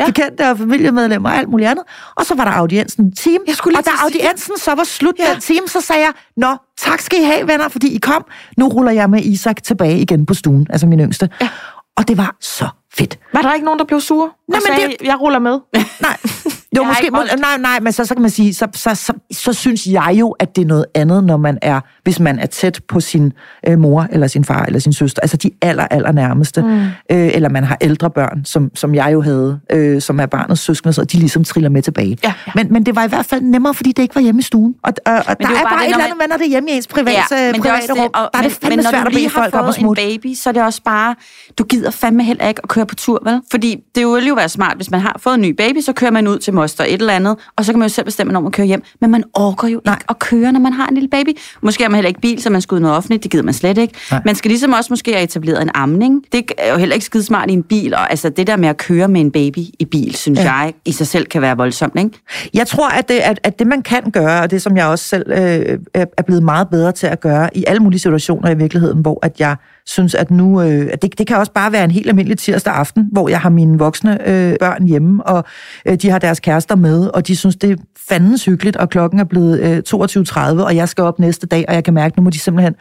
ja. 0.00 0.06
bekendte 0.06 0.50
og 0.50 0.58
familiemedlemmer 0.58 1.30
og 1.30 1.36
alt 1.36 1.48
muligt 1.48 1.70
andet. 1.70 1.84
Og 2.16 2.26
så 2.26 2.34
var 2.34 2.44
der 2.44 2.52
audiensen 2.52 3.04
en 3.04 3.12
time. 3.12 3.38
Jeg 3.46 3.54
skulle 3.54 3.78
og 3.78 3.84
da 3.84 3.90
audiensen 4.04 4.58
så 4.58 4.74
var 4.74 4.84
slut 4.84 5.14
Ja. 5.18 5.32
den 5.32 5.40
time, 5.40 5.68
så 5.68 5.80
sagde 5.80 6.02
jeg, 6.02 6.12
Nå, 6.36 6.56
tak 6.78 7.00
skal 7.00 7.18
I 7.20 7.24
have, 7.24 7.48
venner, 7.48 7.68
fordi 7.68 7.94
I 7.94 7.98
kom. 7.98 8.24
Nu 8.56 8.68
ruller 8.68 8.92
jeg 8.92 9.10
med 9.10 9.20
Isak 9.22 9.62
tilbage 9.62 9.98
igen 9.98 10.26
på 10.26 10.34
stuen, 10.34 10.66
altså 10.70 10.86
min 10.86 11.00
yngste. 11.00 11.28
Ja. 11.40 11.48
Og 11.96 12.08
det 12.08 12.18
var 12.18 12.36
så 12.40 12.68
fedt. 12.94 13.18
Var 13.32 13.42
der 13.42 13.54
ikke 13.54 13.64
nogen, 13.64 13.78
der 13.78 13.84
blev 13.84 14.00
sure? 14.00 14.30
Nej, 14.48 14.60
men 14.68 14.80
men 14.80 14.90
det... 14.90 15.06
jeg 15.06 15.20
ruller 15.20 15.38
med. 15.38 15.58
Nej, 16.00 16.16
jo, 16.76 16.84
måske, 16.84 17.08
må, 17.10 17.18
nej, 17.38 17.56
nej, 17.58 17.80
men 17.80 17.92
så, 17.92 18.04
så 18.04 18.14
kan 18.14 18.22
man 18.22 18.30
sige, 18.30 18.54
så, 18.54 18.66
så, 18.74 18.94
så, 18.94 19.12
så 19.32 19.52
synes 19.52 19.86
jeg 19.86 20.16
jo, 20.20 20.30
at 20.30 20.56
det 20.56 20.62
er 20.62 20.66
noget 20.66 20.84
andet, 20.94 21.24
når 21.24 21.36
man 21.36 21.58
er, 21.62 21.80
hvis 22.02 22.20
man 22.20 22.38
er 22.38 22.46
tæt 22.46 22.80
på 22.88 23.00
sin 23.00 23.32
øh, 23.68 23.78
mor, 23.78 24.06
eller 24.12 24.26
sin 24.26 24.44
far, 24.44 24.64
eller 24.64 24.80
sin 24.80 24.92
søster, 24.92 25.20
altså 25.22 25.36
de 25.36 25.50
aller, 25.62 25.86
aller 25.90 26.12
nærmeste, 26.12 26.62
mm. 26.62 26.80
øh, 26.82 26.88
eller 27.10 27.48
man 27.48 27.64
har 27.64 27.76
ældre 27.80 28.10
børn, 28.10 28.44
som, 28.44 28.70
som 28.74 28.94
jeg 28.94 29.12
jo 29.12 29.20
havde, 29.22 29.60
øh, 29.72 30.00
som 30.02 30.20
er 30.20 30.26
barnets 30.26 30.60
søskende, 30.62 30.92
så 30.92 31.04
de 31.04 31.16
ligesom 31.16 31.44
triller 31.44 31.70
med 31.70 31.82
tilbage. 31.82 32.18
Ja, 32.24 32.34
ja. 32.46 32.52
Men, 32.54 32.72
men 32.72 32.86
det 32.86 32.96
var 32.96 33.04
i 33.04 33.08
hvert 33.08 33.26
fald 33.26 33.40
nemmere, 33.42 33.74
fordi 33.74 33.92
det 33.92 34.02
ikke 34.02 34.14
var 34.14 34.20
hjemme 34.22 34.38
i 34.38 34.42
stuen. 34.42 34.74
Og, 34.84 34.92
og, 35.06 35.12
og 35.14 35.24
der 35.26 35.34
det 35.34 35.44
er 35.44 35.48
bare 35.50 35.62
bare 35.64 35.78
det, 35.78 35.84
et 35.88 35.90
eller 35.92 36.04
andet, 36.04 36.18
man- 36.18 36.28
når 36.28 36.36
det 36.36 36.44
er 36.46 36.50
hjemme 36.50 36.70
i 36.70 36.72
ens 36.72 36.86
private, 36.86 37.16
ja, 37.32 37.46
men 37.46 37.54
det 37.54 37.62
private 37.62 37.80
også 37.80 37.92
rum. 37.92 37.98
det, 37.98 38.20
og, 38.20 38.30
der 38.32 38.38
er 38.38 38.42
men, 38.42 38.50
det 38.50 38.58
fandme 38.62 38.76
men 38.76 38.84
når 38.84 38.90
svært 38.90 39.06
at 39.06 39.12
bede 39.12 39.30
folk 39.30 39.54
har 39.54 39.60
om 39.60 39.68
at 39.68 39.74
fået 39.74 39.78
en 39.78 39.82
smutte. 39.84 40.02
baby, 40.02 40.34
så 40.34 40.48
er 40.48 40.52
det 40.52 40.62
også 40.62 40.82
bare, 40.84 41.14
du 41.58 41.64
gider 41.64 41.90
fandme 41.90 42.24
heller 42.24 42.48
ikke 42.48 42.60
at 42.62 42.68
køre 42.68 42.86
på 42.86 42.94
tur, 42.94 43.22
vel? 43.24 43.40
Fordi 43.50 43.76
det 43.94 44.06
ville 44.06 44.28
jo 44.28 44.34
være 44.34 44.48
smart, 44.48 44.76
hvis 44.76 44.90
man 44.90 45.00
har 45.00 45.16
fået 45.18 45.34
en 45.34 45.40
ny 45.40 45.50
baby, 45.50 45.80
så 45.80 45.92
kører 45.92 46.10
man 46.10 46.26
ud 46.28 46.38
til 46.38 46.54
moster 46.60 46.84
et 46.84 46.92
eller 46.92 47.12
andet, 47.12 47.36
og 47.56 47.64
så 47.64 47.72
kan 47.72 47.78
man 47.78 47.88
jo 47.88 47.94
selv 47.94 48.04
bestemme, 48.04 48.32
når 48.32 48.40
man 48.40 48.52
kører 48.52 48.66
hjem. 48.66 48.82
Men 49.00 49.10
man 49.10 49.24
orker 49.34 49.68
jo 49.68 49.80
Nej. 49.84 49.94
ikke 49.94 50.04
at 50.08 50.18
køre, 50.18 50.52
når 50.52 50.60
man 50.60 50.72
har 50.72 50.86
en 50.86 50.94
lille 50.94 51.08
baby. 51.08 51.28
Måske 51.62 51.82
har 51.84 51.88
man 51.90 51.96
heller 51.96 52.08
ikke 52.08 52.20
bil, 52.20 52.42
så 52.42 52.50
man 52.50 52.60
skal 52.60 52.74
ud 52.74 52.80
noget 52.80 52.96
offentligt, 52.96 53.22
det 53.22 53.30
gider 53.30 53.44
man 53.44 53.54
slet 53.54 53.78
ikke. 53.78 53.94
Nej. 54.10 54.20
Man 54.24 54.34
skal 54.34 54.48
ligesom 54.48 54.72
også 54.72 54.92
måske 54.92 55.12
have 55.12 55.22
etableret 55.24 55.62
en 55.62 55.70
amning. 55.74 56.24
Det 56.32 56.52
er 56.58 56.72
jo 56.72 56.78
heller 56.78 56.94
ikke 56.94 57.06
skide 57.06 57.22
smart 57.24 57.50
i 57.50 57.52
en 57.52 57.62
bil, 57.62 57.94
og 57.94 58.10
altså 58.10 58.28
det 58.28 58.46
der 58.46 58.56
med 58.56 58.68
at 58.68 58.76
køre 58.76 59.08
med 59.08 59.20
en 59.20 59.30
baby 59.30 59.58
i 59.78 59.84
bil, 59.90 60.14
synes 60.14 60.38
Ja. 60.38 60.52
jeg 60.52 60.72
i 60.84 60.92
sig 60.92 61.06
selv 61.06 61.26
kan 61.26 61.42
være 61.42 61.56
voldsomt, 61.56 61.98
ikke? 61.98 62.10
Jeg 62.54 62.66
tror, 62.66 62.88
at 62.88 63.08
det, 63.08 63.14
at, 63.18 63.40
at 63.42 63.58
det 63.58 63.66
man 63.66 63.82
kan 63.82 64.10
gøre, 64.10 64.40
og 64.42 64.50
det 64.50 64.62
som 64.62 64.76
jeg 64.76 64.86
også 64.86 65.04
selv 65.04 65.30
øh, 65.30 65.78
er 65.94 66.04
er 66.18 66.22
blevet 66.22 66.42
meget 66.42 66.68
bedre 66.68 66.92
til 66.92 67.06
at 67.06 67.20
gøre 67.20 67.56
i 67.56 67.64
alle 67.66 67.80
mulige 67.82 68.00
situationer 68.00 68.50
i 68.50 68.54
virkeligheden, 68.56 69.00
hvor 69.00 69.18
at 69.22 69.40
jeg 69.40 69.56
synes, 69.86 70.14
at 70.14 70.30
nu, 70.30 70.62
øh, 70.62 70.88
at 70.92 71.02
det, 71.02 71.18
det 71.18 71.26
kan 71.26 71.36
også 71.36 71.52
bare 71.52 71.72
være 71.72 71.84
en 71.84 71.90
helt 71.90 72.08
almindelig 72.08 72.38
tirsdag 72.38 72.74
aften, 72.74 73.08
hvor 73.12 73.28
jeg 73.28 73.40
har 73.40 73.50
mine 73.50 73.78
voksne 73.78 74.28
øh, 74.28 74.56
børn 74.60 74.86
hjemme, 74.86 75.26
og 75.26 75.44
øh, 75.86 75.94
de 75.94 76.10
har 76.10 76.18
deres 76.18 76.40
kærester 76.50 76.76
med, 76.76 77.06
og 77.06 77.26
de 77.26 77.36
synes, 77.36 77.56
det 77.56 77.70
er 77.70 77.76
fandens 78.08 78.44
hyggeligt, 78.44 78.76
og 78.76 78.88
klokken 78.88 79.20
er 79.20 79.24
blevet 79.24 79.60
øh, 79.60 79.82
22.30, 79.88 80.62
og 80.62 80.76
jeg 80.76 80.88
skal 80.88 81.04
op 81.04 81.18
næste 81.18 81.46
dag, 81.46 81.64
og 81.68 81.74
jeg 81.74 81.84
kan 81.84 81.94
mærke, 81.94 82.18
nu 82.18 82.22
må 82.22 82.30
de 82.30 82.38
simpelthen, 82.38 82.74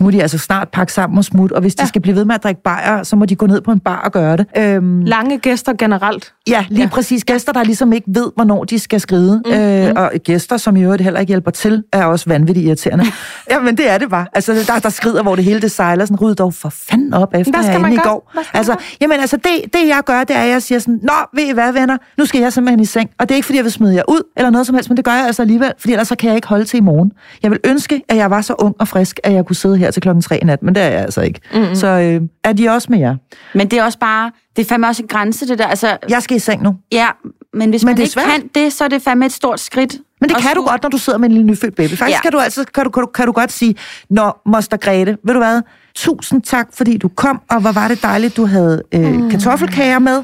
nu 0.00 0.04
må 0.04 0.10
de 0.10 0.22
altså 0.22 0.38
snart 0.38 0.68
pakke 0.68 0.92
sammen 0.92 1.18
og 1.18 1.24
smutte, 1.24 1.52
og 1.54 1.60
hvis 1.60 1.74
de 1.74 1.82
Ja. 1.82 1.86
skal 1.86 2.00
blive 2.02 2.16
ved 2.16 2.24
med 2.24 2.34
at 2.34 2.42
drikke 2.42 2.62
bajer, 2.62 3.02
så 3.02 3.16
må 3.16 3.24
de 3.24 3.36
gå 3.36 3.46
ned 3.46 3.60
på 3.60 3.70
en 3.72 3.80
bar 3.80 4.00
og 4.04 4.12
gøre 4.12 4.36
det. 4.36 4.46
Øhm, 4.56 5.00
Lange 5.04 5.38
gæster 5.38 5.72
generelt. 5.78 6.32
Ja, 6.48 6.64
lige 6.68 6.82
ja. 6.82 6.88
præcis. 6.88 7.24
Gæster, 7.24 7.52
der 7.52 7.64
ligesom 7.64 7.92
ikke 7.92 8.06
ved, 8.14 8.30
hvornår 8.34 8.64
de 8.64 8.78
skal 8.78 9.00
skride. 9.00 9.42
Mm, 9.46 9.52
øh, 9.52 9.92
og 9.96 10.10
gæster, 10.24 10.56
som 10.56 10.76
i 10.76 10.82
øvrigt 10.82 11.02
heller 11.02 11.20
ikke 11.20 11.30
hjælper 11.30 11.50
til, 11.50 11.84
er 11.92 12.04
også 12.04 12.24
vanvittigt 12.28 12.66
irriterende. 12.66 13.04
ja, 13.50 13.60
men 13.60 13.76
det 13.76 13.90
er 13.90 13.98
det 13.98 14.10
bare. 14.10 14.26
Altså, 14.34 14.52
der, 14.66 14.78
der 14.78 14.88
skrider, 14.88 15.22
hvor 15.22 15.34
det 15.36 15.44
hele 15.44 15.60
det 15.60 15.70
sejler. 15.70 16.04
Sådan, 16.04 16.20
ryd 16.20 16.34
dog 16.34 16.54
for 16.54 16.68
fanden 16.68 17.14
op 17.14 17.34
efter 17.34 17.52
Hvad 17.52 17.62
skal 17.62 17.70
herinde 17.70 17.82
man 17.82 17.92
i 17.92 17.96
gøre? 17.96 18.04
går. 18.04 18.30
Skal 18.32 18.38
man 18.38 18.44
Altså, 18.54 18.76
jamen, 19.00 19.20
altså 19.20 19.36
det, 19.36 19.50
det, 19.72 19.88
jeg 19.88 20.00
gør, 20.06 20.24
det 20.24 20.36
er, 20.36 20.40
at 20.40 20.48
jeg 20.48 20.62
siger 20.62 20.78
sådan, 20.78 21.00
Nå, 21.02 21.12
ved 21.34 21.44
I 21.44 21.52
hvad, 21.52 21.72
venner? 21.72 21.96
Nu 22.18 22.24
skal 22.24 22.40
jeg 22.40 22.52
simpelthen 22.52 22.80
i 22.80 22.84
seng. 22.84 23.10
Og 23.18 23.28
det 23.28 23.34
er 23.34 23.36
ikke, 23.36 23.46
fordi 23.46 23.56
jeg 23.56 23.64
vil 23.64 23.72
smide 23.72 23.94
jer 23.94 24.02
ud, 24.08 24.22
eller 24.36 24.50
noget 24.50 24.66
som 24.66 24.74
helst, 24.74 24.90
men 24.90 24.96
det 24.96 25.04
gør 25.04 25.12
jeg 25.12 25.26
altså 25.26 25.42
alligevel, 25.42 25.72
fordi 25.78 25.92
ellers 25.92 26.08
så 26.08 26.16
kan 26.16 26.28
jeg 26.28 26.36
ikke 26.36 26.48
holde 26.48 26.64
til 26.64 26.76
i 26.76 26.80
morgen. 26.80 27.12
Jeg 27.42 27.50
vil 27.50 27.58
ønske, 27.64 28.02
at 28.08 28.16
jeg 28.16 28.30
var 28.30 28.40
så 28.40 28.54
ung 28.58 28.74
og 28.78 28.88
frisk, 28.88 29.20
at 29.24 29.32
jeg 29.32 29.46
kunne 29.46 29.56
sidde 29.56 29.76
her 29.84 29.90
til 29.90 30.02
klokken 30.02 30.22
tre 30.22 30.38
i 30.38 30.44
nat, 30.44 30.62
men 30.62 30.74
det 30.74 30.82
er 30.82 30.88
jeg 30.88 31.00
altså 31.00 31.20
ikke. 31.20 31.40
Mm-hmm. 31.54 31.74
Så 31.74 31.86
øh, 31.86 32.20
er 32.44 32.52
de 32.52 32.68
også 32.68 32.88
med 32.90 32.98
jer? 32.98 33.16
Men 33.54 33.70
det 33.70 33.78
er 33.78 33.84
også 33.84 33.98
bare, 33.98 34.30
det 34.56 34.62
er 34.64 34.68
fandme 34.68 34.86
også 34.88 35.02
en 35.02 35.08
grænse, 35.08 35.48
det 35.48 35.58
der. 35.58 35.66
Altså, 35.66 35.96
Jeg 36.08 36.22
skal 36.22 36.36
i 36.36 36.40
seng 36.40 36.62
nu. 36.62 36.76
ja, 36.92 37.06
men 37.54 37.70
hvis 37.70 37.82
Men 37.84 37.88
man 37.90 37.96
det 37.96 38.02
ikke 38.02 38.12
svært. 38.12 38.24
kan 38.26 38.48
det, 38.54 38.72
så 38.72 38.84
er 38.84 38.88
det 38.88 39.02
fandme 39.02 39.26
et 39.26 39.32
stort 39.32 39.60
skridt. 39.60 39.96
Men 40.20 40.28
det 40.28 40.36
kan 40.36 40.42
du 40.44 40.48
skulle- 40.50 40.68
godt, 40.70 40.82
når 40.82 40.90
du 40.90 40.98
sidder 40.98 41.18
med 41.18 41.28
en 41.28 41.32
lille 41.34 41.46
nyfødt 41.46 41.74
baby. 41.76 41.88
Faktisk 41.90 42.02
Ja. 42.02 42.06
ja. 42.14 42.20
kan, 42.20 42.32
du 42.32 42.38
altså, 42.38 42.64
kan, 42.74 42.84
du, 42.84 42.90
kan, 42.90 43.00
du, 43.02 43.06
kan 43.06 43.26
du 43.26 43.32
godt 43.32 43.52
sige, 43.52 43.74
Nå, 44.10 44.32
moster 44.46 44.76
Grete, 44.76 45.16
ved 45.24 45.34
du 45.34 45.40
hvad, 45.40 45.62
tusind 45.94 46.42
tak, 46.42 46.68
fordi 46.72 46.96
du 46.96 47.08
kom, 47.08 47.40
og 47.50 47.60
hvor 47.60 47.72
var 47.72 47.88
det 47.88 48.02
dejligt, 48.02 48.36
du 48.36 48.46
havde 48.46 48.82
øh, 48.94 49.00
mm. 49.14 49.30
kartoffelkager 49.30 49.98
med. 49.98 50.22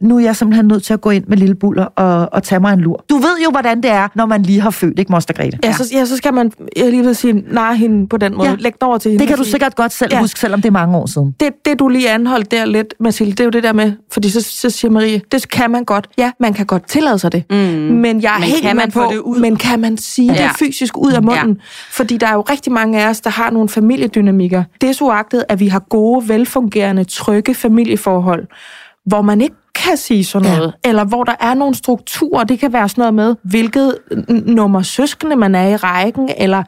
Nu 0.00 0.16
er 0.16 0.20
jeg 0.20 0.36
simpelthen 0.36 0.66
nødt 0.66 0.82
til 0.84 0.92
at 0.92 1.00
gå 1.00 1.10
ind 1.10 1.24
med 1.26 1.36
lille 1.36 1.54
buller 1.54 1.84
og, 1.84 2.28
og 2.32 2.42
tage 2.42 2.60
mig 2.60 2.72
en 2.72 2.80
lur. 2.80 3.04
Du 3.10 3.16
ved 3.16 3.38
jo, 3.44 3.50
hvordan 3.50 3.76
det 3.82 3.90
er, 3.90 4.08
når 4.14 4.26
man 4.26 4.42
lige 4.42 4.60
har 4.60 4.70
født, 4.70 4.98
ikke, 4.98 5.12
Moster 5.12 5.34
Grete? 5.34 5.58
Ja, 5.64 5.72
så, 5.72 5.84
ja, 5.92 6.04
så 6.04 6.16
skal 6.16 6.34
man, 6.34 6.52
jeg 6.76 6.90
lige 6.90 7.04
vil 7.04 7.16
sige, 7.16 7.32
nej 7.52 7.74
hende 7.74 8.08
på 8.08 8.16
den 8.16 8.36
måde. 8.36 8.48
Ja. 8.48 8.50
Ja. 8.54 8.56
Læg 8.60 8.72
det 8.72 8.82
over 8.82 8.98
til 8.98 9.10
hende. 9.10 9.20
Det 9.20 9.28
kan 9.28 9.36
du 9.38 9.44
sige, 9.44 9.50
sikkert 9.50 9.74
godt 9.74 9.92
selv 9.92 10.10
Ja. 10.12 10.20
huske, 10.20 10.40
selvom 10.40 10.60
det 10.62 10.68
er 10.68 10.72
mange 10.72 10.96
år 10.96 11.06
siden. 11.06 11.34
det, 11.40 11.48
det, 11.64 11.78
du 11.78 11.88
lige 11.88 12.10
anholdt 12.10 12.50
der 12.50 12.64
lidt, 12.64 12.94
Mathilde, 13.00 13.32
det 13.32 13.40
er 13.40 13.44
jo 13.44 13.50
det 13.50 13.62
der 13.62 13.72
med, 13.72 13.92
fordi 14.12 14.30
så, 14.30 14.40
så 14.42 14.70
siger 14.70 14.90
Marie, 14.92 15.20
det 15.32 15.48
kan 15.50 15.70
man 15.70 15.84
godt. 15.84 16.08
Ja, 16.18 16.30
man 16.40 16.54
kan 16.54 16.66
godt 16.66 16.88
tillade 16.88 17.18
sig 17.18 17.32
det. 17.32 17.44
Mm. 17.50 17.56
Men 17.56 18.22
jeg 18.22 18.34
er 18.34 18.38
Men 18.38 18.48
helt 18.48 18.62
kan 18.62 18.76
man 18.76 18.90
på, 18.90 19.00
få 19.00 19.12
det 19.12 19.18
ud? 19.18 19.40
men 19.40 19.56
kan 19.56 19.80
man 19.80 19.96
sige 19.98 20.32
ja. 20.32 20.42
Ja. 20.42 20.48
det 20.48 20.56
fysisk 20.58 20.98
ud 20.98 21.12
af 21.12 21.22
munden? 21.22 21.48
Ja. 21.48 21.60
Fordi 21.90 22.16
der 22.16 22.26
er 22.26 22.32
jo 22.34 22.40
rigtig 22.40 22.72
mange 22.72 23.02
af 23.02 23.08
os, 23.08 23.20
der 23.20 23.30
har 23.30 23.50
nogle 23.50 23.68
familiedynamikker. 23.68 24.62
Desuagtet, 24.80 25.44
at 25.48 25.60
vi 25.60 25.68
har 25.68 25.78
gode, 25.78 26.28
velfungerende, 26.28 27.04
trygge 27.04 27.54
familieforhold, 27.54 28.46
hvor 29.06 29.22
man 29.22 29.40
ikke 29.40 29.56
kan 29.74 29.96
sige 29.96 30.24
sådan 30.24 30.48
Ja. 30.48 30.56
noget, 30.56 30.74
eller 30.84 31.04
hvor 31.04 31.24
der 31.24 31.34
er 31.40 31.54
nogle 31.54 31.74
strukturer. 31.74 32.44
Det 32.44 32.58
kan 32.58 32.72
være 32.72 32.88
sådan 32.88 33.02
noget 33.02 33.14
med, 33.14 33.34
hvilket 33.42 33.98
nummer 34.46 34.82
søskende 34.82 35.36
man 35.36 35.54
er 35.54 35.68
i 35.68 35.76
rækken, 35.76 36.30
eller 36.38 36.62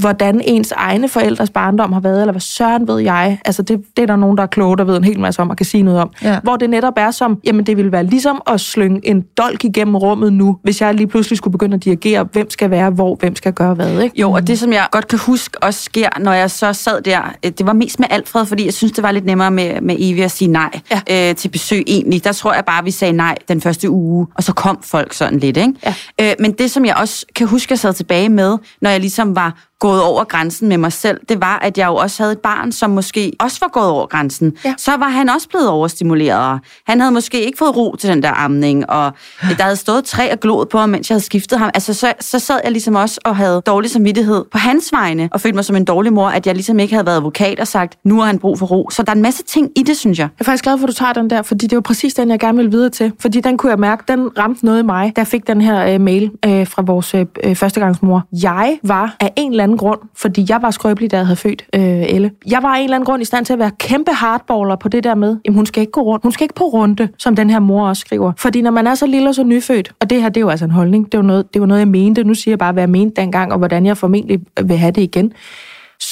hvordan 0.00 0.40
ens 0.44 0.72
egne 0.72 1.08
forældres 1.08 1.50
barndom 1.50 1.92
har 1.92 2.00
været, 2.00 2.20
eller 2.20 2.32
hvad 2.32 2.40
søren 2.40 2.88
ved 2.88 2.98
jeg. 2.98 3.38
Altså 3.44 3.62
det, 3.62 3.80
det 3.96 4.02
er 4.02 4.06
der 4.06 4.16
nogen, 4.16 4.36
der 4.36 4.42
er 4.42 4.46
kloge, 4.46 4.76
der 4.76 4.84
ved 4.84 4.96
en 4.96 5.04
hel 5.04 5.20
masse 5.20 5.42
om 5.42 5.50
og 5.50 5.56
kan 5.56 5.66
sige 5.66 5.82
noget 5.82 6.00
om. 6.00 6.10
Ja. 6.22 6.38
Hvor 6.42 6.56
det 6.56 6.70
netop 6.70 6.94
er 6.96 7.10
som, 7.10 7.40
jamen 7.44 7.66
det 7.66 7.76
ville 7.76 7.92
være 7.92 8.04
ligesom 8.04 8.42
at 8.46 8.60
slynge 8.60 9.08
en 9.08 9.24
dolk 9.38 9.64
igennem 9.64 9.96
rummet 9.96 10.32
nu, 10.32 10.58
hvis 10.62 10.80
jeg 10.80 10.94
lige 10.94 11.06
pludselig 11.06 11.38
skulle 11.38 11.52
begynde 11.52 11.74
at 11.74 11.84
dirigere, 11.84 12.28
hvem 12.32 12.50
skal 12.50 12.70
være 12.70 12.90
hvor, 12.90 13.14
hvem 13.14 13.36
skal 13.36 13.52
gøre 13.52 13.74
hvad, 13.74 14.00
ikke? 14.00 14.20
Jo, 14.20 14.32
og 14.32 14.46
det 14.46 14.58
som 14.58 14.72
jeg 14.72 14.86
godt 14.90 15.08
kan 15.08 15.18
huske 15.18 15.62
også 15.62 15.82
sker, 15.82 16.08
når 16.20 16.32
jeg 16.32 16.50
så 16.50 16.72
sad 16.72 17.02
der, 17.02 17.34
øh, 17.44 17.52
det 17.58 17.66
var 17.66 17.72
mest 17.72 18.00
med 18.00 18.08
Alfred, 18.10 18.46
fordi 18.46 18.64
jeg 18.64 18.74
synes, 18.74 18.92
det 18.92 19.02
var 19.02 19.10
lidt 19.10 19.24
nemmere 19.24 19.50
med, 19.50 19.80
med 19.80 19.96
Evie 19.98 20.24
at 20.24 20.30
sige 20.30 20.48
nej 20.48 20.80
ja. 20.90 21.28
øh, 21.30 21.36
til 21.36 21.48
besøg 21.48 21.84
egentlig. 21.86 22.24
Der 22.24 22.32
tror 22.32 22.54
jeg 22.54 22.64
bare, 22.64 22.84
vi 22.84 22.90
sagde 22.90 23.12
nej 23.12 23.36
den 23.48 23.60
første 23.60 23.90
uge, 23.90 24.26
og 24.34 24.42
så 24.42 24.52
kom 24.52 24.78
folk 24.82 25.12
sådan 25.12 25.38
lidt. 25.38 25.56
Ikke? 25.56 25.72
Ja. 25.86 25.94
Øh, 26.20 26.34
men 26.38 26.52
det, 26.52 26.70
som 26.70 26.84
jeg 26.84 26.96
også 26.96 27.26
kan 27.34 27.46
huske, 27.46 27.72
jeg 27.72 27.78
sad 27.78 27.92
tilbage 27.92 28.28
med, 28.28 28.58
når 28.80 28.90
jeg 28.90 29.00
ligesom 29.00 29.36
var 29.36 29.64
gået 29.80 30.02
over 30.02 30.24
grænsen 30.24 30.68
med 30.68 30.78
mig 30.78 30.92
selv, 30.92 31.20
det 31.28 31.40
var, 31.40 31.58
at 31.58 31.78
jeg 31.78 31.86
jo 31.86 31.94
også 31.94 32.22
havde 32.22 32.32
et 32.32 32.38
barn, 32.38 32.72
som 32.72 32.90
måske 32.90 33.32
også 33.40 33.58
var 33.60 33.68
gået 33.68 33.88
over 33.88 34.06
grænsen. 34.06 34.52
Ja. 34.64 34.74
Så 34.78 34.96
var 34.96 35.08
han 35.08 35.28
også 35.28 35.48
blevet 35.48 35.68
overstimuleret. 35.68 36.60
Han 36.86 37.00
havde 37.00 37.12
måske 37.12 37.44
ikke 37.44 37.58
fået 37.58 37.76
ro 37.76 37.96
til 37.96 38.10
den 38.10 38.22
der 38.22 38.32
amning, 38.44 38.90
og 38.90 39.12
der 39.58 39.62
havde 39.62 39.76
stået 39.76 40.04
træ 40.04 40.32
og 40.32 40.40
glod 40.40 40.66
på 40.66 40.78
ham, 40.78 40.88
mens 40.88 41.10
jeg 41.10 41.14
havde 41.14 41.24
skiftet 41.24 41.58
ham. 41.58 41.70
Altså, 41.74 41.94
så, 41.94 42.12
så 42.20 42.38
sad 42.38 42.60
jeg 42.64 42.72
ligesom 42.72 42.94
også 42.94 43.20
og 43.24 43.36
havde 43.36 43.62
dårlig 43.66 43.90
samvittighed 43.90 44.44
på 44.52 44.58
hans 44.58 44.92
vegne, 44.92 45.28
og 45.32 45.40
følte 45.40 45.54
mig 45.54 45.64
som 45.64 45.76
en 45.76 45.84
dårlig 45.84 46.12
mor, 46.12 46.28
at 46.28 46.46
jeg 46.46 46.54
ligesom 46.54 46.78
ikke 46.78 46.94
havde 46.94 47.06
været 47.06 47.16
advokat 47.16 47.60
og 47.60 47.66
sagt, 47.66 47.98
nu 48.04 48.18
har 48.18 48.26
han 48.26 48.38
brug 48.38 48.58
for 48.58 48.66
ro. 48.66 48.90
Så 48.90 49.02
der 49.02 49.12
er 49.12 49.16
en 49.16 49.22
masse 49.22 49.42
ting 49.42 49.70
i 49.76 49.82
det, 49.82 49.96
synes 49.96 50.18
jeg. 50.18 50.24
Jeg 50.24 50.40
er 50.40 50.44
faktisk 50.44 50.64
glad 50.64 50.78
for, 50.78 50.84
at 50.84 50.88
du 50.88 50.94
tager 50.94 51.12
den 51.12 51.30
der, 51.30 51.42
fordi 51.42 51.66
det 51.66 51.72
er 51.72 51.76
jo 51.76 51.80
præcis 51.80 52.14
den, 52.14 52.30
jeg 52.30 52.38
gerne 52.40 52.58
vil 52.58 52.72
videre 52.72 52.90
til. 52.90 53.12
Fordi 53.20 53.40
den 53.40 53.56
kunne 53.56 53.70
jeg 53.70 53.78
mærke, 53.78 54.04
den 54.08 54.38
ramte 54.38 54.64
noget 54.64 54.82
i 54.82 54.82
mig, 54.82 55.12
da 55.16 55.20
jeg 55.20 55.26
fik 55.26 55.46
den 55.46 55.60
her 55.60 55.94
øh, 55.94 56.00
mail 56.00 56.30
øh, 56.44 56.66
fra 56.66 56.82
vores 56.82 57.14
øh, 57.14 57.26
øh, 57.44 57.56
førstegangsmor. 57.56 58.22
Jeg 58.32 58.78
var 58.82 59.16
af 59.20 59.32
en 59.36 59.50
eller 59.50 59.63
anden 59.64 59.78
grund, 59.78 59.98
fordi 60.16 60.46
jeg 60.48 60.62
var 60.62 60.70
skrøbelig, 60.70 61.10
da 61.10 61.16
jeg 61.16 61.26
havde 61.26 61.36
født 61.36 61.64
øh, 61.74 61.82
Elle. 61.82 62.30
Jeg 62.46 62.62
var 62.62 62.68
af 62.68 62.78
en 62.78 62.84
eller 62.84 62.96
anden 62.96 63.06
grund 63.06 63.22
i 63.22 63.24
stand 63.24 63.44
til 63.44 63.52
at 63.52 63.58
være 63.58 63.70
kæmpe 63.78 64.10
hardballer 64.10 64.76
på 64.76 64.88
det 64.88 65.04
der 65.04 65.14
med, 65.14 65.36
jamen 65.44 65.56
hun 65.56 65.66
skal 65.66 65.80
ikke 65.80 65.92
gå 65.92 66.02
rundt, 66.02 66.22
hun 66.22 66.32
skal 66.32 66.44
ikke 66.44 66.54
på 66.54 66.64
runde, 66.64 67.08
som 67.18 67.36
den 67.36 67.50
her 67.50 67.58
mor 67.58 67.88
også 67.88 68.00
skriver. 68.00 68.32
Fordi 68.38 68.62
når 68.62 68.70
man 68.70 68.86
er 68.86 68.94
så 68.94 69.06
lille 69.06 69.28
og 69.28 69.34
så 69.34 69.44
nyfødt, 69.44 69.92
og 70.00 70.10
det 70.10 70.22
her, 70.22 70.28
det 70.28 70.36
er 70.36 70.40
jo 70.40 70.48
altså 70.48 70.64
en 70.64 70.70
holdning, 70.70 71.12
det 71.12 71.18
var 71.18 71.24
noget, 71.24 71.54
det 71.54 71.60
var 71.60 71.66
noget 71.66 71.80
jeg 71.80 71.88
mente, 71.88 72.24
nu 72.24 72.34
siger 72.34 72.52
jeg 72.52 72.58
bare, 72.58 72.72
hvad 72.72 72.82
jeg 72.82 72.90
mente 72.90 73.20
dengang, 73.20 73.52
og 73.52 73.58
hvordan 73.58 73.86
jeg 73.86 73.96
formentlig 73.96 74.40
vil 74.62 74.76
have 74.76 74.92
det 74.92 75.02
igen 75.02 75.32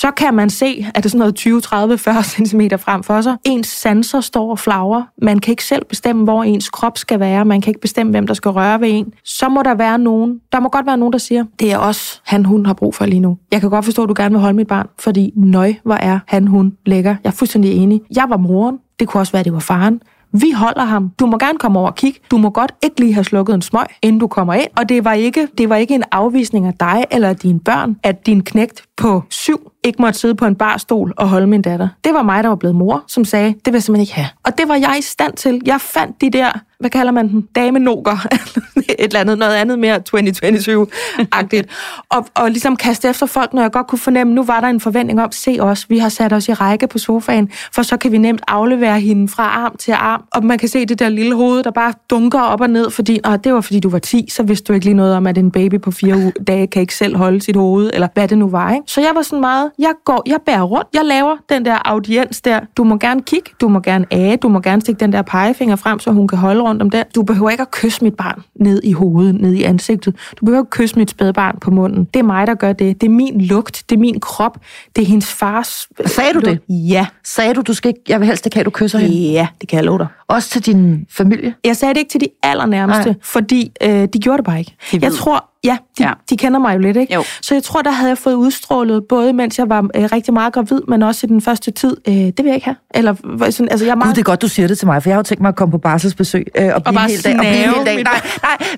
så 0.01 0.11
kan 0.11 0.35
man 0.35 0.51
se, 0.51 0.87
at 0.89 0.97
det 0.97 1.05
er 1.05 1.09
sådan 1.09 1.19
noget 1.19 1.35
20, 1.35 1.61
30, 1.61 1.99
40 1.99 2.23
cm 2.23 2.61
frem 2.79 3.03
for 3.03 3.21
sig. 3.21 3.37
Ens 3.45 3.67
sanser 3.67 4.21
står 4.21 4.51
og 4.51 4.59
flagrer. 4.59 5.03
Man 5.23 5.39
kan 5.39 5.53
ikke 5.53 5.65
selv 5.65 5.85
bestemme, 5.85 6.25
hvor 6.25 6.43
ens 6.43 6.69
krop 6.69 6.99
skal 6.99 7.21
være. 7.21 7.45
Man 7.45 7.61
kan 7.61 7.71
ikke 7.71 7.81
bestemme, 7.81 8.11
hvem 8.11 8.27
der 8.27 8.35
skal 8.35 8.51
røre 8.51 8.81
ved 8.81 8.89
en. 8.91 9.15
Så 9.25 9.49
må 9.49 9.63
der 9.63 9.75
være 9.75 9.99
nogen, 9.99 10.41
der 10.53 10.61
må 10.61 10.69
godt 10.69 10.87
være 10.87 10.97
nogen, 10.97 11.13
der 11.13 11.19
siger, 11.19 11.45
det 11.61 11.73
er 11.73 11.79
også 11.79 12.21
han, 12.25 12.45
hun 12.45 12.67
har 12.67 12.75
brug 12.75 12.95
for 12.95 13.07
lige 13.07 13.21
nu. 13.21 13.39
Jeg 13.53 13.61
kan 13.61 13.71
godt 13.71 13.85
forstå, 13.85 14.03
at 14.03 14.09
du 14.09 14.15
gerne 14.17 14.33
vil 14.33 14.41
holde 14.41 14.57
mit 14.57 14.67
barn, 14.67 14.87
fordi 14.99 15.33
nøj, 15.37 15.75
hvor 15.85 15.95
er 15.95 16.19
han, 16.27 16.47
hun 16.47 16.73
lækker. 16.87 17.17
Jeg 17.25 17.31
er 17.31 17.35
fuldstændig 17.35 17.73
enig. 17.73 18.01
Jeg 18.17 18.25
var 18.29 18.37
moren. 18.37 18.79
Det 19.01 19.09
kunne 19.09 19.21
også 19.21 19.33
være, 19.33 19.41
at 19.41 19.45
det 19.45 19.53
var 19.53 19.59
faren. 19.59 20.01
Vi 20.33 20.51
holder 20.57 20.85
ham. 20.85 21.11
Du 21.21 21.27
må 21.27 21.39
gerne 21.39 21.59
komme 21.59 21.79
over 21.79 21.89
og 21.89 21.95
kigge. 21.95 22.21
Du 22.31 22.37
må 22.39 22.51
godt 22.51 22.73
ikke 22.83 23.01
lige 23.01 23.15
have 23.15 23.25
slukket 23.25 23.55
en 23.55 23.63
smøg, 23.63 23.87
inden 24.03 24.21
du 24.21 24.27
kommer 24.27 24.55
ind. 24.55 24.69
Og 24.77 24.89
det 24.89 25.05
var 25.05 25.13
ikke, 25.13 25.49
det 25.59 25.69
var 25.69 25.77
ikke 25.77 25.95
en 25.95 26.05
afvisning 26.13 26.67
af 26.67 26.75
dig 26.81 27.05
eller 27.11 27.29
af 27.29 27.37
dine 27.37 27.61
børn, 27.61 27.97
at 28.03 28.27
din 28.27 28.43
knægt 28.43 28.83
på 28.97 29.23
syv 29.31 29.73
ikke 29.85 30.03
måtte 30.03 30.19
sidde 30.19 30.35
på 30.35 30.47
en 30.47 30.55
barstol 30.55 31.13
og 31.17 31.29
holde 31.29 31.47
min 31.47 31.63
datter. 31.63 31.89
Det 32.05 32.15
var 32.15 32.23
mig, 32.23 32.43
der 32.43 32.49
var 32.49 32.57
blevet 32.57 32.77
mor, 32.77 33.05
som 33.09 33.25
sagde, 33.25 33.49
det 33.49 33.67
vil 33.67 33.73
jeg 33.73 33.83
simpelthen 33.83 34.03
ikke 34.03 34.15
have. 34.15 34.29
Og 34.45 34.59
det 34.59 34.69
var 34.69 34.75
jeg 34.75 34.97
i 34.99 35.03
stand 35.03 35.33
til. 35.33 35.61
Jeg 35.67 35.81
fandt 35.81 36.21
de 36.21 36.31
der, 36.31 36.51
hvad 36.81 36.91
kalder 36.91 37.13
man 37.13 37.29
dem, 37.29 37.49
damenoger, 37.55 38.27
et 38.77 38.95
eller 38.99 39.21
andet, 39.21 39.39
noget 39.39 39.55
andet 39.55 39.79
mere 39.79 40.03
2022-agtigt. 40.15 41.67
og, 42.17 42.27
og 42.35 42.51
ligesom 42.51 42.77
kaste 42.77 43.09
efter 43.09 43.27
folk, 43.27 43.55
når 43.55 43.63
jeg 43.63 43.73
godt 43.73 43.87
kunne 43.87 43.99
fornemme, 43.99 44.35
nu 44.35 44.43
var 44.45 44.61
der 44.61 44.69
en 44.69 44.81
forventning 44.81 45.23
om, 45.23 45.33
se 45.33 45.57
os, 45.61 45.91
vi 45.91 45.99
har 45.99 46.09
sat 46.09 46.33
os 46.33 46.49
i 46.49 46.53
række 46.53 46.87
på 46.87 46.99
sofaen, 46.99 47.51
for 47.75 47.83
så 47.83 47.97
kan 47.97 48.13
vi 48.13 48.19
nemt 48.19 48.43
aflevere 48.49 49.01
hende 49.01 49.29
fra 49.29 49.43
arm 49.43 49.77
til 49.77 49.93
arm. 49.93 50.25
Og 50.33 50.45
man 50.45 50.59
kan 50.59 50.69
se 50.69 50.87
det 50.87 50.99
der 50.99 51.09
lille 51.09 51.35
hoved, 51.35 51.63
der 51.63 51.71
bare 51.71 51.95
dunker 52.11 52.41
op 52.41 52.61
og 52.61 52.71
ned, 52.71 52.91
fordi 52.91 53.21
Åh, 53.27 53.37
det 53.45 53.55
var 53.55 53.61
fordi 53.61 53.81
du 53.81 53.89
var 53.89 53.99
10, 53.99 54.27
så 54.31 54.43
vidste 54.43 54.69
du 54.69 54.73
ikke 54.73 54.87
lige 54.87 54.95
noget 54.95 55.17
om, 55.17 55.27
at 55.27 55.39
en 55.39 55.51
baby 55.51 55.81
på 55.81 55.91
fire 55.91 56.33
dage 56.47 56.67
kan 56.67 56.83
ikke 56.83 56.95
selv 56.95 57.17
holde 57.17 57.41
sit 57.41 57.57
hoved, 57.57 57.91
eller 57.95 58.09
hvad 58.15 58.29
det 58.29 58.39
nu 58.39 58.49
var. 58.49 58.73
Ikke? 58.73 58.82
Så 58.87 59.01
jeg 59.01 59.11
var 59.15 59.23
sådan 59.23 59.41
meget, 59.41 59.71
jeg 59.79 59.93
går, 60.05 60.23
jeg 60.27 60.39
bærer 60.47 60.63
rundt, 60.63 60.89
jeg 60.95 61.05
laver 61.05 61.37
den 61.49 61.65
der 61.65 61.79
audiens 61.85 62.41
der. 62.41 62.61
Du 62.77 62.85
må 62.85 62.97
gerne 62.97 63.23
kigge, 63.23 63.51
du 63.61 63.69
må 63.69 63.81
gerne 63.81 64.07
age, 64.11 64.37
du 64.37 64.49
må 64.49 64.61
gerne 64.61 64.81
stikke 64.81 65.01
den 65.01 65.13
der 65.13 65.23
pegefinger 65.23 65.77
frem, 65.77 65.99
så 65.99 66.11
hun 66.11 66.29
kan 66.29 66.39
holde 66.39 66.63
rundt 66.63 66.83
om 66.83 66.91
den. 66.91 67.05
Du 67.15 67.23
behøver 67.23 67.51
ikke 67.51 67.61
at 67.61 67.71
kysse 67.71 68.05
mit 68.05 68.15
barn 68.15 68.43
ned 68.55 68.81
i 68.85 68.93
hovedet, 68.93 69.35
ned 69.35 69.53
i 69.53 69.63
ansigtet. 69.63 70.15
Du 70.41 70.45
behøver 70.45 70.63
ikke 70.63 70.71
kysse 70.71 70.99
mit 70.99 71.11
spædbarn 71.11 71.59
på 71.61 71.71
munden. 71.71 72.05
Det 72.05 72.21
er 72.21 72.25
mig, 72.25 72.47
der 72.47 72.55
gør 72.55 72.73
det. 72.73 73.01
Det 73.01 73.07
er 73.07 73.11
min 73.11 73.41
lugt, 73.41 73.85
det 73.91 73.97
er 73.97 74.01
min 74.01 74.21
krop, 74.21 74.59
det 74.97 75.03
er 75.03 75.07
hendes 75.07 75.33
fars... 75.33 75.89
Sagde 76.07 76.33
du 76.33 76.41
det? 76.41 76.59
Ja. 76.69 77.07
Sagde 77.25 77.55
du, 77.55 77.61
du 77.61 77.75
skal 77.75 77.89
ikke, 77.89 78.01
jeg 78.09 78.21
vil 78.21 78.27
helst 78.27 78.47
ikke 78.47 78.57
have, 78.57 78.65
du 78.65 78.71
kysser 78.71 78.99
hende? 78.99 79.17
Ja, 79.17 79.49
det 79.61 79.69
kan 79.69 79.77
jeg 79.77 79.85
love 79.85 79.99
dig. 79.99 80.07
Også 80.29 80.51
til 80.51 80.67
din 80.67 81.07
familie? 81.11 81.55
Jeg 81.65 81.77
sagde 81.77 81.95
det 81.95 82.01
ikke 82.01 82.11
til 82.11 82.21
de 82.21 82.29
allernærmeste, 82.43 83.05
Nej. 83.05 83.15
Fordi 83.23 83.73
øh, 83.83 84.09
de 84.13 84.19
gjorde 84.19 84.37
det 84.37 84.45
bare 84.45 84.59
ikke. 84.59 84.77
Jeg 84.93 85.13
tror, 85.13 85.52
ja 85.65 85.77
de, 85.99 86.03
Ja. 86.05 86.13
de 86.31 86.37
kender 86.37 86.59
mig 86.59 86.75
jo 86.75 86.79
lidt, 86.79 86.97
ikke? 86.97 87.15
Jo. 87.15 87.23
Så 87.43 87.55
jeg 87.55 87.63
tror, 87.63 87.83
der 87.83 87.91
havde 87.91 88.09
jeg 88.09 88.19
fået 88.19 88.35
udstrålet, 88.35 89.03
både 89.09 89.33
mens 89.33 89.59
jeg 89.59 89.69
var 89.69 89.81
øh, 89.97 90.05
rigtig 90.13 90.35
meget 90.35 90.53
gravid, 90.53 90.81
men 90.89 91.03
også 91.03 91.27
i 91.27 91.29
den 91.29 91.41
første 91.41 91.71
tid. 91.71 91.97
Øh, 92.09 92.15
det 92.15 92.35
vil 92.39 92.47
jeg 92.47 92.55
ikke 92.55 92.65
have. 92.65 92.77
Eller 92.95 93.15
sådan, 93.51 93.69
altså, 93.71 93.85
jeg 93.87 93.91
er 93.91 93.95
Gud, 93.95 93.99
meget... 93.99 94.17
det 94.17 94.21
er 94.21 94.25
godt, 94.25 94.43
du 94.43 94.49
siger 94.49 94.69
det 94.69 94.79
til 94.79 94.87
mig, 94.87 95.03
for 95.03 95.11
jeg 95.11 95.15
har 95.15 95.19
jo 95.19 95.23
tænkt 95.23 95.41
mig 95.43 95.49
at 95.49 95.57
komme 95.57 95.73
på 95.73 95.79
barselsbesøg 95.79 96.47
øh, 96.59 96.71
og 96.75 96.83
blive 96.85 96.95
bare 96.95 97.05
en 97.05 97.11
hel 97.11 97.23
dag. 97.25 97.35
Og 97.35 97.39
blive 97.41 97.65
en 97.65 97.73
snave 97.73 97.77
hel 97.77 97.87
dag. 97.87 98.05
Nej, 98.05 98.21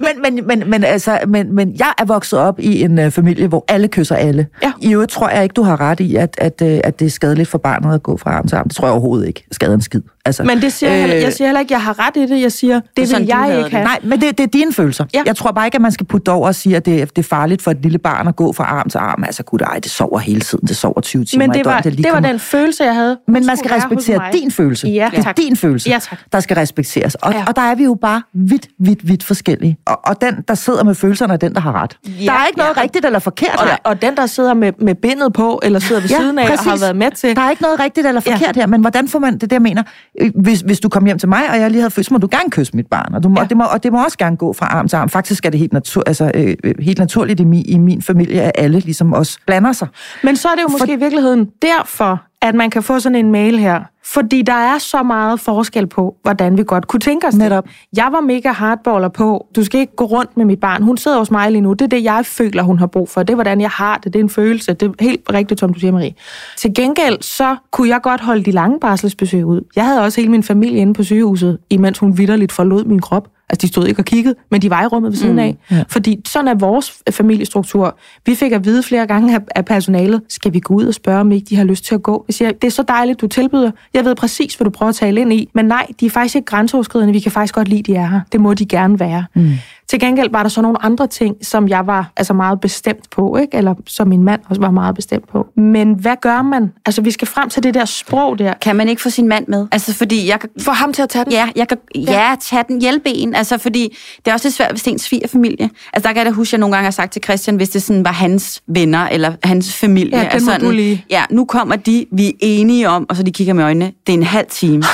nej, 0.01 0.13
men, 0.23 0.35
men, 0.37 0.47
men, 0.47 0.71
men, 0.71 0.85
altså, 0.85 1.19
men, 1.29 1.55
men 1.55 1.77
jeg 1.79 1.93
er 1.99 2.05
vokset 2.05 2.39
op 2.39 2.61
i 2.61 2.83
en 2.83 2.99
øh, 2.99 3.11
familie, 3.11 3.47
hvor 3.47 3.65
alle 3.69 3.89
kysser 3.89 4.17
alle. 4.17 4.47
Ja. 4.63 4.73
I 4.81 4.93
øvrigt 4.93 5.11
tror 5.11 5.29
jeg 5.29 5.43
ikke, 5.43 5.53
du 5.53 5.63
har 5.63 5.81
ret 5.81 6.01
i, 6.01 6.17
at, 6.17 6.35
at, 6.39 6.63
øh, 6.63 6.81
at 6.85 6.99
det 7.01 7.07
er 7.07 7.11
skadeligt 7.11 7.49
for 7.49 7.59
barnet 7.59 7.95
at 7.95 8.03
gå 8.03 8.17
fra 8.17 8.31
arm 8.33 8.49
til 8.49 8.57
arm. 8.57 8.69
Det 8.69 8.77
tror 8.77 8.87
jeg 8.87 8.93
overhovedet 8.93 9.27
ikke. 9.27 9.45
Skader 9.53 9.75
en 9.75 9.81
skid. 9.83 10.03
Altså, 10.27 10.43
Men 10.45 10.63
det 10.63 10.73
siger 10.73 10.91
jeg, 10.91 11.01
heller, 11.01 11.17
jeg 11.17 11.33
siger 11.33 11.49
heller 11.49 11.61
ikke, 11.61 11.75
at 11.75 11.79
jeg 11.79 11.83
har 11.85 12.07
ret 12.07 12.17
i 12.17 12.21
det. 12.35 12.41
Jeg 12.43 12.53
siger, 12.53 12.75
det, 12.75 12.85
det 12.97 13.19
vil 13.19 13.27
jeg 13.27 13.49
ikke 13.51 13.63
det. 13.65 13.73
have. 13.73 13.85
Nej, 13.85 13.99
men 14.03 14.21
det, 14.21 14.39
det 14.39 14.45
er 14.45 14.49
dine 14.49 14.73
følelser. 14.73 15.05
Ja. 15.15 15.23
Jeg 15.27 15.37
tror 15.37 15.53
bare 15.53 15.67
ikke, 15.67 15.75
at 15.75 15.83
man 15.83 15.93
skal 15.93 16.07
putte 16.07 16.29
over 16.33 16.47
og 16.47 16.55
sige, 16.55 16.77
at 16.77 16.87
det, 16.87 17.17
det 17.17 17.23
er 17.25 17.29
farligt 17.29 17.63
for 17.63 17.71
et 17.71 17.83
lille 17.83 17.99
barn 17.99 18.29
at 18.29 18.37
gå 18.37 18.53
fra 18.53 18.65
arm 18.65 18.89
til 18.89 18.99
arm. 18.99 19.25
Altså, 19.25 19.43
gud, 19.43 19.59
ej, 19.61 19.79
det 19.79 19.91
sover 19.91 20.19
hele 20.19 20.41
tiden. 20.41 20.69
Det 20.69 20.77
sover 20.77 21.01
20 21.01 21.25
timer 21.25 21.47
Men 21.47 21.55
i 21.55 21.59
det 21.59 21.65
var, 21.67 21.81
lige 21.85 21.97
det 21.97 22.05
var 22.05 22.11
kommer- 22.11 22.29
den 22.31 22.41
følelse, 22.41 22.85
jeg 22.85 22.95
havde. 22.95 23.19
Men 23.29 23.47
man 23.47 23.57
skal 23.57 23.71
respektere 23.71 24.21
din 24.33 24.51
følelse. 24.51 24.89
Ja, 24.89 25.09
det 25.11 25.19
er 25.19 25.23
tak. 25.23 25.37
din 25.37 25.57
følelse, 25.57 25.91
Ja, 25.91 25.99
tak. 25.99 26.19
der 26.33 26.41
skal 26.41 26.57
respekteres. 26.57 27.15
Og, 27.15 27.33
Ja. 27.33 27.45
og 27.49 27.57
der 27.57 27.63
er 27.63 27.75
vi 27.75 27.85
jo 27.85 27.95
bare 28.01 28.23
vidt, 28.35 28.69
vidt, 28.79 29.09
vidt 29.09 29.25
forskellige. 29.25 29.77
Og, 29.87 30.01
og 30.05 30.21
den, 30.21 30.35
der 30.49 30.55
sidder 30.55 30.85
med 30.85 30.95
følelserne, 30.95 31.33
er 31.33 31.37
den, 31.37 31.55
der 31.55 31.61
har 31.61 31.83
ret. 31.83 31.99
Ja, 32.07 32.25
der 32.25 32.33
er 32.33 32.47
ikke 32.47 32.59
noget 32.59 32.77
ja. 32.77 32.83
rigtigt 32.83 33.05
eller 33.05 33.19
forkert 33.19 33.57
Og, 33.61 33.67
her. 33.67 33.77
og 33.85 34.03
den, 34.03 34.17
der 34.17 34.27
sidder 34.27 34.55
med, 34.55 34.73
med 34.81 34.95
bindet 34.95 35.33
på, 35.33 35.61
eller 35.63 35.79
sidder 35.79 36.01
ved 36.01 36.11
Ja, 36.11 36.17
siden 36.17 36.39
af, 36.39 36.43
og 36.43 36.49
har 36.49 36.57
præcis. 36.71 36.83
været 36.83 36.97
med 36.97 37.11
til... 37.11 37.37
Der 37.37 37.43
er 37.43 37.51
ikke 37.51 37.63
noget 37.63 37.81
rigtigt 37.81 38.07
eller 38.07 38.21
Ja. 38.27 38.35
forkert 38.35 38.57
her, 38.57 38.67
men 38.67 38.81
hvordan 38.81 39.09
får 39.09 39.19
man 39.19 39.35
det, 39.35 39.43
er 39.43 39.47
det 39.47 39.53
jeg 39.53 39.63
mener? 39.63 39.83
Øh, 40.21 40.31
Hvis, 40.35 40.61
hvis 40.61 40.81
du 40.81 40.89
kom 40.89 41.05
hjem 41.05 41.19
til 41.19 41.29
mig, 41.29 41.51
og 41.51 41.59
jeg 41.61 41.71
lige 41.71 41.81
havde 41.81 41.91
født, 41.91 42.07
så 42.07 42.15
må 42.15 42.19
du 42.19 42.29
gerne 42.31 42.51
kysse 42.51 42.77
mit 42.77 42.87
barn, 42.87 43.15
og, 43.15 43.23
du 43.23 43.29
må, 43.29 43.35
Ja. 43.37 43.43
og, 43.43 43.49
det, 43.49 43.57
må, 43.57 43.65
og 43.65 43.83
det 43.83 43.93
må 43.93 44.05
også 44.05 44.19
gerne 44.19 44.37
gå 44.37 44.53
fra 44.53 44.67
arm 44.67 44.89
til 44.89 44.97
arm. 44.97 45.09
Faktisk 45.09 45.47
er 45.47 45.51
det 45.51 45.61
helt, 45.61 45.73
natur, 45.73 46.03
altså, 46.07 46.31
øh, 46.35 46.57
øh, 46.65 46.75
helt 46.81 46.99
naturligt 46.99 47.41
i 47.41 47.45
min, 47.45 47.65
i 47.69 47.79
min 47.79 48.03
familie, 48.03 48.43
at 48.43 48.53
alle 48.55 48.81
ligesom 48.81 49.13
også 49.13 49.39
blander 49.47 49.73
sig. 49.73 49.89
Men 50.23 50.37
så 50.37 50.49
er 50.49 50.55
det 50.55 50.63
jo 50.63 50.69
måske 50.69 50.93
i 50.93 50.97
virkeligheden 50.97 51.49
derfor, 51.63 52.23
at 52.43 52.55
man 52.55 52.71
kan 52.71 52.83
få 52.83 52.99
sådan 52.99 53.17
en 53.17 53.33
mail 53.33 53.59
her. 53.59 53.81
Fordi 54.05 54.43
der 54.43 54.53
er 54.53 54.79
så 54.79 55.03
meget 55.03 55.41
forskel 55.41 55.87
på, 55.87 56.17
hvordan 56.23 56.59
vi 56.59 56.65
godt 56.67 56.87
kunne 56.87 57.01
tænke 57.01 57.27
os 57.27 57.35
Netop. 57.35 57.65
det. 57.65 57.73
Jeg 57.97 58.09
var 58.13 58.21
mega 58.21 58.53
hardballer 58.53 59.09
på, 59.09 59.47
du 59.57 59.65
skal 59.65 59.81
ikke 59.81 59.97
gå 59.97 60.05
rundt 60.05 60.37
med 60.37 60.45
mit 60.45 60.61
barn. 60.61 60.83
Hun 60.83 60.97
sidder 60.97 61.19
hos 61.19 61.31
mig 61.31 61.51
lige 61.51 61.61
nu. 61.61 61.73
Det 61.73 61.83
er 61.83 61.87
det, 61.87 62.05
jeg 62.05 62.27
føler, 62.27 62.63
hun 62.63 62.79
har 62.79 62.87
brug 62.87 63.09
for. 63.09 63.23
Det 63.23 63.31
er, 63.31 63.35
hvordan 63.35 63.61
jeg 63.61 63.71
har 63.71 63.97
det. 63.99 64.13
Det 64.13 64.19
er 64.19 64.23
en 64.23 64.31
følelse. 64.31 64.73
Det 64.73 64.89
er 64.89 64.93
helt 65.01 65.31
rigtigt, 65.33 65.61
som 65.61 65.75
du 65.75 65.81
siger, 65.81 65.93
Marie. 65.93 66.15
Til 66.57 66.75
gengæld, 66.75 67.23
så 67.23 67.57
kunne 67.71 67.89
jeg 67.89 68.01
godt 68.03 68.21
holde 68.21 68.45
de 68.45 68.51
lange 68.51 68.81
barselsbesøg 68.81 69.45
ud. 69.45 69.61
Jeg 69.77 69.85
havde 69.85 70.03
også 70.03 70.21
hele 70.21 70.31
min 70.31 70.43
familie 70.43 70.79
inde 70.79 70.95
på 70.95 71.03
sygehuset, 71.03 71.59
imens 71.71 71.99
hun 71.99 72.19
vidderligt 72.19 72.53
forlod 72.53 72.85
min 72.85 73.01
krop. 73.01 73.29
Altså, 73.51 73.67
de 73.67 73.73
stod 73.73 73.87
ikke 73.87 74.01
og 74.01 74.05
kiggede, 74.05 74.35
men 74.51 74.63
de 74.63 74.71
var 74.71 74.83
i 74.83 74.87
rummet 74.87 75.13
ved 75.13 75.19
siden 75.19 75.39
af. 75.39 75.57
Ja. 75.71 75.85
Fordi 75.89 76.21
sådan 76.27 76.49
er 76.49 76.55
vores 76.55 76.93
familiestruktur. 77.11 77.99
Vi 78.27 78.35
fik 78.35 78.53
at 78.53 78.65
vide 78.65 78.83
flere 78.83 79.07
gange 79.07 79.35
af, 79.35 79.41
af 79.55 79.65
personalet, 79.65 80.23
skal 80.29 80.53
vi 80.53 80.61
gå 80.61 80.75
ud 80.75 80.87
og 80.87 80.95
spørge, 80.95 81.21
om 81.21 81.33
ikke 81.33 81.47
de 81.47 81.57
har 81.57 81.65
lyst 81.65 81.85
til 81.85 81.95
at 81.95 82.03
gå? 82.03 82.25
Jeg 82.29 82.35
siger, 82.35 82.53
det 82.53 82.65
er 82.65 82.71
så 82.71 82.83
dejligt, 82.83 83.21
du 83.21 83.27
tilbyder. 83.27 83.71
Jeg 83.95 84.05
ved 84.05 84.15
præcis, 84.15 84.55
hvad 84.55 84.65
du 84.65 84.71
prøver 84.71 84.91
at 84.91 84.97
tale 84.97 85.21
ind 85.21 85.33
i. 85.33 85.49
Men 85.55 85.65
nej, 85.65 85.87
de 86.01 86.07
er 86.07 86.11
faktisk 86.11 86.37
ikke 86.37 86.47
grænseoverskridende. 86.47 87.13
Vi 87.13 87.21
kan 87.21 87.33
faktisk 87.33 87.55
godt 87.55 87.69
lide, 87.69 87.83
de 87.83 87.95
er 87.95 88.07
her. 88.07 88.21
Det 88.33 88.41
må 88.41 88.55
de 88.55 88.67
gerne 88.67 89.01
være. 89.01 89.25
Mm. 89.35 89.51
Til 89.89 90.01
gengæld 90.01 90.31
var 90.31 90.43
der 90.43 90.51
så 90.51 90.63
nogle 90.63 90.85
andre 90.85 91.07
ting, 91.07 91.37
som 91.43 91.69
jeg 91.69 91.87
var 91.87 92.13
altså 92.17 92.33
meget 92.33 92.61
bestemt 92.61 93.11
på, 93.11 93.37
ikke? 93.37 93.57
eller 93.57 93.75
som 93.87 94.09
min 94.09 94.23
mand 94.23 94.41
også 94.49 94.61
var 94.61 94.71
meget 94.71 94.95
bestemt 94.95 95.29
på. 95.29 95.47
Men 95.57 95.93
hvad 95.93 96.17
gør 96.21 96.43
man? 96.43 96.73
Altså, 96.87 97.03
vi 97.03 97.11
skal 97.11 97.29
frem 97.29 97.49
til 97.49 97.63
det 97.63 97.75
der 97.75 97.85
sprog 97.85 98.39
der. 98.39 98.55
Kan 98.61 98.77
man 98.77 98.89
ikke 98.89 99.03
få 99.03 99.11
sin 99.11 99.29
mand 99.29 99.49
med? 99.49 99.67
Altså, 99.73 99.95
fordi 99.95 100.29
jeg 100.29 100.41
kan... 100.41 100.49
Få 100.61 100.71
ham 100.71 100.93
til 100.93 101.03
at 101.03 101.09
tage 101.09 101.25
den. 101.25 101.33
Ja, 101.33 101.49
jeg 101.57 101.69
kan, 101.69 101.79
ja, 101.95 102.35
tage 102.41 102.65
den, 102.69 102.81
hjælpe 102.81 103.11
en. 103.11 103.35
Altså, 103.35 103.59
fordi 103.59 103.97
det 104.25 104.31
er 104.31 104.33
også 104.35 104.49
lidt 104.49 104.55
svært, 104.55 104.71
hvis 104.71 104.83
det 104.83 104.91
er 104.91 104.93
en 104.93 104.99
svigerfamilie. 104.99 105.71
Altså, 105.93 106.09
der 106.09 106.15
kan 106.15 106.17
jeg 106.17 106.27
da 106.27 106.31
huske, 106.31 106.49
at 106.49 106.53
jeg 106.53 106.61
nogle 106.61 106.77
gange 106.77 106.85
har 106.85 106.91
sagt 106.91 107.13
til 107.13 107.23
Christian, 107.23 107.57
hvis 107.57 107.69
det 107.69 107.83
sådan 107.83 108.05
var 108.05 108.13
hans 108.13 108.63
venner 108.67 109.09
eller 109.09 109.33
hans 109.43 109.75
familie. 109.75 110.19
Ja, 110.19 110.25
altså, 110.25 110.59
du 110.59 110.71
lige. 110.71 111.05
Ja, 111.11 111.25
nu 111.31 111.45
kommer 111.45 111.77
de, 111.77 112.07
vi 112.13 112.29
er 112.29 112.33
enige 112.41 112.89
om, 112.89 113.07
og 113.09 113.17
så 113.17 113.23
de 113.23 113.33
kigger 113.33 113.55
med 113.55 113.65
øjnene, 113.65 113.93
det 114.07 114.13
er 114.13 114.19
en 114.19 114.23
halv 114.23 114.47
time. 114.51 114.83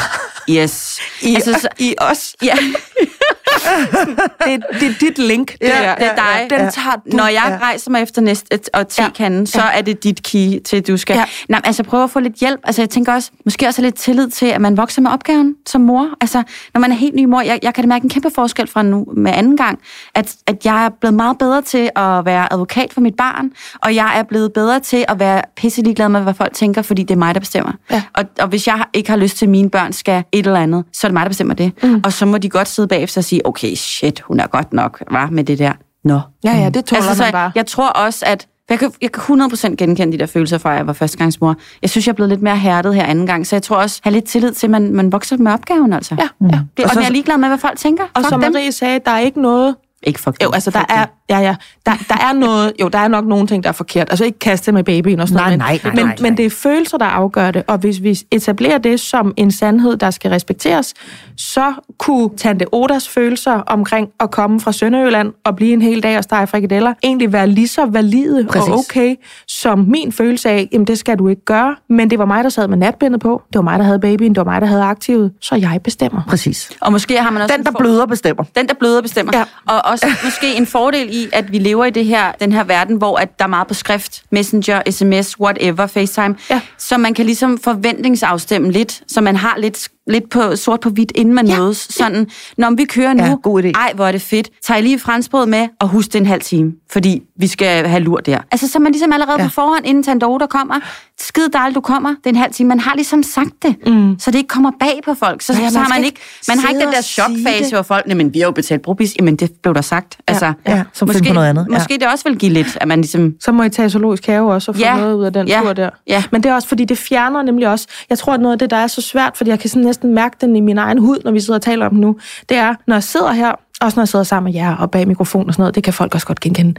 Yes. 0.50 1.00
I, 1.22 1.34
altså, 1.34 1.52
så, 1.52 1.68
I 1.78 1.94
os. 1.98 2.36
ja, 2.42 2.54
Det, 4.46 4.62
det 4.80 4.88
er 4.88 4.94
dit 5.00 5.18
link. 5.18 5.52
Det, 5.52 5.58
Ja, 5.62 5.68
der. 5.68 5.94
det 5.94 6.06
er 6.06 6.14
dig. 6.14 6.46
Den 6.50 6.58
Ja. 6.58 6.70
tager 6.70 6.94
du. 7.10 7.16
Når 7.16 7.26
jeg 7.26 7.42
Ja. 7.48 7.66
rejser 7.66 7.90
mig 7.90 8.02
efter 8.02 8.22
næste 8.22 8.46
og 8.74 8.88
tekanden, 8.88 9.46
så 9.46 9.60
er 9.62 9.82
det 9.82 10.04
dit 10.04 10.22
key 10.22 10.60
til, 10.64 10.76
at 10.76 10.86
du 10.86 10.96
skal... 10.96 11.14
Ja. 11.16 11.24
Nej, 11.48 11.60
altså 11.64 11.82
prøve 11.82 12.04
at 12.04 12.10
få 12.10 12.20
lidt 12.20 12.34
hjælp. 12.34 12.60
Altså 12.64 12.82
jeg 12.82 12.90
tænker 12.90 13.12
også, 13.14 13.30
måske 13.44 13.66
også 13.66 13.82
lidt 13.82 13.94
tillid 13.94 14.28
til, 14.28 14.46
at 14.46 14.60
man 14.60 14.76
vokser 14.76 15.02
med 15.02 15.10
opgaven 15.10 15.54
som 15.66 15.80
mor. 15.80 16.08
Altså 16.20 16.42
når 16.74 16.80
man 16.80 16.92
er 16.92 16.96
helt 16.96 17.14
ny 17.14 17.24
mor, 17.24 17.40
jeg, 17.40 17.58
jeg 17.62 17.74
kan 17.74 17.84
da 17.84 17.88
mærke 17.88 18.02
en 18.04 18.10
kæmpe 18.10 18.30
forskel 18.34 18.66
fra 18.66 18.82
nu 18.82 19.06
med 19.16 19.32
anden 19.34 19.56
gang, 19.56 19.78
at, 20.14 20.34
at 20.46 20.64
jeg 20.64 20.84
er 20.84 20.88
blevet 21.00 21.14
meget 21.14 21.38
bedre 21.38 21.62
til 21.62 21.90
at 21.96 22.24
være 22.24 22.52
advokat 22.52 22.92
for 22.92 23.00
mit 23.00 23.14
barn, 23.16 23.50
og 23.82 23.94
jeg 23.94 24.12
er 24.18 24.22
blevet 24.22 24.52
bedre 24.52 24.80
til 24.80 25.04
at 25.08 25.18
være 25.18 25.42
pisse 25.56 25.82
ligeglad 25.82 26.08
med, 26.08 26.20
hvad 26.20 26.34
folk 26.34 26.54
tænker, 26.54 26.82
fordi 26.82 27.02
det 27.02 27.14
er 27.14 27.18
mig, 27.18 27.34
der 27.34 27.40
bestemmer. 27.40 27.72
Ja. 27.90 28.02
Og, 28.14 28.24
og 28.40 28.48
hvis 28.48 28.66
jeg 28.66 28.84
ikke 28.92 29.10
har 29.10 29.16
lyst 29.16 29.36
til, 29.36 29.46
at 29.46 29.50
mine 29.50 29.70
børn 29.70 29.92
skal 29.92 30.24
et 30.32 30.46
eller 30.46 30.60
andet, 30.60 30.84
så 30.92 31.06
er 31.06 31.08
det 31.08 31.12
mig, 31.14 31.22
der 31.22 31.28
bestemmer 31.28 31.54
det. 31.54 31.72
Mm. 31.82 32.00
Og 32.04 32.12
så 32.12 32.26
må 32.26 32.38
de 32.38 32.48
godt 32.48 32.68
sidde 32.68 32.88
bagefter 32.88 33.20
og 33.20 33.24
sige, 33.24 33.46
okay, 33.50 33.74
shit, 33.74 34.20
hun 34.20 34.40
er 34.40 34.46
godt 34.46 34.72
nok, 34.72 35.02
var 35.10 35.28
med 35.30 35.44
det 35.44 35.58
der. 35.58 35.72
Nå. 36.04 36.20
Ja, 36.44 36.52
ja, 36.52 36.68
det 36.68 36.84
tåler 36.84 37.02
Altså, 37.02 37.16
så 37.16 37.22
man 37.22 37.32
bare. 37.32 37.52
jeg 37.54 37.66
tror 37.66 37.88
også, 37.88 38.24
at 38.26 38.46
jeg 38.70 38.78
kan, 38.78 38.92
jeg 39.02 39.12
kan 39.12 39.40
100% 39.42 39.74
genkende 39.74 40.12
de 40.12 40.18
der 40.18 40.26
følelser 40.26 40.58
fra, 40.58 40.70
at 40.72 40.76
jeg 40.78 40.86
var 40.86 40.92
førstegangsmor. 40.92 41.54
Jeg 41.82 41.90
synes, 41.90 42.06
jeg 42.06 42.12
er 42.12 42.14
blevet 42.14 42.28
lidt 42.28 42.42
mere 42.42 42.56
hærdet 42.56 42.94
her 42.94 43.04
anden 43.04 43.26
gang, 43.26 43.46
så 43.46 43.56
jeg 43.56 43.62
tror 43.62 43.76
også, 43.76 44.00
have 44.04 44.12
lidt 44.12 44.24
tillid 44.24 44.52
til, 44.52 44.66
at 44.66 44.70
man, 44.70 44.92
man 44.94 45.12
vokser 45.12 45.36
med 45.36 45.52
opgaven, 45.52 45.92
altså. 45.92 46.14
Ja, 46.18 46.28
ja. 46.42 46.46
Det, 46.48 46.58
og, 46.78 46.84
Og 46.84 46.90
så- 46.90 47.00
jeg 47.00 47.06
er 47.08 47.12
ligeglad 47.12 47.36
med, 47.38 47.48
hvad 47.48 47.58
folk 47.58 47.78
tænker. 47.78 48.04
Og 48.04 48.10
Fuck 48.16 48.28
som 48.28 48.40
dem. 48.42 48.52
Marie 48.52 48.72
sagde, 48.72 49.00
der 49.04 49.10
er 49.10 49.18
ikke 49.18 49.42
noget... 49.42 49.76
Ikke 50.02 50.20
fuck 50.20 50.36
Jo, 50.42 50.46
dem. 50.46 50.54
altså 50.54 50.70
der 50.70 50.78
Fuck 50.78 50.90
er, 50.90 51.04
dem. 51.04 51.14
Ja, 51.30 51.38
ja, 51.38 51.54
der, 51.86 51.92
der 52.08 52.14
er 52.14 52.32
noget, 52.32 52.72
jo, 52.80 52.88
der 52.88 52.98
er 52.98 53.08
nok 53.08 53.26
nogle 53.26 53.46
ting, 53.46 53.62
der 53.64 53.68
er 53.68 53.72
forkert. 53.74 54.06
Altså 54.10 54.24
ikke 54.24 54.38
kaste 54.38 54.72
med 54.72 54.84
babyen 54.84 55.20
og 55.20 55.28
sådan 55.28 55.40
Nej, 55.42 55.56
noget. 55.56 55.58
nej, 55.58 55.78
nej, 55.84 55.94
men, 55.94 56.04
nej, 56.06 56.14
nej. 56.20 56.22
men 56.30 56.36
det 56.36 56.46
er 56.46 56.50
følelser, 56.50 56.98
der 56.98 57.04
afgør 57.06 57.50
det. 57.50 57.62
Og 57.66 57.78
hvis 57.78 58.02
vi 58.02 58.18
etablerer 58.30 58.78
det 58.78 59.00
som 59.00 59.34
en 59.36 59.50
sandhed, 59.52 59.96
der 59.96 60.10
skal 60.10 60.30
respekteres, 60.30 60.94
så 61.36 61.72
kunne 61.98 62.30
Tante 62.36 62.66
Odas 62.72 63.08
følelser 63.08 63.52
omkring 63.52 64.08
at 64.20 64.30
komme 64.30 64.60
fra 64.60 64.72
Sønderjylland 64.72 65.32
og 65.44 65.56
blive 65.56 65.72
en 65.72 65.82
hel 65.82 66.02
dag 66.02 66.18
og 66.18 66.24
stege 66.24 66.46
frikadeller, 66.46 66.94
egentlig 67.02 67.32
være 67.32 67.46
lige 67.46 67.68
så 67.68 67.86
valide 67.86 68.46
Præcis. 68.50 68.68
og 68.68 68.78
okay, 68.78 69.14
som 69.48 69.78
min 69.78 70.12
følelse 70.12 70.48
af, 70.50 70.68
jamen 70.72 70.86
det 70.86 70.98
skal 70.98 71.18
du 71.18 71.28
ikke 71.28 71.44
gøre. 71.44 71.76
Men 71.88 72.10
det 72.10 72.18
var 72.18 72.24
mig, 72.24 72.44
der 72.44 72.50
sad 72.50 72.68
med 72.68 72.76
natbindet 72.78 73.20
på. 73.20 73.42
Det 73.52 73.54
var 73.58 73.62
mig, 73.62 73.78
der 73.78 73.84
havde 73.84 73.98
babyen. 73.98 74.34
Det 74.34 74.36
var 74.36 74.44
mig, 74.52 74.60
der 74.60 74.66
havde 74.66 74.82
aktivet. 74.82 75.32
Så 75.40 75.54
jeg 75.54 75.80
bestemmer. 75.84 76.22
Præcis. 76.28 76.70
Og 76.80 76.92
måske 76.92 77.16
har 77.20 77.30
man 77.30 77.42
også... 77.42 77.52
Den, 77.52 77.60
en 77.60 77.64
der 77.66 77.72
for- 77.72 77.78
bløder, 77.78 78.06
bestemmer. 78.06 78.44
Den, 78.56 78.68
der 78.68 78.74
bløder, 78.74 79.00
bestemmer. 79.02 79.32
Ja. 79.36 79.44
Og 79.74 79.80
også 79.92 80.06
måske 80.24 80.54
en 80.56 80.66
fordel 80.66 81.08
i, 81.10 81.19
at 81.32 81.52
vi 81.52 81.58
lever 81.58 81.84
i 81.84 81.90
det 81.90 82.04
her, 82.04 82.32
den 82.32 82.52
her 82.52 82.64
verden, 82.64 82.96
hvor 82.96 83.16
at 83.16 83.38
der 83.38 83.44
er 83.44 83.48
meget 83.48 83.66
på 83.68 83.74
skrift, 83.74 84.22
messenger, 84.30 84.82
sms, 84.90 85.40
whatever, 85.40 85.86
facetime, 85.86 86.36
Ja. 86.50 86.60
så 86.78 86.98
man 86.98 87.14
kan 87.14 87.26
ligesom 87.26 87.58
forventningsafstemme 87.58 88.70
lidt, 88.72 89.02
så 89.08 89.20
man 89.20 89.36
har 89.36 89.54
lidt, 89.58 89.88
lidt 90.10 90.30
på 90.30 90.56
sort 90.56 90.80
på 90.80 90.88
hvidt, 90.90 91.12
inden 91.14 91.34
man 91.34 91.46
Ja. 91.46 91.58
mødes. 91.58 91.76
Sådan, 91.90 92.26
når 92.58 92.70
vi 92.76 92.84
kører 92.84 93.14
nu, 93.14 93.24
Ja, 93.24 93.34
god 93.42 93.62
idé. 93.62 93.70
ej, 93.74 93.92
hvor 93.94 94.06
er 94.06 94.12
det 94.12 94.22
fedt, 94.22 94.50
tager 94.66 94.78
I 94.78 94.82
lige 94.82 94.98
franskbrød 94.98 95.46
med, 95.46 95.68
og 95.80 95.88
husk 95.88 96.12
det 96.12 96.18
en 96.18 96.26
halv 96.26 96.40
time, 96.40 96.72
fordi 96.92 97.22
vi 97.38 97.46
skal 97.46 97.86
have 97.86 98.02
lur 98.02 98.16
der. 98.16 98.38
Altså, 98.50 98.68
så 98.68 98.78
man 98.78 98.92
ligesom 98.92 99.12
allerede 99.12 99.36
Ja. 99.36 99.42
ja. 99.42 99.48
på 99.48 99.52
forhånd, 99.54 99.86
inden 99.86 100.02
Tandore, 100.02 100.38
der 100.38 100.46
kommer, 100.46 100.74
skide 101.20 101.48
dejligt, 101.52 101.74
du 101.74 101.80
kommer, 101.80 102.08
det 102.10 102.26
er 102.26 102.30
en 102.30 102.36
halv 102.36 102.52
time. 102.52 102.68
Man 102.68 102.80
har 102.80 102.94
ligesom 102.94 103.22
sagt 103.22 103.50
det, 103.62 103.74
mm. 103.86 104.16
så 104.18 104.30
det 104.30 104.38
ikke 104.38 104.48
kommer 104.48 104.70
bag 104.80 105.00
på 105.04 105.14
folk. 105.14 105.42
Så, 105.42 105.52
Ja, 105.52 105.58
ja, 105.58 105.64
man 105.64 105.72
så 105.72 105.78
har 105.78 105.88
man 105.88 106.04
ikke 106.04 106.20
man 106.48 106.58
har 106.58 106.68
ikke 106.68 106.80
den 106.84 106.92
der 106.92 107.02
chokfase, 107.02 107.70
hvor 107.74 107.82
folk, 107.82 108.06
nej, 108.06 108.16
men 108.16 108.34
vi 108.34 108.38
har 108.38 108.46
jo 108.46 108.50
betalt 108.52 108.82
brobis. 108.82 109.14
Jamen, 109.18 109.36
det 109.36 109.50
blev 109.62 109.74
der 109.74 109.80
sagt. 109.80 110.18
Altså, 110.28 110.52
ja, 110.66 110.82
som 110.92 111.08
finder 111.08 111.30
på 111.30 111.34
noget 111.34 111.48
andet, 111.48 111.66
ja. 111.70 111.74
Måske 111.74 111.94
det 112.00 112.06
også 112.12 112.28
vil 112.28 112.38
give 112.38 112.52
lidt, 112.52 112.78
at 112.80 112.88
man 112.88 113.00
ligesom... 113.00 113.34
Så 113.40 113.52
må 113.52 113.62
I 113.62 113.68
tage 113.68 113.90
zoologisk 113.90 114.26
have 114.26 114.52
også 114.52 114.70
og 114.70 114.74
få 114.74 114.80
Ja. 114.80 114.96
noget 114.96 115.14
ud 115.14 115.24
af 115.24 115.32
den 115.32 115.48
Ja. 115.48 115.60
tur 115.62 115.72
der. 115.72 115.90
Ja. 116.06 116.22
Men 116.32 116.42
det 116.42 116.50
er 116.50 116.54
også, 116.54 116.68
fordi 116.68 116.84
det 116.84 116.98
fjerner 116.98 117.42
nemlig 117.42 117.68
også... 117.68 117.86
Jeg 118.10 118.18
tror, 118.18 118.32
at 118.34 118.40
noget 118.40 118.52
af 118.52 118.58
det, 118.58 118.70
der 118.70 118.76
er 118.76 118.86
så 118.86 119.00
svært, 119.02 119.36
fordi 119.36 119.50
jeg 119.50 119.58
kan 119.60 119.70
sådan 119.70 119.82
næsten 119.82 119.99
næsten 120.00 120.14
mærke 120.14 120.36
den 120.40 120.56
i 120.56 120.60
min 120.60 120.78
egen 120.78 120.98
hud, 120.98 121.18
når 121.24 121.32
vi 121.32 121.40
sidder 121.40 121.58
og 121.58 121.62
taler 121.62 121.86
om 121.86 121.92
den 121.92 122.00
nu, 122.00 122.18
det 122.48 122.56
er, 122.56 122.74
når 122.86 122.94
jeg 122.94 123.02
sidder 123.02 123.32
her, 123.32 123.52
også 123.80 123.96
når 123.96 124.02
jeg 124.02 124.08
sidder 124.08 124.24
sammen 124.24 124.52
med 124.52 124.60
jer 124.60 124.76
og 124.76 124.90
bag 124.90 125.08
mikrofon 125.08 125.48
og 125.48 125.54
sådan 125.54 125.62
noget, 125.62 125.74
det 125.74 125.84
kan 125.84 125.92
folk 125.92 126.14
også 126.14 126.26
godt 126.26 126.40
genkende. 126.40 126.74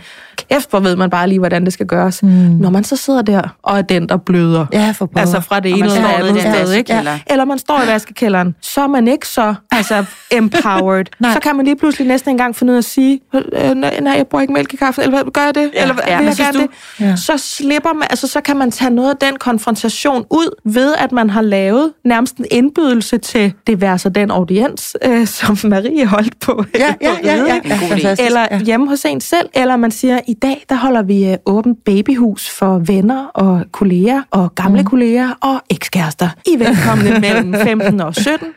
Kæft, 0.49 0.69
hvor 0.69 0.79
ved 0.79 0.95
man 0.95 1.09
bare 1.09 1.27
lige, 1.27 1.39
hvordan 1.39 1.65
det 1.65 1.73
skal 1.73 1.85
gøres. 1.85 2.23
Mm. 2.23 2.29
Når 2.29 2.69
man 2.69 2.83
så 2.83 2.95
sidder 2.95 3.21
der 3.21 3.41
og 3.63 3.77
er 3.77 3.81
den, 3.81 4.09
der 4.09 4.17
bløder. 4.17 4.65
Ja, 4.73 4.91
for 4.97 5.05
pokker. 5.05 5.19
Altså 5.19 5.39
fra 5.39 5.59
det 5.59 5.71
ene 5.71 5.85
eller 5.85 6.07
andet 6.07 6.41
sted, 6.41 6.73
ikke? 6.73 6.93
vaskekælder. 6.93 7.17
Eller 7.27 7.45
man 7.45 7.59
står 7.59 7.83
i 7.83 7.87
vaskekælderen, 7.87 8.55
så 8.61 8.81
er 8.81 8.87
man 8.87 9.07
ikke 9.07 9.27
så 9.27 9.55
altså, 9.71 10.05
empowered. 10.31 11.05
Så 11.33 11.39
kan 11.41 11.55
man 11.55 11.65
lige 11.65 11.75
pludselig 11.75 12.07
næsten 12.07 12.31
engang 12.31 12.55
finde 12.55 12.71
ud 12.71 12.75
af 12.75 12.77
at 12.77 12.85
sige, 12.85 13.19
øh, 13.33 13.75
nej, 13.75 14.13
jeg 14.17 14.27
bruger 14.27 14.41
ikke 14.41 14.53
mælk 14.53 14.73
i 14.73 14.75
kaffen, 14.75 15.03
eller 15.03 15.23
hvad, 15.23 15.31
gør 15.31 15.41
jeg 15.41 15.55
det? 15.55 15.71
Ja, 15.73 15.81
eller 15.81 15.95
ja, 16.07 16.17
vil 16.17 16.25
hvad 16.25 16.35
jeg 16.37 16.53
gerne 16.53 16.57
du? 16.57 16.67
det? 16.99 17.05
Ja. 17.05 17.15
så 17.15 17.37
slipper 17.37 17.93
man, 17.93 18.07
altså 18.09 18.27
så 18.27 18.41
kan 18.41 18.57
man 18.57 18.71
tage 18.71 18.91
noget 18.91 19.09
af 19.09 19.17
den 19.17 19.37
konfrontation 19.37 20.25
ud 20.29 20.55
ved, 20.65 20.93
at 20.97 21.11
man 21.11 21.29
har 21.29 21.41
lavet 21.41 21.93
nærmest 22.05 22.37
en 22.37 22.45
indbydelse 22.51 23.17
til 23.17 23.53
det 23.67 23.81
være 23.81 23.97
så 23.97 24.09
den 24.09 24.31
audiens, 24.31 24.97
øh, 25.05 25.27
som 25.27 25.57
Marie 25.63 26.05
holdt 26.05 26.39
på. 26.39 26.65
Ja, 26.79 26.90
ja, 27.01 27.17
ja, 27.23 27.36
ja. 27.36 27.75
Fantastisk. 27.75 28.27
Eller 28.27 28.47
ja. 28.51 28.60
hjemme 28.60 28.88
hos 28.88 29.06
en 29.06 29.21
selv, 29.21 29.49
eller 29.54 29.75
man 29.75 29.91
siger, 29.91 30.19
i 30.27 30.34
dag 30.34 30.63
der 30.69 30.75
holder 30.75 31.04
vi 31.04 31.32
øh, 31.32 31.38
åbent 31.45 31.86
babyhus 31.86 32.49
for 32.49 32.80
venner 32.80 33.25
og 33.25 33.65
kolleger 33.71 34.21
og 34.32 34.56
gamle 34.56 34.82
mm. 34.82 34.88
kolleger 34.88 35.30
og 35.41 35.62
ekskærester. 35.69 36.30
I 36.45 36.60
velkomne 36.60 37.19
mellem 37.19 37.54
15 37.54 38.01
og 38.01 38.15
17. 38.15 38.47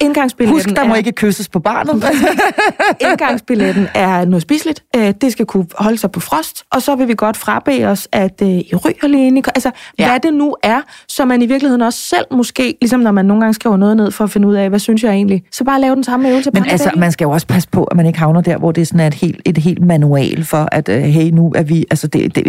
Indgangsbilletten 0.00 0.56
Husk, 0.56 0.76
der 0.76 0.84
må 0.84 0.92
er, 0.92 0.96
ikke 0.96 1.12
kysses 1.12 1.48
på 1.48 1.58
barnet. 1.58 2.04
indgangsbilletten 3.10 3.88
er 3.94 4.24
noget 4.24 4.42
spiseligt. 4.42 4.84
Øh, 4.96 5.14
Det 5.20 5.32
skal 5.32 5.46
kunne 5.46 5.66
holde 5.78 5.98
sig 5.98 6.10
på 6.10 6.20
frost, 6.20 6.64
og 6.72 6.82
så 6.82 6.96
vil 6.96 7.08
vi 7.08 7.14
godt 7.16 7.36
frabede 7.36 7.84
os, 7.84 8.08
at 8.12 8.42
øh, 8.42 8.48
I 8.48 8.70
ryger 8.84 9.08
lige 9.08 9.26
ind 9.26 9.38
i... 9.38 9.42
Altså, 9.54 9.70
ja. 9.98 10.08
Hvad 10.10 10.20
det 10.20 10.34
nu 10.34 10.56
er, 10.62 10.80
så 11.08 11.24
man 11.24 11.42
i 11.42 11.46
virkeligheden 11.46 11.82
også 11.82 11.98
selv 11.98 12.24
måske, 12.30 12.76
ligesom 12.80 13.00
når 13.00 13.10
man 13.10 13.24
nogle 13.24 13.40
gange 13.40 13.54
skriver 13.54 13.76
noget 13.76 13.96
ned 13.96 14.10
for 14.10 14.24
at 14.24 14.30
finde 14.30 14.48
ud 14.48 14.54
af, 14.54 14.68
hvad 14.68 14.78
synes 14.78 15.02
jeg 15.02 15.12
egentlig, 15.12 15.42
så 15.52 15.64
bare 15.64 15.80
lave 15.80 15.94
den 15.94 16.04
samme 16.04 16.30
øvelse. 16.30 16.50
Men 16.54 16.64
altså, 16.66 16.90
man 16.96 17.12
skal 17.12 17.24
jo 17.24 17.30
også 17.30 17.46
passe 17.46 17.68
på, 17.68 17.84
at 17.84 17.96
man 17.96 18.06
ikke 18.06 18.18
havner 18.18 18.40
der, 18.40 18.56
hvor 18.58 18.72
det 18.72 18.82
er 18.82 18.86
sådan 18.86 19.00
et 19.00 19.14
helt, 19.14 19.40
et 19.44 19.58
helt 19.58 19.84
manual 19.84 20.44
for, 20.44 20.68
at 20.72 20.88
uh, 20.88 20.94
hey, 20.94 21.30
nu 21.30 21.52
er 21.54 21.62
vi, 21.62 21.84
altså 21.90 22.06
det, 22.06 22.34
det, 22.34 22.44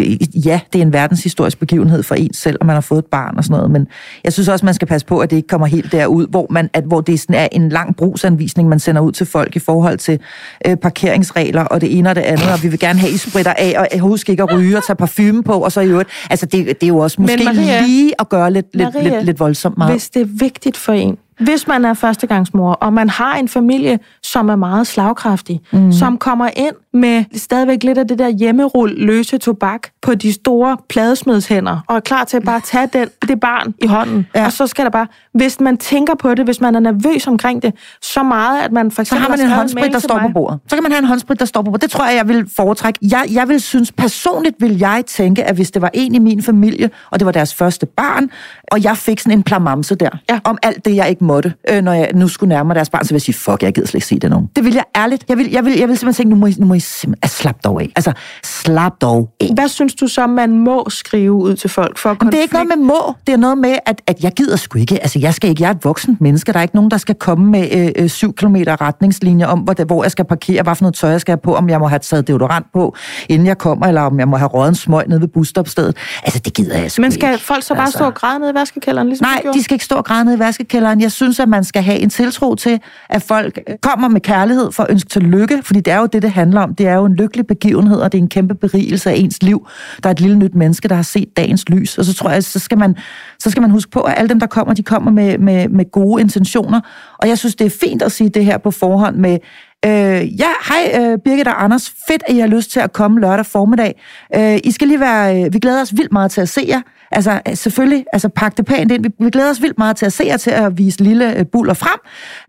ja, 0.46 0.60
det 0.72 0.78
er 0.78 0.82
en 0.82 0.92
verdenshistorisk 0.92 1.58
begivenhed 1.58 2.02
for 2.02 2.14
en 2.14 2.34
selv, 2.34 2.56
og 2.60 2.66
man 2.66 2.74
har 2.74 2.80
fået 2.80 2.98
et 2.98 3.06
barn 3.06 3.36
og 3.36 3.44
sådan 3.44 3.56
noget, 3.56 3.70
men 3.70 3.86
jeg 4.24 4.32
synes 4.32 4.48
også, 4.48 4.64
man 4.64 4.74
skal 4.74 4.88
passe 4.88 5.06
på, 5.06 5.18
at 5.18 5.30
det 5.30 5.36
ikke 5.36 5.48
kommer 5.48 5.66
helt 5.66 5.92
derud, 5.92 6.26
hvor, 6.26 6.46
man, 6.50 6.70
at, 6.72 6.84
hvor 6.84 7.00
det 7.00 7.20
sådan 7.20 7.39
er 7.40 7.48
en 7.52 7.68
lang 7.68 7.96
brugsanvisning, 7.96 8.68
man 8.68 8.78
sender 8.78 9.00
ud 9.02 9.12
til 9.12 9.26
folk 9.26 9.56
i 9.56 9.58
forhold 9.58 9.98
til 9.98 10.18
øh, 10.66 10.76
parkeringsregler 10.76 11.64
og 11.64 11.80
det 11.80 11.98
ene 11.98 12.08
og 12.10 12.14
det 12.16 12.22
andet, 12.22 12.52
og 12.52 12.62
vi 12.62 12.68
vil 12.68 12.78
gerne 12.78 12.98
have, 12.98 13.12
I 13.12 13.16
spritter 13.16 13.52
af, 13.58 13.74
og 13.78 13.88
øh, 13.94 14.00
husk 14.00 14.28
ikke 14.28 14.42
at 14.42 14.52
ryge 14.52 14.76
og 14.76 14.84
tage 14.86 14.96
parfume 14.96 15.42
på, 15.42 15.52
og 15.52 15.72
så 15.72 15.80
i 15.80 15.86
øvrigt, 15.88 16.08
altså 16.30 16.46
det, 16.46 16.66
det 16.66 16.82
er 16.82 16.86
jo 16.88 16.98
også 16.98 17.22
måske 17.22 17.44
Maria- 17.44 17.86
lige 17.86 18.12
at 18.20 18.28
gøre 18.28 18.52
lidt, 18.52 18.66
lidt, 18.74 18.94
Maria, 18.94 19.08
lidt, 19.14 19.24
lidt 19.24 19.40
voldsomt 19.40 19.78
meget. 19.78 19.92
Hvis 19.92 20.10
det 20.10 20.22
er 20.22 20.26
vigtigt 20.30 20.76
for 20.76 20.92
en, 20.92 21.16
hvis 21.40 21.66
man 21.68 21.84
er 21.84 21.94
førstegangsmor, 21.94 22.72
og 22.72 22.92
man 22.92 23.08
har 23.08 23.34
en 23.34 23.48
familie, 23.48 23.98
som 24.22 24.48
er 24.48 24.56
meget 24.56 24.86
slagkraftig, 24.86 25.60
mm. 25.72 25.92
som 25.92 26.18
kommer 26.18 26.48
ind 26.56 26.74
med 26.92 27.24
stadigvæk 27.36 27.82
lidt 27.82 27.98
af 27.98 28.08
det 28.08 28.18
der 28.18 28.28
hjemmerull 28.28 28.92
løse 28.96 29.38
tobak 29.38 29.88
på 30.02 30.14
de 30.14 30.32
store 30.32 30.76
pladesmedshænder, 30.88 31.78
og 31.88 31.96
er 31.96 32.00
klar 32.00 32.24
til 32.24 32.36
at 32.36 32.42
bare 32.42 32.60
tage 32.60 32.88
den, 32.92 33.08
det 33.28 33.40
barn 33.40 33.74
i 33.82 33.86
hånden. 33.86 34.26
Ja. 34.34 34.44
Og 34.44 34.52
så 34.52 34.66
skal 34.66 34.84
der 34.84 34.90
bare, 34.90 35.06
hvis 35.34 35.60
man 35.60 35.76
tænker 35.76 36.14
på 36.14 36.34
det, 36.34 36.44
hvis 36.44 36.60
man 36.60 36.74
er 36.74 36.80
nervøs 36.80 37.26
omkring 37.26 37.62
det, 37.62 37.74
så 38.02 38.22
meget, 38.22 38.62
at 38.62 38.72
man 38.72 38.90
for 38.90 38.94
så 38.94 39.00
eksempel 39.00 39.22
har 39.22 39.36
man 39.36 39.46
en 39.46 39.52
håndsprit, 39.52 39.92
der 39.92 39.98
står 39.98 40.18
på 40.18 40.28
bordet. 40.34 40.58
Så 40.68 40.76
kan 40.76 40.82
man 40.82 40.92
have 40.92 40.98
en 40.98 41.04
håndsprit, 41.08 41.38
der 41.40 41.44
står 41.46 41.62
på 41.62 41.64
bordet. 41.64 41.82
Det 41.82 41.90
tror 41.90 42.06
jeg, 42.06 42.16
jeg 42.16 42.28
vil 42.28 42.46
foretrække. 42.56 42.98
Jeg, 43.02 43.24
jeg 43.32 43.48
vil 43.48 43.60
synes, 43.60 43.92
personligt 43.92 44.56
vil 44.60 44.78
jeg 44.78 45.02
tænke, 45.06 45.44
at 45.44 45.54
hvis 45.54 45.70
det 45.70 45.82
var 45.82 45.90
en 45.94 46.14
i 46.14 46.18
min 46.18 46.42
familie, 46.42 46.90
og 47.10 47.18
det 47.20 47.26
var 47.26 47.32
deres 47.32 47.54
første 47.54 47.86
barn, 47.86 48.30
og 48.72 48.84
jeg 48.84 48.96
fik 48.96 49.20
sådan 49.20 49.38
en 49.38 49.42
plamamse 49.42 49.94
der, 49.94 50.10
Ja. 50.30 50.38
om 50.44 50.58
alt 50.62 50.84
det, 50.84 50.96
jeg 50.96 51.08
ikke 51.10 51.24
må, 51.24 51.29
måtte, 51.32 51.54
øh, 51.70 51.82
når 51.82 51.92
jeg 51.92 52.10
nu 52.14 52.28
skulle 52.28 52.48
nærme 52.48 52.66
mig 52.66 52.76
deres 52.76 52.90
barn, 52.90 53.04
så 53.04 53.08
ville 53.08 53.16
jeg 53.16 53.22
sige, 53.22 53.34
fuck, 53.34 53.62
jeg 53.62 53.72
gider 53.72 53.86
slet 53.86 53.94
ikke 53.94 54.06
se 54.06 54.18
det 54.18 54.30
nogen. 54.30 54.48
Det 54.56 54.64
vil 54.64 54.74
jeg 54.74 54.84
ærligt. 54.96 55.24
Jeg 55.28 55.38
vil, 55.38 55.50
jeg 55.50 55.64
vil, 55.64 55.78
jeg 55.78 55.88
vil 55.88 55.98
simpelthen 55.98 56.24
tænke, 56.24 56.34
nu 56.34 56.40
må 56.40 56.46
I, 56.46 56.54
nu 56.58 56.66
må 56.66 56.74
I 56.74 56.80
simpelthen 56.80 57.18
altså, 57.22 57.36
slap 57.36 57.64
dog 57.64 57.82
af. 57.82 57.92
Altså, 57.96 58.12
slap 58.44 58.92
dog 59.00 59.30
af. 59.40 59.50
Hvad 59.54 59.68
synes 59.68 59.94
du 59.94 60.06
så, 60.06 60.26
man 60.26 60.58
må 60.58 60.86
skrive 60.88 61.32
ud 61.32 61.56
til 61.56 61.70
folk 61.70 61.98
for 61.98 62.16
Men 62.20 62.32
det 62.32 62.38
er 62.38 62.42
ikke 62.42 62.54
noget 62.54 62.68
med 62.68 62.76
må, 62.76 63.14
det 63.26 63.32
er 63.32 63.36
noget 63.36 63.58
med, 63.58 63.76
at, 63.86 64.02
at 64.06 64.22
jeg 64.22 64.32
gider 64.32 64.56
sgu 64.56 64.78
ikke, 64.78 65.02
altså 65.02 65.18
jeg 65.18 65.34
skal 65.34 65.50
ikke, 65.50 65.62
jeg 65.62 65.68
er 65.68 65.74
et 65.74 65.84
voksen 65.84 66.16
menneske, 66.20 66.52
der 66.52 66.58
er 66.58 66.62
ikke 66.62 66.74
nogen, 66.74 66.90
der 66.90 66.96
skal 66.96 67.14
komme 67.14 67.50
med 67.50 67.92
øh, 67.96 68.08
7 68.08 68.34
km 68.34 68.56
retningslinjer 68.56 69.46
om, 69.46 69.58
hvor, 69.58 69.84
hvor 69.84 70.04
jeg 70.04 70.10
skal 70.10 70.24
parkere, 70.24 70.62
hvad 70.62 70.74
for 70.74 70.84
noget 70.84 70.94
tøj 70.94 71.10
jeg 71.10 71.20
skal 71.20 71.32
have 71.32 71.40
på, 71.42 71.54
om 71.54 71.68
jeg 71.68 71.78
må 71.80 71.86
have 71.88 71.98
taget 71.98 72.28
deodorant 72.28 72.66
på, 72.72 72.96
inden 73.28 73.46
jeg 73.46 73.58
kommer, 73.58 73.86
eller 73.86 74.02
om 74.02 74.18
jeg 74.18 74.28
må 74.28 74.36
have 74.36 74.48
røget 74.48 74.68
en 74.68 74.74
smøg 74.74 75.08
nede 75.08 75.20
ved 75.20 75.28
busstopstedet. 75.28 75.96
Altså 76.22 76.40
det 76.44 76.54
gider 76.54 76.78
jeg 76.78 76.90
sgu 76.90 77.02
Men 77.02 77.12
skal 77.12 77.32
ikke. 77.32 77.44
folk 77.44 77.62
så 77.62 77.74
bare 77.74 77.82
altså. 77.82 77.98
stå 77.98 78.04
og 78.04 78.14
græde 78.14 78.38
nede 78.38 78.50
i 78.50 78.54
vaskekælderen, 78.54 79.08
ligesom 79.08 79.26
Nej, 79.26 79.52
de 79.54 79.62
skal 79.62 79.74
ikke 79.74 79.84
stå 79.84 79.94
og 79.94 80.04
græde 80.04 80.24
nede 80.24 80.36
i 80.36 80.38
vaskekælderen. 80.38 81.00
Jeg 81.00 81.12
synes, 81.20 81.40
at 81.40 81.48
man 81.48 81.64
skal 81.64 81.82
have 81.82 81.98
en 81.98 82.10
tiltro 82.10 82.54
til, 82.54 82.80
at 83.08 83.22
folk 83.22 83.58
øh, 83.68 83.76
kommer 83.82 84.08
med 84.08 84.20
kærlighed 84.20 84.72
for 84.72 84.82
at 84.82 84.90
ønske 84.90 85.08
til 85.08 85.22
lykke, 85.22 85.62
fordi 85.62 85.80
det 85.80 85.92
er 85.92 85.98
jo 85.98 86.06
det, 86.06 86.22
det 86.22 86.30
handler 86.30 86.60
om. 86.60 86.74
Det 86.74 86.86
er 86.86 86.94
jo 86.94 87.04
en 87.04 87.14
lykkelig 87.14 87.46
begivenhed, 87.46 88.00
og 88.00 88.12
det 88.12 88.18
er 88.18 88.22
en 88.22 88.28
kæmpe 88.28 88.54
berigelse 88.54 89.10
af 89.10 89.14
ens 89.16 89.42
liv. 89.42 89.68
Der 90.02 90.08
er 90.08 90.12
et 90.12 90.20
lille 90.20 90.38
nyt 90.38 90.54
menneske, 90.54 90.88
der 90.88 90.94
har 90.94 91.02
set 91.02 91.36
dagens 91.36 91.68
lys, 91.68 91.98
og 91.98 92.04
så 92.04 92.14
tror 92.14 92.30
jeg, 92.30 92.44
så 92.44 92.58
skal 92.58 92.78
man, 92.78 92.96
så 93.38 93.50
skal 93.50 93.60
man 93.60 93.70
huske 93.70 93.90
på, 93.90 94.00
at 94.00 94.14
alle 94.16 94.28
dem, 94.28 94.40
der 94.40 94.46
kommer, 94.46 94.74
de 94.74 94.82
kommer 94.82 95.10
med, 95.10 95.38
med, 95.38 95.68
med 95.68 95.90
gode 95.90 96.22
intentioner. 96.22 96.80
Og 97.18 97.28
jeg 97.28 97.38
synes, 97.38 97.54
det 97.54 97.66
er 97.66 97.76
fint 97.80 98.02
at 98.02 98.12
sige 98.12 98.30
det 98.30 98.44
her 98.44 98.58
på 98.58 98.70
forhånd 98.70 99.16
med, 99.16 99.38
Øh, 99.86 100.40
ja, 100.40 100.50
hej 100.68 101.00
øh, 101.00 101.18
Birgit 101.24 101.48
og 101.48 101.64
Anders. 101.64 101.92
Fedt, 102.08 102.22
at 102.26 102.34
I 102.34 102.38
har 102.38 102.46
lyst 102.46 102.70
til 102.70 102.80
at 102.80 102.92
komme 102.92 103.20
lørdag 103.20 103.46
formiddag. 103.46 104.00
Øh, 104.36 104.58
I 104.64 104.70
skal 104.70 104.88
lige 104.88 105.00
være... 105.00 105.44
Øh, 105.44 105.52
vi 105.52 105.58
glæder 105.58 105.80
os 105.80 105.92
vildt 105.96 106.12
meget 106.12 106.30
til 106.30 106.40
at 106.40 106.48
se 106.48 106.64
jer. 106.68 106.80
Altså 107.12 107.40
selvfølgelig, 107.54 108.04
altså 108.12 108.28
pak 108.28 108.56
det 108.56 108.66
pænt 108.66 108.92
ind. 108.92 109.02
Vi, 109.02 109.08
vi 109.24 109.30
glæder 109.30 109.50
os 109.50 109.62
vildt 109.62 109.78
meget 109.78 109.96
til 109.96 110.06
at 110.06 110.12
se 110.12 110.24
jer, 110.26 110.36
til 110.36 110.50
at 110.50 110.78
vise 110.78 111.02
lille 111.02 111.38
øh, 111.38 111.46
buller 111.52 111.74
frem. 111.74 111.98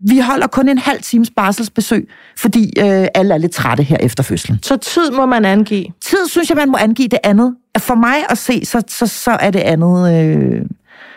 Vi 0.00 0.18
holder 0.18 0.46
kun 0.46 0.68
en 0.68 0.78
halv 0.78 1.02
times 1.02 1.30
barselsbesøg, 1.36 2.08
fordi 2.38 2.72
øh, 2.78 3.06
alle 3.14 3.34
er 3.34 3.38
lidt 3.38 3.52
trætte 3.52 3.82
her 3.82 3.96
efter 4.00 4.22
fødslen. 4.22 4.58
Så 4.62 4.76
tid 4.76 5.10
må 5.10 5.26
man 5.26 5.44
angive. 5.44 5.84
Tid 6.00 6.28
synes 6.28 6.48
jeg, 6.48 6.56
man 6.56 6.68
må 6.68 6.76
angive 6.80 7.08
det 7.08 7.18
andet. 7.24 7.54
For 7.78 7.94
mig 7.94 8.16
at 8.30 8.38
se, 8.38 8.64
så, 8.64 8.82
så, 8.88 9.06
så 9.06 9.30
er 9.30 9.50
det 9.50 9.60
andet... 9.60 10.14
Øh, 10.14 10.62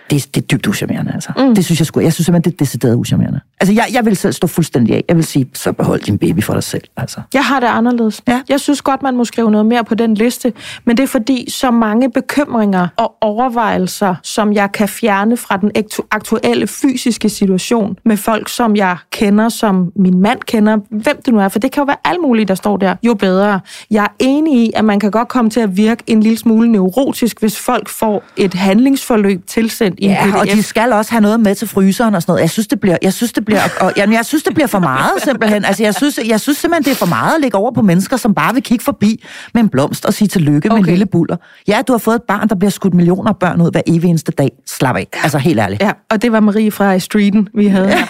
det, 0.09 0.35
det 0.35 0.41
er 0.41 0.45
dybt 0.47 0.67
uschammerende, 0.67 1.11
altså. 1.13 1.31
Mm. 1.37 1.55
Det 1.55 1.65
synes 1.65 1.79
jeg 1.79 1.87
sgu. 1.87 1.99
Jeg 1.99 2.13
synes 2.13 2.25
simpelthen, 2.25 2.51
det 2.51 2.57
er 2.57 2.65
decideret 2.65 2.95
uschammerende. 2.95 3.39
Altså, 3.59 3.73
jeg, 3.73 3.85
jeg 3.93 4.05
vil 4.05 4.15
selv 4.15 4.33
stå 4.33 4.47
fuldstændig 4.47 4.95
af. 4.95 5.03
Jeg 5.07 5.15
vil 5.15 5.25
sige, 5.25 5.49
så 5.53 5.71
behold 5.71 6.01
din 6.01 6.17
baby 6.17 6.43
for 6.43 6.53
dig 6.53 6.63
selv, 6.63 6.83
altså. 6.97 7.21
Jeg 7.33 7.45
har 7.45 7.59
det 7.59 7.67
anderledes. 7.67 8.21
Ja. 8.27 8.41
Jeg 8.49 8.59
synes 8.59 8.81
godt, 8.81 9.03
man 9.03 9.15
må 9.15 9.25
skrive 9.25 9.51
noget 9.51 9.65
mere 9.65 9.83
på 9.83 9.95
den 9.95 10.13
liste, 10.13 10.53
men 10.85 10.97
det 10.97 11.03
er 11.03 11.07
fordi, 11.07 11.51
så 11.51 11.71
mange 11.71 12.11
bekymringer 12.11 12.87
og 12.97 13.15
overvejelser, 13.21 14.15
som 14.23 14.53
jeg 14.53 14.71
kan 14.71 14.87
fjerne 14.87 15.37
fra 15.37 15.57
den 15.57 15.71
aktu- 15.77 16.07
aktuelle 16.11 16.67
fysiske 16.67 17.29
situation 17.29 17.97
med 18.05 18.17
folk, 18.17 18.49
som 18.49 18.75
jeg 18.75 18.97
kender, 19.11 19.49
som 19.49 19.91
min 19.95 20.19
mand 20.19 20.39
kender, 20.47 20.77
hvem 20.89 21.21
det 21.25 21.33
nu 21.33 21.39
er, 21.39 21.47
for 21.47 21.59
det 21.59 21.71
kan 21.71 21.81
jo 21.81 21.85
være 21.85 21.97
alt 22.05 22.21
muligt, 22.21 22.47
der 22.47 22.55
står 22.55 22.77
der, 22.77 22.95
jo 23.03 23.13
bedre. 23.13 23.59
Jeg 23.91 24.03
er 24.03 24.13
enig 24.19 24.63
i, 24.67 24.71
at 24.75 24.85
man 24.85 24.99
kan 24.99 25.11
godt 25.11 25.27
komme 25.27 25.49
til 25.49 25.59
at 25.59 25.77
virke 25.77 26.03
en 26.07 26.23
lille 26.23 26.37
smule 26.37 26.71
neurotisk, 26.71 27.39
hvis 27.39 27.59
folk 27.59 27.89
får 27.89 28.23
et 28.37 28.53
handlingsforløb 28.53 29.47
tilsendt 29.47 29.94
en 29.97 30.09
Ja, 30.09 30.23
PDF. 30.25 30.35
og 30.35 30.45
de 30.47 30.63
skal 30.63 30.93
også 30.93 31.11
have 31.11 31.21
noget 31.21 31.39
med 31.39 31.55
til 31.55 31.67
fryseren 31.67 32.15
og 32.15 32.21
sådan 32.21 32.31
noget. 32.31 32.41
Jeg 32.41 32.49
synes, 32.49 32.67
det 32.67 32.79
bliver, 32.79 32.97
jeg 33.01 33.13
synes, 33.13 33.33
det 33.33 33.45
bliver, 33.45 33.61
og, 33.81 33.93
jamen, 33.97 34.15
jeg 34.15 34.25
synes, 34.25 34.43
det 34.43 34.53
bliver 34.53 34.67
for 34.67 34.79
meget 34.79 35.11
simpelthen. 35.23 35.65
Altså, 35.65 35.83
jeg 35.83 35.95
synes, 35.95 36.19
jeg 36.25 36.39
synes 36.39 36.57
simpelthen, 36.57 36.83
det 36.83 36.91
er 36.91 36.95
for 36.95 37.05
meget 37.05 37.35
at 37.35 37.41
lægge 37.41 37.57
over 37.57 37.71
på 37.71 37.81
mennesker, 37.81 38.17
som 38.17 38.33
bare 38.33 38.53
vil 38.53 38.63
kigge 38.63 38.83
forbi 38.83 39.23
med 39.53 39.61
en 39.63 39.69
blomst 39.69 40.05
og 40.05 40.13
sige 40.13 40.27
tillykke 40.27 40.71
okay. 40.71 40.77
med 40.77 40.79
en 40.79 40.89
lille 40.89 41.05
buller. 41.05 41.37
Ja, 41.67 41.81
du 41.87 41.93
har 41.93 41.97
fået 41.97 42.15
et 42.15 42.23
barn, 42.27 42.49
der 42.49 42.55
bliver 42.55 42.71
skudt 42.71 42.93
millioner 42.93 43.29
af 43.29 43.37
børn 43.37 43.61
ud 43.61 43.71
hver 43.71 43.81
evig 43.87 44.09
eneste 44.09 44.31
dag. 44.31 44.49
Slap 44.67 44.95
af. 44.95 45.07
Altså, 45.23 45.37
helt 45.37 45.59
ærligt. 45.59 45.81
Ja, 45.81 45.91
og 46.11 46.21
det 46.21 46.31
var 46.31 46.39
Marie 46.39 46.71
fra 46.71 46.99
Streeten, 46.99 47.47
vi 47.53 47.67
havde 47.67 47.87
her. 47.87 48.05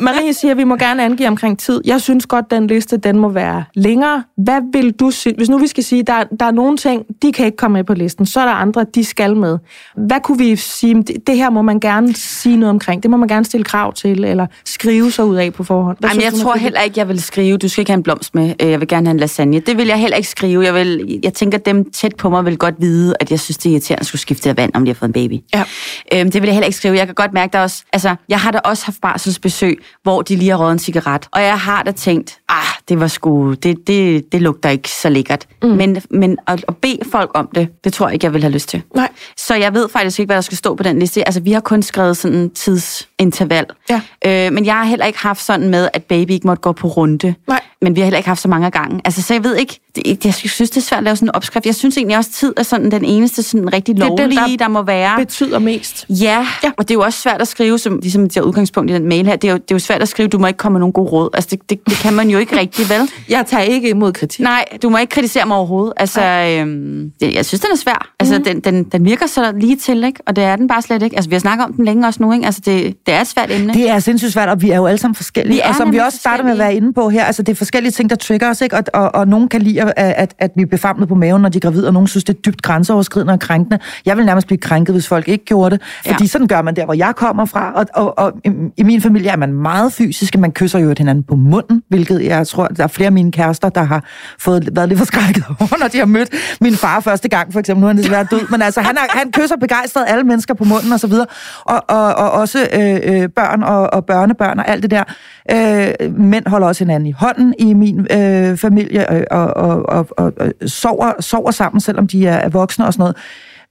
Marie 0.00 0.32
siger, 0.32 0.50
at 0.50 0.58
vi 0.58 0.64
må 0.64 0.76
gerne 0.76 1.04
angive 1.04 1.28
omkring 1.28 1.58
tid. 1.58 1.80
Jeg 1.84 2.00
synes 2.00 2.26
godt, 2.26 2.50
den 2.50 2.66
liste 2.66 2.96
den 2.96 3.18
må 3.18 3.28
være 3.28 3.64
længere. 3.74 4.24
Hvad 4.36 4.60
vil 4.72 4.92
du 4.92 5.10
sige? 5.10 5.34
Hvis 5.36 5.48
nu 5.48 5.58
vi 5.58 5.66
skal 5.66 5.84
sige, 5.84 6.00
at 6.00 6.06
der, 6.06 6.24
der 6.40 6.46
er 6.46 6.50
nogle 6.50 6.76
ting, 6.76 7.04
de 7.22 7.32
kan 7.32 7.46
ikke 7.46 7.56
komme 7.56 7.78
med 7.78 7.84
på 7.84 7.94
listen, 7.94 8.26
så 8.26 8.40
er 8.40 8.44
der 8.44 8.52
andre, 8.52 8.86
de 8.94 9.04
skal 9.04 9.36
med. 9.36 9.58
Hvad 9.96 10.20
kunne 10.20 10.38
vi 10.38 10.56
sige? 10.56 10.94
Det, 10.94 11.26
det 11.26 11.36
her 11.36 11.50
må 11.50 11.62
man 11.62 11.80
gerne 11.80 12.14
sige 12.14 12.56
noget 12.56 12.70
omkring. 12.70 13.02
Det 13.02 13.10
må 13.10 13.16
man 13.16 13.28
gerne 13.28 13.44
stille 13.44 13.64
krav 13.64 13.92
til, 13.92 14.24
eller 14.24 14.46
skrive 14.64 15.10
sig 15.10 15.24
ud 15.24 15.36
af 15.36 15.52
på 15.52 15.64
forhånd. 15.64 15.96
Hvad 16.00 16.10
Jamen, 16.10 16.24
jeg 16.24 16.32
du, 16.32 16.38
tror 16.38 16.56
heller 16.56 16.80
ikke, 16.80 16.98
jeg 16.98 17.08
vil 17.08 17.22
skrive, 17.22 17.56
du 17.56 17.68
skal 17.68 17.82
ikke 17.82 17.90
have 17.90 17.96
en 17.96 18.02
blomst 18.02 18.34
med, 18.34 18.54
øh, 18.62 18.70
jeg 18.70 18.80
vil 18.80 18.88
gerne 18.88 19.06
have 19.06 19.14
en 19.14 19.20
lasagne. 19.20 19.60
Det 19.60 19.76
vil 19.76 19.86
jeg 19.86 19.98
heller 19.98 20.16
ikke 20.16 20.28
skrive. 20.28 20.64
Jeg, 20.64 20.74
vil, 20.74 21.20
jeg 21.22 21.34
tænker, 21.34 21.58
at 21.58 21.66
dem 21.66 21.90
tæt 21.90 22.16
på 22.16 22.30
mig 22.30 22.44
vil 22.44 22.58
godt 22.58 22.74
vide, 22.78 23.14
at 23.20 23.30
jeg 23.30 23.40
synes, 23.40 23.58
det 23.58 23.66
er 23.68 23.72
irriterende 23.72 24.00
at 24.00 24.06
skulle 24.06 24.20
skifte 24.20 24.56
vand, 24.56 24.70
om 24.74 24.84
de 24.84 24.88
har 24.90 24.94
fået 24.94 25.08
en 25.08 25.12
baby. 25.12 25.38
Ja. 25.54 25.64
Øhm, 26.12 26.30
det 26.30 26.42
vil 26.42 26.46
jeg 26.48 26.54
heller 26.54 26.66
ikke 26.66 26.76
skrive. 26.76 26.96
Jeg 26.96 27.06
kan 27.06 27.14
godt 27.14 27.32
mærke, 27.32 27.52
der 27.52 27.58
også, 27.58 27.84
altså, 27.92 28.14
jeg 28.28 28.40
har 28.40 28.50
da 28.50 28.58
også 28.58 28.84
haft 28.86 29.00
barselsbesøg, 29.00 29.71
hvor 30.02 30.22
de 30.22 30.36
lige 30.36 30.50
har 30.50 30.58
røget 30.58 30.72
en 30.72 30.78
cigaret. 30.78 31.28
Og 31.32 31.42
jeg 31.42 31.60
har 31.60 31.82
da 31.82 31.92
tænkt, 31.92 32.38
ah, 32.48 32.71
det 32.88 33.00
var 33.00 33.06
sgu, 33.06 33.52
det, 33.52 33.86
det, 33.86 34.32
det 34.32 34.42
lugter 34.42 34.68
ikke 34.70 34.88
så 34.90 35.08
lækkert. 35.08 35.46
Mm. 35.62 35.68
Men, 35.68 36.02
men 36.10 36.38
at, 36.46 36.64
at 36.68 36.76
bede 36.76 36.98
folk 37.12 37.30
om 37.34 37.48
det, 37.54 37.68
det 37.84 37.92
tror 37.92 38.06
jeg 38.06 38.14
ikke, 38.14 38.24
jeg 38.24 38.32
vil 38.34 38.42
have 38.42 38.52
lyst 38.52 38.68
til. 38.68 38.82
Nej. 38.96 39.08
Så 39.36 39.54
jeg 39.54 39.74
ved 39.74 39.88
faktisk 39.88 40.18
ikke, 40.20 40.28
hvad 40.28 40.36
der 40.36 40.40
skal 40.42 40.58
stå 40.58 40.74
på 40.74 40.82
den 40.82 40.98
liste. 40.98 41.28
Altså, 41.28 41.40
vi 41.40 41.52
har 41.52 41.60
kun 41.60 41.82
skrevet 41.82 42.16
sådan 42.16 42.36
en 42.38 42.50
tidsinterval. 42.50 43.66
Ja. 43.90 44.00
Øh, 44.26 44.52
men 44.52 44.66
jeg 44.66 44.74
har 44.74 44.84
heller 44.84 45.06
ikke 45.06 45.18
haft 45.18 45.44
sådan 45.44 45.68
med, 45.68 45.88
at 45.92 46.04
baby 46.04 46.30
ikke 46.30 46.46
måtte 46.46 46.60
gå 46.60 46.72
på 46.72 46.88
runde. 46.88 47.34
Nej. 47.48 47.60
Men 47.82 47.96
vi 47.96 48.00
har 48.00 48.04
heller 48.04 48.18
ikke 48.18 48.28
haft 48.28 48.40
så 48.40 48.48
mange 48.48 48.70
gange. 48.70 49.00
Altså, 49.04 49.22
så 49.22 49.34
jeg 49.34 49.44
ved 49.44 49.56
ikke, 49.56 49.80
det, 49.96 50.24
jeg 50.24 50.34
synes, 50.34 50.70
det 50.70 50.76
er 50.76 50.80
svært 50.80 50.98
at 50.98 51.04
lave 51.04 51.16
sådan 51.16 51.28
en 51.28 51.34
opskrift. 51.34 51.66
Jeg 51.66 51.74
synes 51.74 51.96
egentlig 51.96 52.16
også, 52.16 52.30
tid 52.32 52.52
er 52.56 52.62
sådan 52.62 52.90
den 52.90 53.04
eneste 53.04 53.42
sådan 53.42 53.72
rigtig 53.72 53.92
er 54.00 54.06
den, 54.08 54.08
lovlige, 54.18 54.58
der 54.58 54.64
der, 54.64 54.68
må 54.68 54.82
være. 54.82 55.18
betyder 55.18 55.58
mest? 55.58 56.06
Ja, 56.08 56.14
Ja. 56.24 56.46
ja, 56.64 56.70
og 56.76 56.88
det 56.88 56.90
er 56.90 56.94
jo 56.94 57.00
også 57.02 57.20
svært 57.20 57.40
at 57.40 57.48
skrive, 57.48 57.78
som 57.78 57.98
ligesom 58.02 58.22
det 58.28 58.36
er 58.36 58.40
udgangspunkt 58.42 58.90
i 58.90 58.94
den 58.94 59.08
mail 59.08 59.26
her, 59.26 59.36
det 59.36 59.48
er 59.48 59.52
jo, 59.52 59.56
det 59.58 59.70
er 59.70 59.74
jo 59.74 59.78
svært 59.78 60.02
at 60.02 60.08
skrive, 60.08 60.28
du 60.28 60.38
må 60.38 60.46
ikke 60.46 60.56
komme 60.56 60.72
med 60.74 60.80
nogen 60.80 60.92
gode 60.92 61.10
råd. 61.10 61.30
Altså, 61.34 61.48
det, 61.50 61.70
det, 61.70 61.86
det 61.88 61.96
kan 61.96 62.12
man 62.14 62.30
jo 62.30 62.38
ikke 62.38 62.56
rigtig, 62.58 62.71
vel? 62.78 63.10
Jeg 63.28 63.44
tager 63.46 63.62
ikke 63.62 63.90
imod 63.90 64.12
kritik. 64.12 64.40
Nej, 64.40 64.64
du 64.82 64.88
må 64.88 64.96
ikke 64.98 65.10
kritisere 65.10 65.46
mig 65.46 65.56
overhovedet. 65.56 65.92
Altså, 65.96 66.20
øhm, 66.22 67.10
det, 67.20 67.34
jeg 67.34 67.44
synes, 67.44 67.60
den 67.60 67.70
er 67.72 67.76
svær. 67.76 68.08
Altså, 68.20 68.38
mm. 68.38 68.44
den, 68.44 68.60
den, 68.60 68.84
den 68.84 69.04
virker 69.04 69.26
så 69.26 69.52
lige 69.60 69.76
til, 69.76 70.04
ikke? 70.04 70.20
Og 70.26 70.36
det 70.36 70.44
er 70.44 70.56
den 70.56 70.68
bare 70.68 70.82
slet 70.82 71.02
ikke. 71.02 71.16
Altså, 71.16 71.28
vi 71.28 71.34
har 71.34 71.40
snakket 71.40 71.64
om 71.66 71.72
den 71.72 71.84
længe 71.84 72.06
også 72.06 72.22
nu, 72.22 72.32
ikke? 72.32 72.46
Altså, 72.46 72.60
det, 72.64 72.94
det 73.06 73.14
er 73.14 73.20
et 73.20 73.26
svært 73.26 73.50
emne. 73.50 73.72
Det 73.74 73.90
er 73.90 73.98
sindssygt 73.98 74.32
svært, 74.32 74.48
og 74.48 74.62
vi 74.62 74.70
er 74.70 74.76
jo 74.76 74.86
alle 74.86 74.98
sammen 74.98 75.14
forskellige. 75.14 75.54
Vi 75.56 75.60
og 75.68 75.74
som 75.74 75.92
vi 75.92 75.98
også 75.98 76.18
starter 76.18 76.44
med 76.44 76.52
at 76.52 76.58
være 76.58 76.74
inde 76.74 76.92
på 76.92 77.08
her, 77.08 77.24
altså 77.24 77.42
det 77.42 77.52
er 77.52 77.56
forskellige 77.56 77.92
ting, 77.92 78.10
der 78.10 78.16
trigger 78.16 78.50
os, 78.50 78.60
ikke? 78.60 78.76
Og, 78.76 78.82
og, 78.94 79.14
og 79.14 79.28
nogen 79.28 79.48
kan 79.48 79.62
lide, 79.62 79.82
at, 79.82 79.92
at, 79.96 80.34
at 80.38 80.50
vi 80.56 80.62
er 80.62 80.66
befamlet 80.66 81.08
på 81.08 81.14
maven, 81.14 81.42
når 81.42 81.48
de 81.48 81.58
er 81.58 81.60
gravide, 81.60 81.86
og 81.86 81.92
nogen 81.92 82.06
synes, 82.08 82.24
det 82.24 82.36
er 82.36 82.40
dybt 82.40 82.62
grænseoverskridende 82.62 83.32
og 83.32 83.40
krænkende. 83.40 83.78
Jeg 84.06 84.16
vil 84.16 84.26
nærmest 84.26 84.46
blive 84.46 84.58
krænket, 84.58 84.94
hvis 84.94 85.08
folk 85.08 85.28
ikke 85.28 85.44
gjorde 85.44 85.70
det, 85.70 85.82
fordi 86.06 86.22
Ja. 86.24 86.28
sådan 86.28 86.46
gør 86.46 86.62
man 86.62 86.76
der, 86.76 86.84
hvor 86.84 86.94
jeg 86.94 87.12
kommer 87.16 87.44
fra. 87.44 87.72
Og, 87.74 87.86
og, 87.94 88.18
og 88.18 88.32
i- 88.44 88.50
i 88.76 88.82
min 88.82 89.00
familie 89.00 89.30
er 89.30 89.36
man 89.36 89.52
meget 89.52 89.92
fysisk, 89.92 90.38
man 90.38 90.52
kysser 90.52 90.78
jo 90.78 90.94
hinanden 90.98 91.24
på 91.24 91.34
munden, 91.36 91.82
hvilket 91.88 92.24
jeg 92.24 92.46
tror, 92.46 92.61
der 92.68 92.82
er 92.82 92.88
flere 92.88 93.06
af 93.06 93.12
mine 93.12 93.32
kærester, 93.32 93.68
der 93.68 93.82
har 93.82 94.04
fået, 94.38 94.68
været 94.72 94.88
lidt 94.88 94.98
forskrækket 94.98 95.44
over, 95.60 95.78
når 95.78 95.88
de 95.88 95.98
har 95.98 96.06
mødt 96.06 96.28
min 96.60 96.76
far 96.76 97.00
første 97.00 97.28
gang, 97.28 97.52
for 97.52 97.60
eksempel. 97.60 97.80
Nu 97.80 97.86
er 97.86 97.88
han 97.88 97.98
desværre 97.98 98.26
død, 98.30 98.48
men 98.50 98.62
altså, 98.62 98.80
han, 98.80 98.96
er, 98.96 99.18
han 99.18 99.32
kysser 99.32 99.56
begejstret 99.56 100.04
alle 100.08 100.24
mennesker 100.24 100.54
på 100.54 100.64
munden 100.64 100.92
og 100.92 101.00
så 101.00 101.06
videre. 101.06 101.26
Og, 101.60 101.84
og, 101.88 102.14
og 102.14 102.30
også 102.30 102.68
øh, 102.72 103.22
øh, 103.22 103.28
børn 103.28 103.62
og, 103.62 103.92
og 103.92 104.06
børnebørn 104.06 104.58
og 104.58 104.68
alt 104.68 104.82
det 104.82 104.90
der. 104.90 105.04
Øh, 105.50 106.12
mænd 106.18 106.46
holder 106.46 106.66
også 106.66 106.84
hinanden 106.84 107.06
i 107.06 107.12
hånden 107.12 107.54
i 107.58 107.74
min 107.74 108.06
øh, 108.10 108.56
familie 108.56 109.14
øh, 109.14 109.24
og, 109.30 109.46
og, 109.46 109.88
og, 109.88 110.06
og, 110.16 110.32
og 110.36 110.52
sover, 110.66 111.12
sover 111.20 111.50
sammen, 111.50 111.80
selvom 111.80 112.06
de 112.06 112.26
er, 112.26 112.36
er 112.36 112.48
voksne 112.48 112.86
og 112.86 112.92
sådan 112.92 113.02
noget. 113.02 113.16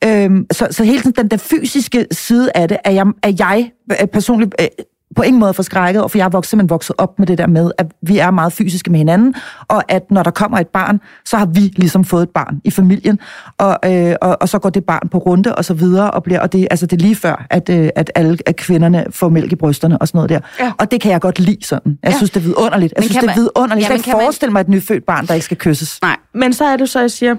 Øhm, 0.03 0.45
så, 0.51 0.67
så 0.71 0.83
hele 0.83 1.11
den 1.11 1.27
der 1.27 1.37
fysiske 1.37 2.05
side 2.11 2.51
af 2.55 2.67
det, 2.67 2.77
er 2.83 2.91
jeg, 2.91 3.05
er 3.23 3.33
jeg 3.39 3.69
personligt 4.13 4.55
øh, 4.59 4.67
på 5.16 5.22
ingen 5.22 5.39
måde 5.39 5.53
forskrækket 5.53 6.12
for 6.12 6.18
jeg 6.18 6.26
er 6.26 6.30
vokset, 6.30 6.49
simpelthen 6.49 6.70
vokset 6.70 6.95
op 6.97 7.20
med 7.20 7.28
det 7.28 7.38
der 7.38 7.47
med, 7.47 7.72
at 7.78 7.88
vi 8.01 8.18
er 8.18 8.32
meget 8.32 8.53
fysiske 8.53 8.91
med 8.91 8.97
hinanden, 8.99 9.36
og 9.68 9.84
at 9.91 10.12
når 10.12 10.24
der 10.24 10.32
kommer 10.32 10.57
et 10.59 10.68
barn, 10.68 11.01
så 11.26 11.38
har 11.38 11.45
vi 11.45 11.59
ligesom 11.59 12.03
fået 12.05 12.24
et 12.24 12.30
barn 12.30 12.62
i 12.64 12.72
familien, 12.72 13.20
og, 13.57 13.78
øh, 13.86 14.16
og, 14.22 14.38
og 14.41 14.49
så 14.49 14.59
går 14.59 14.70
det 14.70 14.84
barn 14.86 15.09
på 15.09 15.18
runde 15.18 15.55
og 15.55 15.66
så 15.66 15.74
videre, 15.74 16.12
og, 16.12 16.24
bliver, 16.24 16.39
og 16.39 16.53
det, 16.53 16.68
altså 16.72 16.86
det 16.86 16.97
er 16.97 17.01
lige 17.01 17.16
før, 17.16 17.45
at, 17.49 17.70
øh, 17.70 17.89
at 17.95 18.12
alle 18.16 18.38
at 18.45 18.55
kvinderne 18.55 19.05
får 19.12 19.30
mælk 19.30 19.51
i 19.51 19.55
brysterne 19.55 19.97
og 19.97 20.07
sådan 20.07 20.18
noget 20.18 20.30
der. 20.30 20.39
Ja. 20.59 20.72
Og 20.80 20.91
det 20.91 21.01
kan 21.01 21.12
jeg 21.12 21.22
godt 21.22 21.39
lide 21.39 21.66
sådan. 21.66 21.97
Jeg 22.03 22.12
Ja. 22.12 22.18
synes, 22.18 22.32
det 22.32 22.39
er 22.39 22.43
vidunderligt. 22.43 22.93
Jeg 22.95 23.01
Men 23.01 23.03
synes, 23.03 23.14
kan 23.14 23.22
det 23.22 23.30
er 23.30 23.36
man- 23.36 23.43
vidunderligt. 23.43 23.76
Jeg 23.78 23.84
Ja, 23.84 23.88
kan 23.88 23.95
ikke 23.95 24.03
kan 24.03 24.14
man- 24.18 24.24
forestille 24.26 24.51
mig 24.53 24.62
et 24.62 24.70
nyfødt 24.70 25.05
barn, 25.05 25.28
der 25.28 25.34
ikke 25.34 25.45
skal 25.45 25.57
kysses. 25.57 25.99
Nej. 26.01 26.16
Men 26.34 26.53
så 26.53 26.66
er 26.66 26.78
det 26.78 26.89
så, 26.89 26.99
jeg 26.99 27.12
siger, 27.12 27.36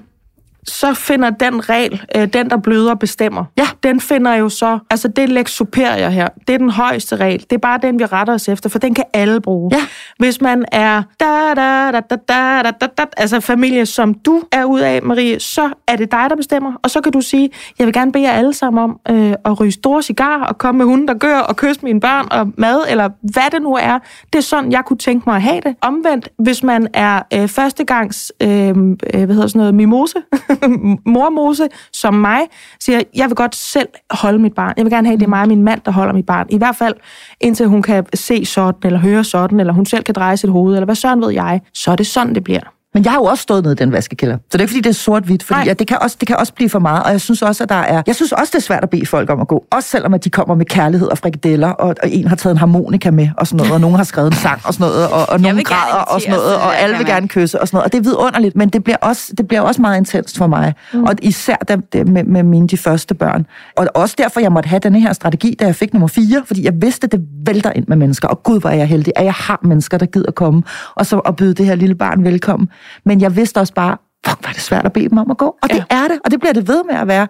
så 0.67 0.95
finder 0.95 1.31
den 1.31 1.69
regel, 1.69 2.03
øh, 2.17 2.27
den 2.27 2.51
der 2.51 2.57
bløder 2.57 2.95
bestemmer, 2.95 3.45
Ja. 3.59 3.67
den 3.83 4.01
finder 4.01 4.35
jo 4.35 4.49
så, 4.49 4.79
altså 4.91 5.09
det 5.09 5.25
er 5.25 5.29
lex 5.29 5.51
superior 5.51 6.09
her, 6.09 6.29
det 6.49 6.55
er 6.55 6.59
den 6.59 6.71
højeste 6.71 7.17
regel, 7.17 7.41
det 7.41 7.53
er 7.53 7.59
bare 7.59 7.79
den, 7.83 7.99
vi 7.99 8.05
retter 8.05 8.35
os 8.35 8.49
efter, 8.49 8.69
for 8.71 8.79
den 8.79 8.95
kan 8.95 9.05
alle 9.13 9.41
bruge. 9.41 9.71
Ja. 9.75 9.83
Hvis 10.19 10.41
man 10.41 10.65
er 10.73 11.03
da, 11.21 11.55
da, 11.57 11.91
da, 11.93 12.01
da, 12.01 12.17
da, 12.29 12.63
da, 12.63 12.71
da, 12.81 12.87
da, 12.99 13.05
altså 13.17 13.41
familie, 13.41 13.87
som 13.87 14.15
du 14.15 14.43
er 14.53 14.65
ud 14.65 14.81
af, 14.81 15.03
Marie, 15.03 15.41
så 15.41 15.71
er 15.89 15.97
det 15.97 16.13
dig, 16.13 16.27
der 16.31 16.37
bestemmer, 16.37 16.73
og 16.83 16.91
så 16.91 17.01
kan 17.01 17.13
du 17.13 17.21
sige, 17.21 17.51
jeg 17.79 17.87
vil 17.87 17.95
gerne 17.95 18.13
bede 18.13 18.23
jer 18.25 18.33
alle 18.33 18.53
sammen 18.55 18.85
om 18.85 18.99
øh, 19.11 19.35
at 19.45 19.61
ryge 19.61 19.73
store 19.73 20.03
cigarer, 20.03 20.45
og 20.45 20.59
komme 20.59 20.79
med 20.79 20.87
hunden, 20.87 21.09
der 21.09 21.15
gør, 21.15 21.39
og 21.39 21.57
kysse 21.57 21.81
mine 21.83 22.01
børn, 22.01 22.29
og 22.31 22.53
mad, 22.59 22.81
eller 22.89 23.09
hvad 23.33 23.51
det 23.53 23.63
nu 23.63 23.75
er. 23.81 23.99
Det 24.33 24.39
er 24.39 24.43
sådan, 24.43 24.73
jeg 24.73 24.85
kunne 24.85 24.99
tænke 24.99 25.23
mig 25.27 25.37
at 25.37 25.43
have 25.43 25.61
det. 25.61 25.77
Omvendt, 25.81 26.29
hvis 26.39 26.63
man 26.63 26.89
er 26.95 27.23
øh, 27.35 27.49
førstegangs, 27.49 28.33
øh, 28.43 28.49
øh, 28.69 28.75
hvad 28.75 29.27
hedder 29.27 29.47
sådan 29.47 29.59
noget, 29.59 29.75
mimose, 29.75 30.15
mormose, 31.17 31.69
som 31.93 32.15
mig, 32.15 32.41
siger, 32.81 33.03
jeg 33.15 33.29
vil 33.29 33.37
godt 33.37 33.55
selv 33.55 33.89
holde 34.11 34.39
mit 34.39 34.55
barn. 34.55 34.75
Jeg 34.77 34.85
vil 34.85 34.93
gerne 34.93 35.07
have, 35.07 35.15
at 35.15 35.21
det 35.21 35.27
er 35.27 35.31
mig 35.31 35.43
og 35.43 35.49
min 35.49 35.63
mand, 35.63 35.81
der 35.85 35.93
holder 35.93 36.13
mit 36.13 36.27
barn. 36.27 36.47
I 36.51 36.59
hvert 36.59 36.77
fald 36.77 36.95
indtil 37.41 37.67
hun 37.67 37.83
kan 37.83 38.07
se 38.15 38.45
sådan, 38.45 38.81
eller 38.85 38.99
høre 38.99 39.25
sådan, 39.25 39.61
eller 39.61 39.73
hun 39.73 39.87
selv 39.87 40.03
kan 40.03 40.15
dreje 40.15 40.37
sit 40.37 40.51
hoved, 40.51 40.75
eller 40.75 40.85
hvad 40.85 40.95
søren 40.95 41.23
ved 41.23 41.31
jeg, 41.31 41.61
så 41.75 41.91
er 41.91 41.97
det 41.97 42.07
sådan, 42.07 42.35
det 42.35 42.45
bliver. 42.45 42.82
Men 42.95 43.05
jeg 43.05 43.13
har 43.13 43.19
jo 43.19 43.25
også 43.25 43.43
stået 43.43 43.63
nede 43.63 43.73
i 43.73 43.77
den 43.77 43.93
vaskekælder. 43.93 44.37
Så 44.37 44.43
det 44.53 44.55
er 44.55 44.61
ikke, 44.61 44.71
fordi 44.71 44.81
det 44.81 44.91
er 44.91 44.95
sort-hvidt, 44.95 45.43
fordi 45.43 45.61
ja, 45.67 45.73
det, 45.73 45.87
kan 45.87 45.99
også, 46.01 46.17
det 46.21 46.29
kan 46.29 46.37
også 46.37 46.55
blive 46.55 46.71
for 46.71 46.79
meget. 46.79 47.03
Og 47.03 47.11
jeg 47.11 47.21
synes 47.21 47.43
også, 47.43 47.63
at 47.63 47.69
der 47.69 47.75
er... 47.75 48.03
Jeg 48.07 48.15
synes 48.15 48.33
også, 48.33 48.51
det 48.51 48.59
er 48.59 48.63
svært 48.63 48.83
at 48.83 48.91
bede 48.91 49.07
folk 49.07 49.31
om 49.31 49.41
at 49.41 49.49
gå. 49.49 49.65
Også 49.71 49.89
selvom 49.89 50.15
at 50.15 50.25
de 50.25 50.31
kommer 50.31 50.55
med 50.55 50.67
kærlighed 50.67 51.09
og 51.09 51.19
frikadeller, 51.19 51.69
og, 51.69 51.95
og 52.03 52.11
en 52.11 52.29
har 52.29 52.37
taget 52.37 52.55
en 52.55 52.59
harmonika 52.59 53.11
med, 53.11 53.29
og 53.37 53.47
sådan 53.47 53.57
noget, 53.57 53.73
og 53.73 53.81
nogen 53.81 53.97
har 53.97 54.05
skrevet 54.05 54.31
en 54.31 54.37
sang 54.37 54.61
og 54.65 54.75
sådan 54.75 54.87
noget, 54.87 55.09
og, 55.09 55.29
og 55.29 55.41
nogen 55.41 55.65
græder 55.65 56.03
og 56.03 56.21
sådan 56.21 56.35
noget, 56.35 56.57
og 56.57 56.79
alle 56.79 56.97
vil 56.97 57.07
gerne 57.07 57.29
kysse 57.29 57.61
og 57.61 57.69
sådan 57.69 57.77
noget. 57.77 57.85
Og 57.85 57.93
det 57.93 57.99
er 57.99 58.03
vidunderligt, 58.03 58.57
men 58.57 58.69
det 58.69 58.85
bliver 58.85 58.97
også, 58.97 59.33
det 59.39 59.49
bliver 59.49 59.61
også 59.61 59.81
meget 59.81 59.99
intenst 59.99 60.39
for 60.39 60.47
mig. 60.47 60.75
Mm. 60.93 61.05
Og 61.05 61.15
især 61.23 61.57
dem, 61.57 61.83
dem 61.93 62.09
med, 62.09 62.25
med 62.25 62.43
mine 62.43 62.69
de 62.69 62.77
første 62.77 63.15
børn. 63.15 63.47
Og 63.77 63.87
også 63.95 64.15
derfor, 64.19 64.41
jeg 64.41 64.53
måtte 64.53 64.69
have 64.69 64.81
denne 64.81 65.01
her 65.01 65.13
strategi, 65.13 65.57
da 65.61 65.65
jeg 65.65 65.77
fik 65.77 65.93
nummer 65.93 66.09
fire, 66.09 66.43
fordi 66.47 66.65
jeg 66.65 66.73
vidste, 66.77 67.05
at 67.05 67.13
det 67.13 67.21
vælter 67.47 67.73
ind 67.73 67.85
med 67.89 67.97
mennesker. 67.97 68.29
Og 68.29 68.43
gud, 68.43 68.61
hvor 68.61 68.71
er 68.71 68.75
jeg 68.75 68.87
heldig, 68.87 69.13
at 69.17 69.25
jeg 69.25 69.35
har 69.35 69.61
mennesker, 69.63 69.99
der 69.99 70.07
gider 70.07 70.31
komme, 70.31 70.63
og 70.95 71.07
så 71.07 71.19
at 71.19 71.37
byde 71.37 71.55
det 71.55 71.67
her 71.67 71.75
lille 71.75 71.95
barn 71.95 72.25
velkommen. 72.25 72.69
Men 73.05 73.21
jeg 73.21 73.37
vidste 73.37 73.59
også 73.59 73.75
bare, 73.75 73.97
fuck, 74.27 74.47
var 74.47 74.53
det 74.53 74.63
svært 74.63 74.87
at 74.87 74.93
bede 74.93 75.09
dem 75.09 75.19
om 75.19 75.31
at 75.31 75.37
gå. 75.37 75.47
Og 75.63 75.69
ja. 75.71 75.75
det 75.75 75.85
er 75.91 76.09
det, 76.09 76.19
og 76.25 76.31
det 76.31 76.41
bliver 76.41 76.53
det 76.53 76.69
ved 76.69 76.83
med 76.91 76.95
at 76.95 77.07
være. 77.07 77.29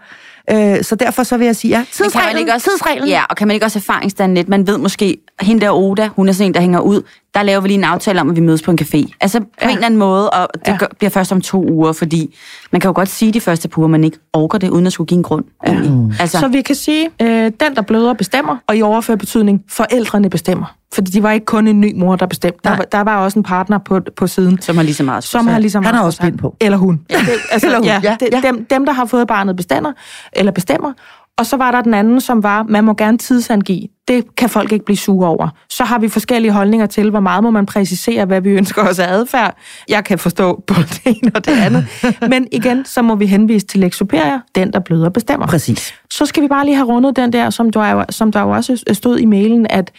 Øh, 0.50 0.84
så 0.84 0.94
derfor 0.94 1.22
så 1.22 1.36
vil 1.36 1.44
jeg 1.44 1.56
sige, 1.56 1.78
ja, 1.78 1.84
tidsreglen, 1.92 2.38
ikke 2.38 2.52
også, 2.52 2.70
tidsreglen. 2.70 3.08
Ja, 3.08 3.22
og 3.30 3.36
kan 3.36 3.48
man 3.48 3.54
ikke 3.54 3.66
også 3.66 3.78
erfaringsdanne 3.78 4.34
lidt? 4.34 4.48
Man 4.48 4.66
ved 4.66 4.78
måske, 4.78 5.16
hende 5.42 5.60
der 5.60 5.70
Oda, 5.70 6.08
hun 6.16 6.28
er 6.28 6.32
sådan 6.32 6.46
en, 6.46 6.54
der 6.54 6.60
hænger 6.60 6.80
ud. 6.80 7.02
Der 7.34 7.42
laver 7.42 7.60
vi 7.60 7.68
lige 7.68 7.78
en 7.78 7.84
aftale 7.84 8.20
om, 8.20 8.30
at 8.30 8.36
vi 8.36 8.40
mødes 8.40 8.62
på 8.62 8.70
en 8.70 8.78
café. 8.80 9.16
Altså 9.20 9.40
på 9.40 9.46
ja. 9.62 9.68
en 9.68 9.74
eller 9.74 9.86
anden 9.86 9.98
måde, 9.98 10.30
og 10.30 10.48
det 10.54 10.68
ja. 10.72 10.76
gør, 10.76 10.86
bliver 10.98 11.10
først 11.10 11.32
om 11.32 11.40
to 11.40 11.70
uger, 11.70 11.92
fordi 11.92 12.34
man 12.72 12.80
kan 12.80 12.88
jo 12.88 12.92
godt 12.94 13.08
sige 13.08 13.32
de 13.32 13.40
første 13.40 13.68
par 13.68 13.78
uger, 13.78 13.88
man 13.88 14.04
ikke 14.04 14.18
orker 14.32 14.58
det, 14.58 14.70
uden 14.70 14.86
at 14.86 14.92
skulle 14.92 15.08
give 15.08 15.16
en 15.16 15.22
grund. 15.22 15.44
Ja. 15.66 15.72
Mm. 15.72 16.12
Altså. 16.20 16.38
Så 16.40 16.48
vi 16.48 16.62
kan 16.62 16.74
sige, 16.74 17.08
øh, 17.22 17.28
den 17.60 17.74
der 17.76 17.82
bløder 17.82 18.12
bestemmer, 18.12 18.56
og 18.66 18.76
i 18.76 18.82
overført 18.82 19.18
betydning, 19.18 19.64
forældrene 19.68 20.30
bestemmer. 20.30 20.76
Fordi 20.94 21.10
de 21.10 21.22
var 21.22 21.32
ikke 21.32 21.46
kun 21.46 21.68
en 21.68 21.80
ny 21.80 21.92
mor, 21.96 22.16
der 22.16 22.26
bestemte. 22.26 22.58
Der, 22.64 22.70
var, 22.70 22.84
der 22.92 23.00
var 23.00 23.16
også 23.16 23.38
en 23.38 23.42
partner 23.42 23.78
på, 23.78 24.00
på 24.16 24.26
siden. 24.26 24.60
Som 24.60 24.76
har 24.76 24.82
lige 24.82 24.94
så 24.94 25.02
meget. 25.02 25.24
Som 25.24 25.46
har 25.46 25.58
lige 25.58 25.70
så 25.70 25.80
meget. 25.80 25.86
Han 25.86 25.94
har 25.94 26.04
også 26.04 26.22
bind 26.22 26.38
på. 26.38 26.56
Eller 26.60 26.78
hun. 26.78 27.00
Ja. 27.10 27.18
Det, 27.18 27.28
altså, 27.52 27.66
eller 27.66 27.78
hun. 27.78 27.86
Ja, 27.86 28.16
ja. 28.32 28.40
Dem, 28.42 28.66
dem, 28.70 28.86
der 28.86 28.92
har 28.92 29.04
fået 29.04 29.28
barnet, 29.28 29.56
bestemmer. 29.56 29.92
Eller 30.32 30.52
bestemmer. 30.52 30.92
Og 31.38 31.46
så 31.46 31.56
var 31.56 31.70
der 31.70 31.80
den 31.80 31.94
anden, 31.94 32.20
som 32.20 32.42
var, 32.42 32.62
man 32.62 32.84
må 32.84 32.94
gerne 32.94 33.18
tidsangive. 33.18 33.88
Det 34.08 34.36
kan 34.36 34.48
folk 34.48 34.72
ikke 34.72 34.84
blive 34.84 34.96
sure 34.96 35.28
over. 35.28 35.48
Så 35.68 35.84
har 35.84 35.98
vi 35.98 36.08
forskellige 36.08 36.52
holdninger 36.52 36.86
til, 36.86 37.10
hvor 37.10 37.20
meget 37.20 37.42
må 37.42 37.50
man 37.50 37.66
præcisere, 37.66 38.24
hvad 38.24 38.40
vi 38.40 38.50
ønsker 38.50 38.82
os 38.82 38.98
af 38.98 39.12
adfærd. 39.12 39.56
Jeg 39.88 40.04
kan 40.04 40.18
forstå 40.18 40.62
på 40.66 40.74
det 40.74 41.00
ene 41.04 41.30
og 41.34 41.44
det 41.44 41.52
andet. 41.52 41.86
Men 42.28 42.46
igen, 42.52 42.84
så 42.84 43.02
må 43.02 43.14
vi 43.14 43.26
henvise 43.26 43.66
til 43.66 43.80
Lex 43.80 43.96
Superior, 43.96 44.40
den 44.54 44.72
der 44.72 44.78
bløder 44.78 45.08
bestemmer. 45.08 45.46
Præcis. 45.46 45.94
Så 46.10 46.26
skal 46.26 46.42
vi 46.42 46.48
bare 46.48 46.64
lige 46.64 46.76
have 46.76 46.88
rundet 46.88 47.16
den 47.16 47.32
der, 47.32 47.50
som 47.50 47.70
der, 47.70 48.04
som 48.10 48.32
der 48.32 48.40
jo 48.40 48.50
også 48.50 48.84
stod 48.92 49.18
i 49.18 49.24
mailen, 49.24 49.66
at 49.70 49.92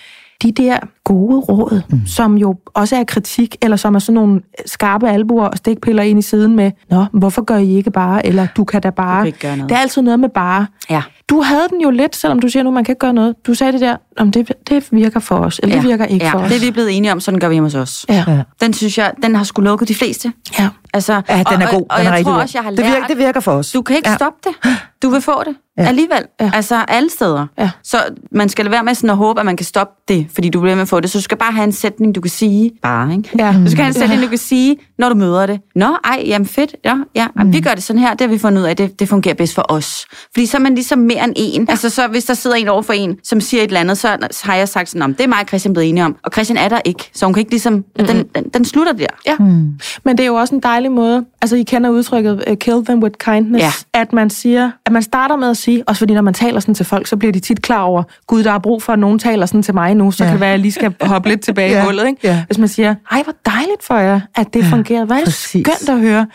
de 0.44 0.52
der 0.52 0.78
gode 1.04 1.40
råd, 1.40 1.82
mm. 1.90 2.06
som 2.06 2.38
jo 2.38 2.56
også 2.74 2.96
er 2.96 3.04
kritik, 3.04 3.56
eller 3.62 3.78
som 3.78 3.96
er 3.96 4.00
sådan 4.00 4.14
nogle 4.14 4.42
skarpe 4.66 5.10
albuer 5.10 5.46
og 5.46 5.58
stikpiller 5.58 6.04
ind 6.04 6.20
i 6.20 6.22
siden 6.22 6.56
med, 6.56 6.72
Nå, 6.90 7.06
hvorfor 7.14 7.44
gør 7.44 7.58
I 7.58 7.76
ikke 7.76 7.92
bare, 7.92 8.26
eller 8.26 8.48
du 8.58 8.64
kan 8.64 8.82
da 8.82 8.90
bare. 8.90 9.32
Kan 9.32 9.60
det 9.60 9.72
er 9.72 9.78
altid 9.78 10.02
noget 10.02 10.20
med 10.20 10.30
bare. 10.30 10.68
Ja. 10.90 11.02
Du 11.34 11.42
havde 11.42 11.68
den 11.70 11.82
jo 11.82 11.90
lidt, 11.90 12.16
selvom 12.16 12.40
du 12.40 12.48
siger 12.48 12.64
nu, 12.64 12.72
man 12.72 12.84
kan 12.84 12.92
ikke 12.92 13.00
gøre 13.00 13.14
noget. 13.14 13.36
Du 13.48 13.54
sagde 13.54 13.74
det 13.74 13.82
der, 13.82 13.98
om 14.18 14.32
det, 14.32 14.52
det 14.70 14.88
virker 14.92 15.20
for 15.20 15.36
os, 15.36 15.60
eller 15.64 15.76
ja. 15.76 15.82
det 15.82 15.90
virker 15.90 16.06
ikke 16.06 16.26
ja. 16.26 16.34
for 16.34 16.40
os. 16.40 16.52
det 16.52 16.56
er 16.58 16.66
vi 16.66 16.72
blevet 16.72 16.98
enige 16.98 17.12
om, 17.12 17.20
sådan 17.20 17.40
gør 17.40 17.50
vi 17.50 17.54
hjemme 17.54 17.66
hos 17.66 17.76
os. 17.76 18.06
Ja. 18.10 18.24
ja. 18.28 18.42
Den 18.62 18.74
synes 18.74 18.98
jeg, 18.98 19.14
den 19.24 19.36
har 19.36 19.44
sgu 19.44 19.62
lukket 19.62 19.88
de 19.88 19.96
fleste. 19.96 20.32
Ja. 20.60 20.70
Altså, 20.94 21.14
ja, 21.30 21.44
den 21.52 21.62
er 21.62 21.72
god. 21.72 21.82
Og, 21.82 21.86
og, 21.90 21.98
og 21.98 21.98
den 22.00 22.06
jeg 22.06 22.20
er 22.20 22.24
tror 22.24 22.32
god. 22.34 22.42
også, 22.42 22.58
jeg 22.58 22.64
har 22.64 22.72
det 22.72 22.80
lært... 22.80 22.92
virker, 22.92 23.08
det 23.08 23.18
virker 23.18 23.40
for 23.40 23.52
os. 23.52 23.72
Du 23.72 23.82
kan 23.82 23.96
ikke 23.96 24.10
ja. 24.10 24.16
stoppe 24.16 24.50
det. 24.50 24.72
Du 25.04 25.10
vil 25.10 25.22
få 25.22 25.44
det. 25.46 25.56
Ja. 25.78 25.84
Alligevel. 25.88 26.24
Ja. 26.42 26.52
Altså 26.54 26.86
alle 26.88 27.10
steder. 27.10 27.48
Ja. 27.60 27.70
Så 27.84 27.98
man 28.32 28.50
skal 28.50 28.66
lade 28.66 28.72
være 28.72 28.84
med 28.84 28.96
sådan 28.96 29.10
at 29.10 29.18
håbe, 29.18 29.40
at 29.40 29.46
man 29.46 29.58
kan 29.58 29.66
stoppe 29.66 29.94
det, 30.08 30.28
fordi 30.34 30.50
du 30.50 30.60
bliver 30.62 30.76
med 30.76 30.82
at 30.82 30.88
få 30.88 31.00
det. 31.00 31.12
Så 31.12 31.18
du 31.18 31.22
skal 31.22 31.38
bare 31.38 31.52
have 31.52 31.64
en 31.64 31.72
sætning, 31.72 32.16
du 32.16 32.22
kan 32.22 32.32
sige. 32.32 32.72
Bare, 32.82 33.14
ikke? 33.14 33.30
Ja. 33.40 33.56
Du 33.66 33.72
skal 33.72 33.84
have 33.84 33.88
en 33.88 33.94
sætning, 33.94 34.22
du 34.22 34.28
kan 34.28 34.38
sige, 34.38 34.78
når 35.00 35.10
du 35.10 35.16
møder 35.16 35.46
det. 35.46 35.60
Nå, 35.76 35.98
ej, 36.04 36.24
jamen 36.26 36.46
fedt. 36.48 36.76
Ja, 36.86 36.96
ja. 37.16 37.28
Jamen, 37.38 37.48
Mm. 37.48 37.54
vi 37.54 37.62
gør 37.62 37.72
det 37.72 37.84
sådan 37.84 38.00
her. 38.00 38.10
Det 38.14 38.22
har 38.22 38.28
vi 38.28 38.38
fundet 38.38 38.62
ud 38.62 38.66
af, 38.68 38.76
det, 38.76 39.00
det 39.00 39.10
fungerer 39.10 39.36
bedst 39.36 39.56
for 39.56 39.66
os. 39.70 40.06
Fordi 40.34 40.46
så 40.46 40.58
er 40.58 40.62
man 40.62 40.76
ligesom 40.76 41.00
mere 41.00 41.24
end 41.24 41.34
en. 41.36 41.70
Altså 41.70 41.90
så 41.90 42.08
hvis 42.08 42.26
der 42.26 42.34
sidder 42.34 42.56
en 42.56 42.68
over 42.68 42.82
for 42.82 42.94
en, 42.94 43.18
som 43.24 43.42
siger 43.42 43.64
et 43.64 43.68
eller 43.68 43.80
andet, 43.80 43.98
så 43.98 44.18
har 44.44 44.56
jeg 44.56 44.70
sagt 44.70 44.90
sådan, 44.90 45.02
om 45.02 45.14
det 45.16 45.24
er 45.24 45.28
mig 45.28 45.40
og 45.40 45.48
Christian 45.48 45.74
blevet 45.74 45.90
enige 45.90 46.06
om. 46.06 46.16
Og 46.24 46.32
Christian 46.34 46.58
er 46.58 46.70
der 46.70 46.80
ikke. 46.86 47.10
Så 47.14 47.26
hun 47.26 47.34
kan 47.34 47.40
ikke 47.42 47.52
ligesom, 47.52 47.74
mm-hmm. 47.74 48.06
den, 48.08 48.26
den, 48.36 48.44
den 48.44 48.66
slutter 48.66 48.94
der. 48.94 49.06
Ja. 49.28 49.36
Mm. 49.40 49.80
Men 50.06 50.18
det 50.18 50.20
er 50.20 50.28
jo 50.28 50.36
også 50.36 50.56
en 50.56 50.62
dejlig 50.62 50.83
måde, 50.92 51.26
altså 51.42 51.56
I 51.56 51.64
kender 51.64 51.90
udtrykket, 51.90 52.44
uh, 52.50 52.58
kill 52.58 52.86
them 52.86 53.04
with 53.04 53.16
kindness, 53.20 53.64
Ja. 53.64 54.00
at 54.02 54.14
man 54.14 54.30
siger, 54.30 54.72
at 54.86 54.92
man 54.92 55.02
starter 55.04 55.36
med 55.36 55.50
at 55.50 55.58
sige, 55.58 55.84
også 55.88 56.00
fordi 56.00 56.14
når 56.14 56.22
man 56.22 56.34
taler 56.34 56.60
sådan 56.60 56.76
til 56.76 56.86
folk, 56.86 57.08
så 57.08 57.18
bliver 57.18 57.32
de 57.32 57.40
tit 57.40 57.62
klar 57.62 57.82
over, 57.82 58.04
gud, 58.28 58.44
der 58.44 58.52
er 58.52 58.60
brug 58.60 58.84
for, 58.84 58.94
at 58.94 59.00
nogen 59.00 59.20
taler 59.20 59.46
sådan 59.46 59.64
til 59.64 59.74
mig 59.74 59.96
nu, 59.96 60.12
så 60.12 60.24
Ja. 60.24 60.28
ja. 60.28 60.32
kan 60.32 60.36
det 60.36 60.42
være, 60.42 60.50
at 60.50 60.52
jeg 60.52 60.60
lige 60.60 60.72
skal 60.72 60.94
hoppe 61.14 61.30
lidt 61.30 61.42
tilbage 61.42 61.72
Ja. 61.72 61.82
i 61.82 61.86
hullet. 61.86 62.08
Ikke? 62.08 62.20
Ja. 62.24 62.44
Hvis 62.48 62.58
man 62.58 62.68
siger, 62.68 62.96
ej, 63.12 63.24
hvor 63.24 63.34
dejligt 63.46 63.84
for 63.84 63.96
jer, 63.98 64.20
at 64.36 64.54
det 64.54 64.64
Ja, 64.64 64.68
fungerede. 64.70 65.06
Hvor 65.06 65.16
er 65.16 65.30
skønt 65.30 65.90
at 65.90 66.00
høre. 66.00 66.28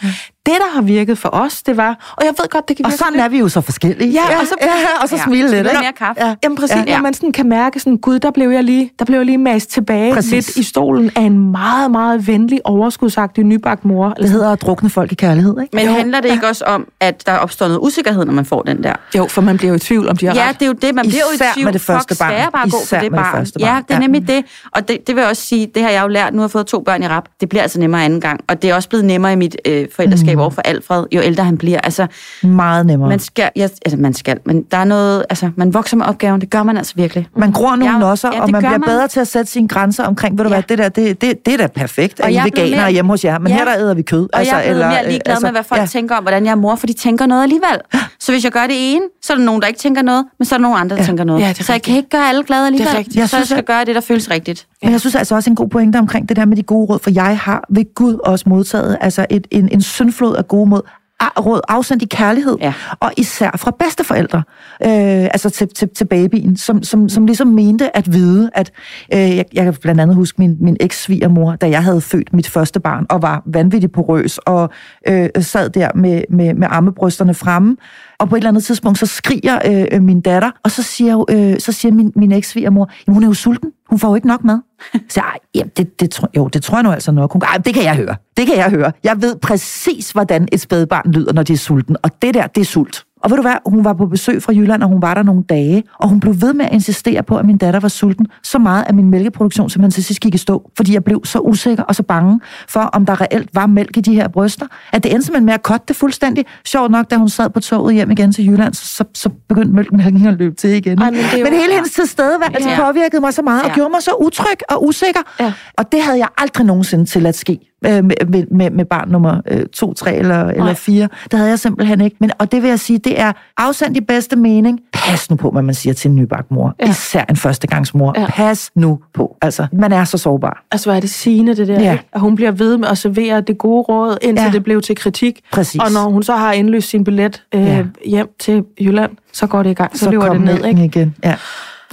Det, 0.49 0.57
der 0.59 0.75
har 0.75 0.83
virket 0.83 1.19
for 1.19 1.29
os, 1.33 1.63
det 1.63 1.77
var, 1.77 2.15
og 2.17 2.25
jeg 2.25 2.35
ved 2.39 2.49
godt, 2.51 2.69
det 2.69 2.77
kan 2.77 2.87
Og 2.87 2.91
virke 2.91 2.99
sådan 2.99 3.13
lidt- 3.13 3.23
er 3.25 3.29
vi 3.29 3.39
jo 3.39 3.49
så 3.49 3.61
forskellige. 3.61 4.11
Ja, 4.13 4.41
og 4.41 4.47
så- 4.47 4.55
ja, 4.63 4.69
og 5.03 5.09
så 5.09 5.17
Ja. 5.17 5.23
smile 5.25 5.43
lidt. 5.43 5.53
Lidt 5.53 5.67
ikke? 5.67 5.79
mere 5.81 5.93
kaffe. 5.93 6.27
Ja. 6.27 6.35
Jamen 6.45 6.57
præcis, 6.57 6.77
Ja. 6.77 6.85
ja. 6.87 6.95
når 6.97 7.03
man 7.03 7.15
sådan 7.15 7.33
kan 7.33 7.49
mærke 7.49 7.81
sådan, 7.81 7.97
gud, 7.97 8.19
der 8.19 8.31
blev 8.31 8.51
jeg 8.51 8.65
lige, 8.65 8.91
der 8.99 9.05
blev 9.05 9.19
jeg 9.19 9.27
lige 9.27 9.39
mast 9.39 9.71
tilbage 9.71 10.15
Præcis. 10.15 10.33
lidt 10.33 10.57
i 10.57 10.63
stolen 10.63 11.11
af 11.17 11.21
en 11.21 11.51
meget, 11.51 11.91
meget 11.91 12.27
venlig, 12.27 12.61
overskudsagtig 12.65 13.45
nybagt 13.45 13.85
mor. 13.85 14.09
Det 14.11 14.31
hedder 14.31 14.53
at 14.53 14.63
drukne 14.63 14.91
folk 14.91 15.13
i 15.13 15.15
kærlighed, 15.15 15.57
ikke? 15.63 15.77
Men 15.77 15.87
Jo. 15.87 15.93
handler 15.93 16.21
det 16.21 16.31
ikke 16.33 16.47
også 16.49 16.65
om, 16.65 16.87
at 17.01 17.27
der 17.27 17.33
opstår 17.37 17.67
noget 17.67 17.81
usikkerhed, 17.83 18.25
når 18.25 18.33
man 18.33 18.45
får 18.45 18.63
den 18.63 18.83
der? 18.83 18.93
Jo, 19.17 19.27
for 19.27 19.43
man 19.43 19.57
bliver 19.57 19.69
jo 19.71 19.77
i 19.77 19.79
tvivl, 19.79 20.09
om 20.09 20.17
de 20.17 20.27
har 20.27 20.35
Ja, 20.35 20.49
ret. 20.49 20.55
det 20.61 20.63
er 20.63 20.67
jo 20.67 20.73
det. 20.73 20.95
Man 20.95 21.07
bliver 21.09 21.23
jo 21.31 21.35
Især 21.35 21.45
i 21.51 21.53
tvivl. 21.55 21.65
med 21.65 21.73
det 21.73 21.81
første 21.81 22.17
barn. 22.19 22.29
skal 22.31 22.41
jeg 22.41 22.49
bare 22.53 22.65
gå 22.65 22.71
for 22.71 22.83
Især 22.85 23.01
det 23.01 23.11
det 23.11 23.17
barn? 23.19 23.33
barn. 23.35 23.47
Ja, 23.61 23.77
det 23.89 23.95
er 23.95 23.95
Ja. 23.95 23.99
nemlig 23.99 24.29
det. 24.29 24.45
Og 24.73 24.89
det, 24.89 25.07
det 25.07 25.15
vil 25.15 25.21
jeg 25.23 25.31
også 25.31 25.43
sige, 25.43 25.71
det 25.75 25.83
har 25.83 25.91
jeg 25.91 26.03
jo 26.03 26.09
lært. 26.09 26.33
Nu 26.35 26.39
har 26.39 26.45
jeg 26.47 26.51
fået 26.51 26.67
to 26.67 26.81
børn 26.81 27.03
i 27.03 27.07
rap. 27.09 27.25
Det 27.41 27.49
bliver 27.49 27.63
altså 27.63 27.79
nemmere 27.81 28.05
anden 28.05 28.21
gang. 28.21 28.41
Og 28.49 28.63
det 28.63 28.71
er 28.71 28.75
også 28.75 28.89
blevet 28.89 29.05
nemmere 29.05 29.33
i 29.33 29.37
mit 29.37 29.57
øh, 29.65 29.87
forældreskab 29.97 30.38
mm. 30.39 30.43
over 30.43 30.51
for 30.51 30.63
Alfred, 30.63 31.05
jo 31.13 31.21
ældre 31.21 31.45
han 31.45 31.59
bliver. 31.59 31.81
Altså, 31.81 32.07
Meget 32.43 32.87
nemmere. 32.87 33.09
man 33.09 33.19
skal, 33.19 33.51
ja, 33.57 33.63
altså, 33.63 33.97
man 33.97 34.15
skal, 34.15 34.39
men 34.47 34.63
der 34.71 34.77
er 34.77 34.85
noget, 34.85 35.25
altså, 35.31 35.51
man 35.57 35.75
vokser 35.75 35.97
med 35.97 36.07
opgaven. 36.07 36.41
Det 36.41 36.51
gør 36.51 36.63
man 36.63 36.77
altså 36.77 36.93
virkelig. 36.97 37.29
Man 37.37 37.53
gror 37.53 37.77
nogle 37.77 37.93
Ja, 37.95 37.99
nosser, 38.01 38.31
ja, 38.35 38.41
og 38.41 38.47
det 38.47 38.53
man 38.53 38.61
bliver 38.63 38.71
man. 38.79 38.83
bedre 38.89 39.09
til 39.09 39.21
at 39.21 39.29
sætte 39.29 39.51
sine 39.51 39.69
grænser 39.69 40.05
omkring, 40.05 40.39
ved 40.39 40.45
du 40.45 40.51
Ja. 40.51 40.55
hvad, 40.55 40.63
det 40.63 40.79
der, 40.79 40.89
det, 40.89 41.21
det, 41.21 41.47
det 41.47 41.55
er 41.55 41.59
da 41.59 41.67
perfekt, 41.67 42.21
Og 42.21 42.27
at 42.27 42.33
I 42.33 42.35
jeg 42.35 42.41
er 42.41 42.47
er 42.47 42.51
veganere 42.51 42.81
mere- 42.81 42.93
hjemme 42.93 43.11
hos 43.13 43.25
jer, 43.25 43.39
men 43.39 43.49
Ja. 43.53 43.55
her 43.59 43.65
der 43.65 43.75
æder 43.79 43.95
vi 43.95 44.03
kød. 44.03 44.29
Og 44.33 44.39
altså, 44.39 44.57
jeg 44.57 44.67
er 44.67 44.73
blevet 44.73 44.87
mere 44.89 45.03
øh, 45.05 45.09
ligeglad 45.11 45.33
altså, 45.35 45.47
med, 45.47 45.53
hvad 45.53 45.63
folk 45.65 45.81
ja. 45.81 45.87
tænker 45.87 46.17
om, 46.17 46.23
hvordan 46.25 46.45
jeg 46.45 46.51
er 46.51 46.55
mor, 46.57 46.75
for 46.77 46.87
de 46.87 46.93
tænker 46.93 47.27
noget 47.27 47.43
alligevel. 47.43 47.81
Så 48.21 48.33
hvis 48.33 48.45
jeg 48.45 48.53
gør 48.53 48.63
det 48.67 48.95
ene, 48.95 49.03
så 49.23 49.33
er 49.33 49.37
der 49.37 49.45
nogen, 49.45 49.63
der 49.63 49.69
ikke 49.69 49.81
tænker 49.81 50.03
noget, 50.03 50.25
men 50.39 50.47
så 50.47 50.55
er 50.55 50.59
der 50.59 50.63
nogen 50.63 50.79
andre, 50.81 50.97
der 50.97 51.03
Ja. 51.03 51.07
tænker 51.07 51.25
noget. 51.25 51.41
Ja, 51.43 51.49
det 51.49 51.59
er 51.61 51.65
så 51.65 51.73
jeg 51.73 51.75
rigtigt. 51.75 51.93
kan 51.93 51.97
ikke 51.97 52.09
gøre 52.11 52.29
alle 52.29 52.45
glade 52.45 52.67
alligevel. 52.67 52.89
rigtigt. 52.97 53.17
Jeg 53.17 53.29
Så 53.29 53.37
jeg 53.37 53.47
synes, 53.47 53.49
skal 53.59 53.65
gøre 53.65 53.85
det, 53.85 53.95
der 53.95 54.01
føles 54.01 54.31
rigtigt. 54.31 54.67
Men 54.83 54.93
jeg 54.93 55.01
synes 55.01 55.15
altså 55.15 55.35
også 55.35 55.51
en 55.51 55.57
god 55.57 55.69
pointe 55.69 55.97
omkring 55.97 56.29
det 56.29 56.37
der 56.37 56.45
med 56.45 56.57
de 56.57 56.63
gode 56.63 56.87
råd, 56.87 56.99
for 56.99 57.11
jeg 57.11 57.39
har 57.39 57.65
ved 57.71 57.95
Gud 57.95 58.19
også 58.25 58.45
modtaget 58.49 58.99
altså 59.01 59.27
et, 59.31 59.47
en, 59.51 59.69
en 59.73 59.83
syndflod 59.83 60.28
af 60.35 60.49
gode 60.49 60.69
mod, 60.71 60.81
råd 61.23 61.61
afsendt 61.69 62.03
i 62.03 62.07
kærlighed, 62.07 62.57
Ja. 62.61 62.73
og 63.01 63.13
især 63.17 63.51
fra 63.57 63.71
bedsteforældre, 63.79 64.43
øh, 64.83 65.25
altså 65.25 65.51
til, 65.51 65.69
til, 65.75 65.89
til 65.89 66.05
babyen, 66.05 66.57
som, 66.57 66.83
som, 66.83 67.09
som 67.09 67.27
ligesom 67.27 67.49
mente 67.49 67.97
at 67.97 68.13
vide, 68.13 68.51
at 68.55 68.73
øh, 69.15 69.37
jeg, 69.37 69.45
jeg 69.55 69.65
kan 69.65 69.75
blandt 69.83 70.01
andet 70.01 70.17
huske 70.17 70.41
min, 70.41 70.57
min 70.61 70.77
eks-svigermor, 70.81 71.57
da 71.57 71.69
jeg 71.69 71.85
havde 71.85 72.01
født 72.01 72.33
mit 72.33 72.49
første 72.49 72.81
barn, 72.81 73.07
og 73.11 73.23
var 73.23 73.43
vanvittigt 73.47 73.93
porøs, 73.93 74.39
og 74.39 74.71
øh, 75.09 75.29
sad 75.41 75.71
der 75.71 75.91
med, 75.95 76.23
med, 76.31 76.55
med 76.55 76.69
armebrysterne 76.71 77.35
fremme, 77.35 77.77
og 78.19 78.29
på 78.29 78.35
et 78.35 78.39
eller 78.39 78.49
andet 78.49 78.65
tidspunkt, 78.65 78.99
så 78.99 79.07
skriger 79.07 79.59
øh, 79.67 79.87
øh 79.93 80.03
min 80.03 80.21
datter, 80.21 80.51
og 80.65 80.71
så 80.71 80.83
siger, 80.83 81.25
øh, 81.31 81.61
så 81.61 81.73
siger 81.73 81.93
min, 81.93 82.13
min 82.17 82.33
eks-svigermor, 82.33 82.91
hun 83.09 83.23
er 83.23 83.27
jo 83.27 83.35
sulten, 83.35 83.73
hun 83.91 83.99
får 83.99 84.09
jo 84.09 84.15
ikke 84.15 84.27
nok 84.27 84.45
mad. 84.45 84.59
Så 85.09 85.21
jeg, 85.21 85.35
jamen, 85.55 85.71
det, 85.77 86.01
det, 86.01 86.11
tror, 86.11 86.31
jo, 86.37 86.49
det 86.49 86.63
tror 86.63 86.77
jeg 86.77 86.83
nu 86.83 86.91
altså 86.91 87.13
nok. 87.13 87.33
Hun, 87.33 87.43
Ej, 87.43 87.57
det 87.57 87.75
kan 87.75 87.85
jeg 87.85 87.97
høre. 87.97 88.17
Det 88.37 88.47
kan 88.47 88.57
jeg 88.57 88.71
høre. 88.71 88.93
Jeg 89.05 89.23
ved 89.23 89.37
præcis, 89.37 90.11
hvordan 90.11 90.49
et 90.53 90.61
spædbarn 90.61 91.13
lyder, 91.13 91.33
når 91.33 91.43
de 91.43 91.53
er 91.53 91.57
sulten. 91.57 91.97
Og 92.03 92.23
det 92.23 92.35
der, 92.35 92.47
det 92.47 92.61
er 92.61 92.65
sult. 92.65 93.05
Og 93.23 93.31
ved 93.31 93.37
du 93.37 93.43
hvad, 93.43 93.55
hun 93.67 93.85
var 93.85 93.93
på 93.93 94.07
besøg 94.07 94.43
fra 94.43 94.53
Jylland, 94.53 94.83
og 94.83 94.89
hun 94.89 95.03
var 95.03 95.15
der 95.15 95.23
nogle 95.23 95.43
dage, 95.49 95.83
og 95.99 96.09
hun 96.09 96.21
blev 96.21 96.35
ved 96.41 96.55
med 96.55 96.65
at 96.65 96.73
insistere 96.73 97.23
på, 97.23 97.37
at 97.37 97.47
min 97.47 97.57
datter 97.59 97.81
var 97.81 97.89
sulten, 97.89 98.27
så 98.43 98.59
meget, 98.59 98.85
at 98.87 98.95
min 98.95 99.11
mælkeproduktion 99.11 99.71
simpelthen 99.71 99.91
til 99.91 100.05
sidst 100.05 100.21
gik 100.21 100.35
i 100.35 100.39
stå, 100.39 100.71
fordi 100.77 100.95
jeg 100.95 101.05
blev 101.05 101.21
så 101.25 101.39
usikker 101.39 101.83
og 101.85 101.95
så 101.95 102.03
bange 102.03 102.41
for, 102.69 102.81
om 102.81 103.07
der 103.07 103.21
reelt 103.21 103.51
var 103.55 103.67
mælk 103.67 103.97
i 103.97 104.01
de 104.01 104.15
her 104.15 104.29
bryster, 104.29 104.67
at 104.93 105.03
det 105.05 105.13
endte 105.13 105.27
simpelthen 105.27 105.47
med 105.47 105.55
at 105.55 105.63
kotte 105.63 105.85
det 105.89 105.97
fuldstændig. 105.97 106.45
Sjovt 106.65 106.91
nok, 106.91 107.11
da 107.11 107.17
hun 107.17 107.29
sad 107.29 107.51
på 107.51 107.61
toget 107.61 107.95
hjem 107.95 108.11
igen 108.11 108.33
til 108.33 108.47
Jylland, 108.47 108.75
så, 108.75 108.87
så, 108.87 109.05
så 109.15 109.29
begyndte 109.49 109.73
mælken 109.75 110.27
at 110.27 110.35
løbe 110.39 110.55
til 110.55 110.71
igen. 110.71 110.99
Ej, 110.99 111.11
men 111.11 111.19
det 111.21 111.39
jo- 111.41 111.45
men 111.45 111.53
hele 111.53 111.75
hendes 111.75 111.93
tilstedeværelse 111.93 112.69
Ja. 112.69 112.81
påvirkede 112.87 113.21
mig 113.21 113.35
så 113.35 113.43
meget, 113.43 113.63
og 113.63 113.69
Ja. 113.69 113.75
gjorde 113.75 113.91
mig 113.91 114.03
så 114.03 114.11
utryg 114.21 114.59
og 114.69 114.87
usikker. 114.87 115.21
Ja. 115.41 115.53
Og 115.79 115.93
det 115.93 116.03
havde 116.03 116.19
jeg 116.19 116.29
aldrig 116.39 116.67
nogensinde 116.67 117.05
til 117.05 117.27
at 117.27 117.35
ske 117.35 117.59
øh, 117.87 118.05
med, 118.05 118.47
med, 118.51 118.71
med, 118.71 118.85
barn 118.85 119.09
nummer 119.09 119.41
øh, 119.51 119.67
to, 119.67 119.95
tre 119.95 120.15
eller, 120.15 120.45
eller 120.45 120.75
fire. 120.75 121.09
Det 121.31 121.39
havde 121.39 121.51
jeg 121.51 121.59
simpelthen 121.59 122.01
ikke. 122.01 122.17
Men, 122.21 122.31
og 122.39 122.53
det 122.53 122.63
vil 122.63 122.69
jeg 122.69 122.81
sige, 122.81 122.99
det 122.99 123.21
er 123.21 123.33
afsendt 123.57 123.97
i 123.97 124.01
bedste 124.01 124.37
mening. 124.37 124.81
Pas 124.93 125.31
nu 125.31 125.37
på, 125.37 125.51
hvad 125.51 125.63
man 125.63 125.75
siger 125.75 125.95
til 125.95 126.09
en 126.11 126.17
nybagt 126.17 126.51
mor. 126.51 126.75
Ja. 126.81 126.91
Især 126.91 127.25
en 127.31 127.37
førstegangsmor. 127.37 128.15
Ja. 128.21 128.27
Pas 128.31 128.71
nu 128.75 128.99
på. 129.15 129.37
Altså, 129.43 129.67
man 129.73 129.93
er 129.93 130.05
så 130.05 130.19
sårbar. 130.19 130.65
Altså, 130.71 130.87
hvor 130.91 130.97
er 130.97 131.01
det 131.01 131.11
sigende, 131.11 131.57
det 131.57 131.69
der, 131.69 131.81
Ja. 131.81 131.93
ikke? 131.93 132.05
At 132.13 132.21
hun 132.21 132.37
bliver 132.37 132.51
ved 132.51 132.77
med 132.77 132.89
at 132.89 132.99
servere 132.99 133.41
det 133.41 133.59
gode 133.59 133.83
råd, 133.83 134.19
indtil 134.23 134.45
Ja. 134.45 134.51
det 134.51 134.65
blev 134.65 134.83
til 134.83 134.97
kritik. 134.97 135.41
Præcis. 135.53 135.81
Og 135.81 135.91
når 135.93 136.11
hun 136.11 136.23
så 136.23 136.37
har 136.37 136.53
indløst 136.53 136.89
sin 136.89 137.05
billet 137.05 137.43
øh, 137.55 137.61
Ja. 137.67 137.85
hjem 138.07 138.29
til 138.39 138.65
Jylland, 138.81 139.11
så 139.33 139.47
går 139.47 139.63
det 139.63 139.71
i 139.71 139.75
gang. 139.75 139.99
Så, 139.99 140.05
så 140.05 140.11
løber 140.11 140.33
det 140.33 140.41
ned, 140.41 140.65
ikke? 140.65 140.85
igen. 140.85 141.15
Ja. 141.25 141.35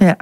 Ja. 0.00 0.12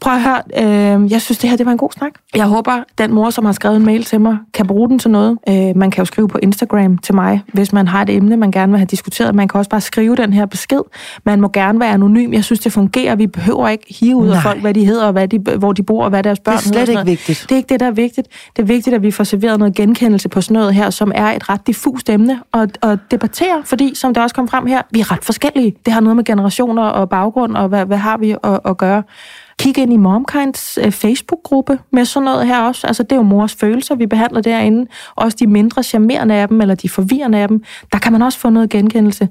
Prøv 0.00 0.12
at 0.12 0.22
høre, 0.22 0.40
øh, 0.58 1.12
jeg 1.12 1.22
synes, 1.22 1.38
det 1.38 1.50
her 1.50 1.56
det 1.56 1.66
var 1.66 1.72
en 1.72 1.78
god 1.78 1.90
snak. 1.98 2.12
Jeg 2.34 2.44
håber, 2.46 2.82
den 2.98 3.12
mor, 3.14 3.30
som 3.30 3.44
har 3.44 3.52
skrevet 3.52 3.76
en 3.76 3.84
mail 3.84 4.04
til 4.04 4.20
mig, 4.20 4.38
kan 4.54 4.66
bruge 4.66 4.88
den 4.88 4.98
til 4.98 5.10
noget. 5.10 5.38
Øh, 5.48 5.76
man 5.76 5.90
kan 5.90 6.00
jo 6.02 6.04
skrive 6.04 6.28
på 6.28 6.38
Instagram 6.42 6.98
til 6.98 7.14
mig, 7.14 7.42
hvis 7.52 7.72
man 7.72 7.88
har 7.88 8.02
et 8.02 8.10
emne, 8.10 8.36
man 8.36 8.50
gerne 8.50 8.72
vil 8.72 8.78
have 8.78 8.86
diskuteret. 8.86 9.34
Man 9.34 9.48
kan 9.48 9.58
også 9.58 9.70
bare 9.70 9.80
skrive 9.80 10.16
den 10.16 10.32
her 10.32 10.46
besked. 10.46 10.80
Man 11.24 11.40
må 11.40 11.48
gerne 11.48 11.80
være 11.80 11.90
anonym. 11.90 12.32
Jeg 12.32 12.44
synes, 12.44 12.60
det 12.60 12.72
fungerer. 12.72 13.14
Vi 13.16 13.26
behøver 13.26 13.68
ikke 13.68 13.94
hive 14.00 14.16
ud 14.16 14.28
af 14.28 14.32
Nej. 14.32 14.42
folk, 14.42 14.60
hvad 14.60 14.74
de 14.74 14.84
hedder, 14.86 15.06
og 15.06 15.12
hvad 15.12 15.28
de, 15.28 15.38
hvor 15.38 15.72
de 15.72 15.82
bor, 15.82 16.04
og 16.04 16.10
hvad 16.10 16.22
deres 16.22 16.40
børn 16.40 16.56
Det 16.56 16.62
er 16.66 16.68
slet 16.68 16.88
hedder. 16.88 17.00
ikke 17.00 17.10
vigtigt. 17.10 17.42
Det 17.42 17.52
er 17.52 17.56
ikke 17.56 17.68
det, 17.68 17.80
der 17.80 17.86
er 17.86 17.90
vigtigt. 17.90 18.28
Det 18.56 18.62
er 18.62 18.66
vigtigt, 18.66 18.96
at 18.96 19.02
vi 19.02 19.10
får 19.10 19.24
serveret 19.24 19.58
noget 19.58 19.74
genkendelse 19.74 20.28
på 20.28 20.40
sådan 20.40 20.54
noget 20.54 20.74
her, 20.74 20.90
som 20.90 21.12
er 21.14 21.26
et 21.32 21.48
ret 21.48 21.66
diffust 21.66 22.10
emne 22.10 22.40
at, 22.54 22.78
at 22.82 22.98
debattere, 23.10 23.62
fordi, 23.64 23.94
som 23.94 24.14
der 24.14 24.22
også 24.22 24.34
kom 24.34 24.48
frem 24.48 24.66
her, 24.66 24.82
vi 24.90 25.00
er 25.00 25.12
ret 25.12 25.24
forskellige. 25.24 25.74
Det 25.86 25.92
har 25.92 26.00
noget 26.00 26.16
med 26.16 26.24
generationer 26.24 26.82
og 26.82 27.08
baggrund, 27.08 27.56
og 27.56 27.68
hvad, 27.68 27.84
hvad 27.84 27.96
har 27.98 28.16
vi 28.16 28.30
at, 28.44 28.60
at 28.64 28.76
gøre. 28.78 29.02
Kig 29.58 29.78
ind 29.78 29.92
i 29.92 29.96
MomKinds 29.96 30.78
øh, 30.78 30.92
Facebook-gruppe 30.92 31.78
med 31.92 32.04
sådan 32.04 32.24
noget 32.24 32.46
her 32.46 32.62
også. 32.62 32.86
Altså, 32.86 33.02
det 33.02 33.12
er 33.12 33.16
jo 33.16 33.22
mors 33.22 33.54
følelser, 33.54 33.94
vi 33.94 34.06
behandler 34.06 34.40
derinde. 34.40 34.86
Også 35.16 35.36
de 35.40 35.46
mindre 35.46 35.82
charmerende 35.82 36.34
af 36.34 36.48
dem, 36.48 36.60
eller 36.60 36.74
de 36.74 36.88
forvirrende 36.88 37.38
af 37.38 37.48
dem. 37.48 37.62
Der 37.92 37.98
kan 37.98 38.12
man 38.12 38.22
også 38.22 38.38
få 38.38 38.50
noget 38.50 38.70
genkendelse. 38.70 39.28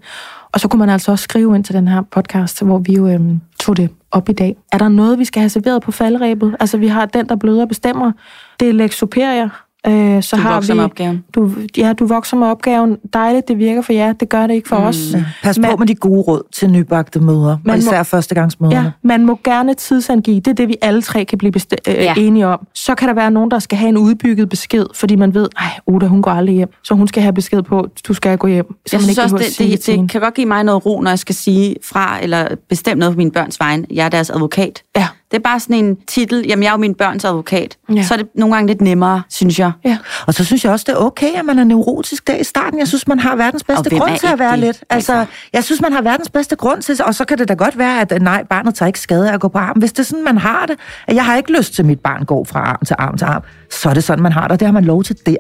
Og 0.52 0.60
så 0.60 0.68
kunne 0.68 0.80
man 0.80 0.90
altså 0.90 1.12
også 1.12 1.24
skrive 1.24 1.56
ind 1.56 1.64
til 1.64 1.76
den 1.76 1.88
her 1.88 2.02
podcast, 2.02 2.64
hvor 2.64 2.78
vi 2.78 2.94
jo 2.94 3.08
øhm, 3.08 3.42
tog 3.60 3.78
det 3.78 3.90
op 4.12 4.30
i 4.30 4.34
dag. 4.34 4.56
Er 4.72 4.78
der 4.78 4.88
noget, 4.88 5.20
vi 5.20 5.26
skal 5.26 5.40
have 5.40 5.50
serveret 5.50 5.82
på 5.82 5.92
faldrebet? 5.92 6.56
Altså, 6.60 6.78
vi 6.78 6.88
har 6.88 7.06
den, 7.06 7.30
der 7.30 7.36
bløder 7.36 7.66
bestemmer. 7.66 8.12
Det 8.60 8.70
er 8.70 8.74
Lex 8.74 8.94
Superior. 8.94 9.65
Øh, 9.88 10.24
så 10.24 10.36
Du 10.36 10.42
har 10.42 10.54
vokser 10.54 10.74
vi, 10.74 10.78
med 10.78 10.84
opgaven. 10.86 11.24
Du, 11.36 11.52
ja, 11.78 11.94
du 11.94 12.06
vokser 12.06 12.38
med 12.38 12.48
opgaven. 12.48 12.98
Dejligt, 13.14 13.48
det 13.48 13.58
virker 13.58 13.82
for 13.82 13.94
jer. 13.94 14.14
Det 14.14 14.30
gør 14.30 14.48
det 14.48 14.54
ikke 14.54 14.68
for 14.70 14.78
mm. 14.80 14.84
os. 14.86 15.16
Pas 15.44 15.58
Men- 15.60 15.70
på 15.72 15.78
med 15.78 15.88
de 15.88 15.96
gode 15.96 16.22
råd 16.22 16.42
til 16.54 16.70
nybagte 16.70 17.20
mødre. 17.20 17.60
Man 17.64 17.74
Og 17.76 17.76
må- 17.84 17.92
især 17.92 18.04
førstegangsmødrene. 18.04 18.82
Ja, 18.82 18.92
man 19.04 19.26
må 19.26 19.40
gerne 19.44 19.74
tidsangive. 19.74 20.36
Det 20.40 20.48
er 20.48 20.54
det, 20.54 20.68
vi 20.68 20.76
alle 20.82 21.02
tre 21.02 21.26
kan 21.26 21.38
blive 21.38 21.52
besti- 21.58 21.76
øh, 21.88 21.94
Ja. 21.96 22.04
ja. 22.04 22.14
enige 22.18 22.48
om. 22.48 22.68
Så 22.74 22.96
kan 22.96 23.08
der 23.08 23.14
være 23.14 23.32
nogen, 23.32 23.52
der 23.52 23.60
skal 23.60 23.78
have 23.78 23.90
en 23.90 23.98
udbygget 23.98 24.50
besked, 24.50 24.86
fordi 24.96 25.16
man 25.16 25.34
ved, 25.34 25.48
ej, 25.58 25.68
Oda, 25.88 26.06
hun 26.08 26.22
går 26.22 26.32
aldrig 26.32 26.56
hjem. 26.56 26.70
Så 26.84 26.94
hun 26.94 27.08
skal 27.08 27.24
have 27.24 27.34
besked 27.34 27.62
på, 27.64 27.88
du 28.08 28.14
skal 28.14 28.38
gå 28.38 28.48
hjem. 28.48 28.66
Så 28.66 28.74
Jeg 28.92 28.98
man 28.98 29.02
synes 29.04 29.10
ikke 29.18 29.22
også, 29.22 29.38
det, 29.38 29.72
det, 29.72 29.86
det 29.86 29.96
hende. 29.96 30.10
kan 30.10 30.22
godt 30.22 30.34
give 30.34 30.48
mig 30.48 30.64
noget 30.64 30.86
ro, 30.86 31.02
når 31.02 31.12
jeg 31.12 31.20
skal 31.20 31.36
sige 31.36 31.76
fra 31.84 32.20
eller 32.24 32.48
bestemme 32.70 33.00
noget 33.00 33.14
på 33.14 33.18
mine 33.18 33.32
børns 33.32 33.60
vegne. 33.60 33.86
Jeg 33.92 34.06
er 34.06 34.10
deres 34.10 34.30
advokat. 34.30 34.84
Ja. 34.98 35.08
Det 35.32 35.38
er 35.38 35.42
bare 35.42 35.60
sådan 35.60 35.76
en 35.76 35.98
titel, 36.08 36.46
jamen 36.48 36.64
jeg 36.64 36.70
er 36.70 36.74
jo 36.74 36.78
min 36.78 36.96
børns 36.96 37.26
advokat. 37.26 37.78
Ja. 37.96 38.04
Så 38.04 38.14
er 38.14 38.18
det 38.18 38.28
nogle 38.36 38.56
gange 38.56 38.68
lidt 38.68 38.82
nemmere, 38.82 39.22
synes 39.30 39.60
jeg. 39.60 39.72
Ja. 39.86 39.98
Og 40.28 40.34
så 40.34 40.44
synes 40.46 40.64
jeg 40.64 40.72
også, 40.72 40.86
det 40.88 40.94
er 40.94 40.98
okay, 41.00 41.34
at 41.36 41.46
man 41.46 41.60
er 41.60 41.64
neurotisk 41.64 42.28
der 42.28 42.36
i 42.36 42.44
starten. 42.44 42.80
Jeg 42.80 42.88
synes, 42.88 43.08
man 43.08 43.20
har 43.20 43.36
verdens 43.36 43.64
bedste 43.64 43.90
grund 43.90 44.20
til 44.20 44.28
at 44.28 44.40
være 44.40 44.52
det? 44.52 44.60
lidt. 44.60 44.84
Altså, 44.90 45.14
Altså. 45.14 45.32
jeg 45.54 45.64
synes, 45.64 45.82
man 45.82 45.94
har 45.94 46.02
verdens 46.02 46.30
bedste 46.30 46.56
grund 46.56 46.82
til, 46.82 47.00
og 47.06 47.16
så 47.16 47.26
kan 47.26 47.38
det 47.38 47.48
da 47.48 47.54
godt 47.54 47.78
være, 47.78 48.02
at 48.02 48.22
nej, 48.22 48.44
barnet 48.44 48.76
tager 48.76 48.88
ikke 48.88 49.00
skade 49.00 49.30
af 49.30 49.34
at 49.34 49.40
gå 49.40 49.48
på 49.48 49.58
arm. 49.58 49.78
Hvis 49.78 49.92
det 49.94 50.00
er 50.00 50.04
sådan, 50.04 50.24
man 50.24 50.38
har 50.38 50.66
det, 50.66 50.76
at 51.08 51.16
jeg 51.16 51.26
har 51.26 51.36
ikke 51.36 51.58
lyst 51.58 51.74
til, 51.74 51.82
at 51.82 51.86
mit 51.86 52.00
barn 52.00 52.26
går 52.26 52.44
fra 52.44 52.60
arm 52.60 52.86
til 52.86 52.96
arm 53.00 53.18
til 53.18 53.26
arm, 53.26 53.42
så 53.72 53.90
er 53.90 53.94
det 53.94 54.04
sådan, 54.04 54.24
man 54.24 54.32
har 54.32 54.42
det, 54.42 54.52
og 54.52 54.60
det 54.60 54.66
har 54.68 54.74
man 54.74 54.86
lov 54.86 55.04
til 55.04 55.18
der. 55.26 55.36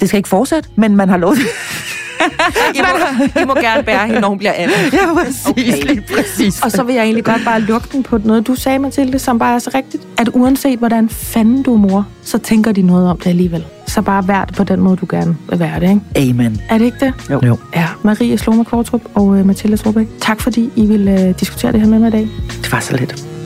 Det 0.00 0.08
skal 0.08 0.16
ikke 0.18 0.28
fortsætte, 0.28 0.68
men 0.76 0.96
man 0.96 1.08
har 1.08 1.16
lov 1.16 1.34
til... 1.34 1.44
I, 2.76 2.80
må, 2.80 3.40
I 3.40 3.44
må 3.44 3.54
gerne 3.54 3.82
bære 3.82 4.06
hende, 4.06 4.20
når 4.20 4.28
hun 4.28 4.38
bliver 4.38 4.52
18. 4.52 4.76
ja, 4.92 5.14
præcis, 5.14 5.46
okay. 5.46 5.82
lige 5.82 6.02
præcis. 6.14 6.62
Og 6.62 6.70
så 6.70 6.82
vil 6.82 6.94
jeg 6.94 7.04
egentlig 7.04 7.24
godt 7.24 7.44
bare 7.44 7.60
lukke 7.60 7.88
den 7.92 8.02
på 8.02 8.18
noget, 8.24 8.46
du 8.46 8.54
sagde, 8.54 8.78
Mathilde, 8.78 9.18
som 9.18 9.38
bare 9.38 9.54
er 9.54 9.58
så 9.58 9.70
rigtigt. 9.74 10.02
At 10.18 10.28
uanset 10.32 10.78
hvordan 10.78 11.08
fanden 11.08 11.62
du 11.62 11.74
er 11.74 11.78
mor, 11.78 12.06
så 12.22 12.38
tænker 12.38 12.72
de 12.72 12.82
noget 12.82 13.10
om 13.10 13.18
det 13.18 13.26
alligevel. 13.26 13.64
Så 13.86 14.02
bare 14.02 14.28
vær 14.28 14.44
det 14.44 14.54
på 14.54 14.64
den 14.64 14.80
måde, 14.80 14.96
du 14.96 15.06
gerne 15.10 15.36
vil 15.50 15.58
være 15.58 15.80
det, 15.80 15.88
ikke? 16.16 16.30
Amen. 16.30 16.60
Er 16.68 16.78
det 16.78 16.84
ikke 16.84 16.98
det? 17.00 17.12
Jo. 17.30 17.40
jo. 17.46 17.58
Ja, 17.74 17.86
Marie 18.02 18.38
Sloma 18.38 18.62
Kvartrup 18.62 19.02
og 19.14 19.38
øh, 19.38 19.46
Mathilde 19.46 19.76
Strubæk. 19.76 20.06
Tak 20.20 20.40
fordi 20.40 20.70
I 20.76 20.86
vil 20.86 21.08
øh, 21.08 21.40
diskutere 21.40 21.72
det 21.72 21.80
her 21.80 21.88
med 21.88 21.98
mig 21.98 22.08
i 22.08 22.10
dag. 22.10 22.28
Det 22.62 22.72
var 22.72 22.80
så 22.80 22.96
lidt. 22.96 23.37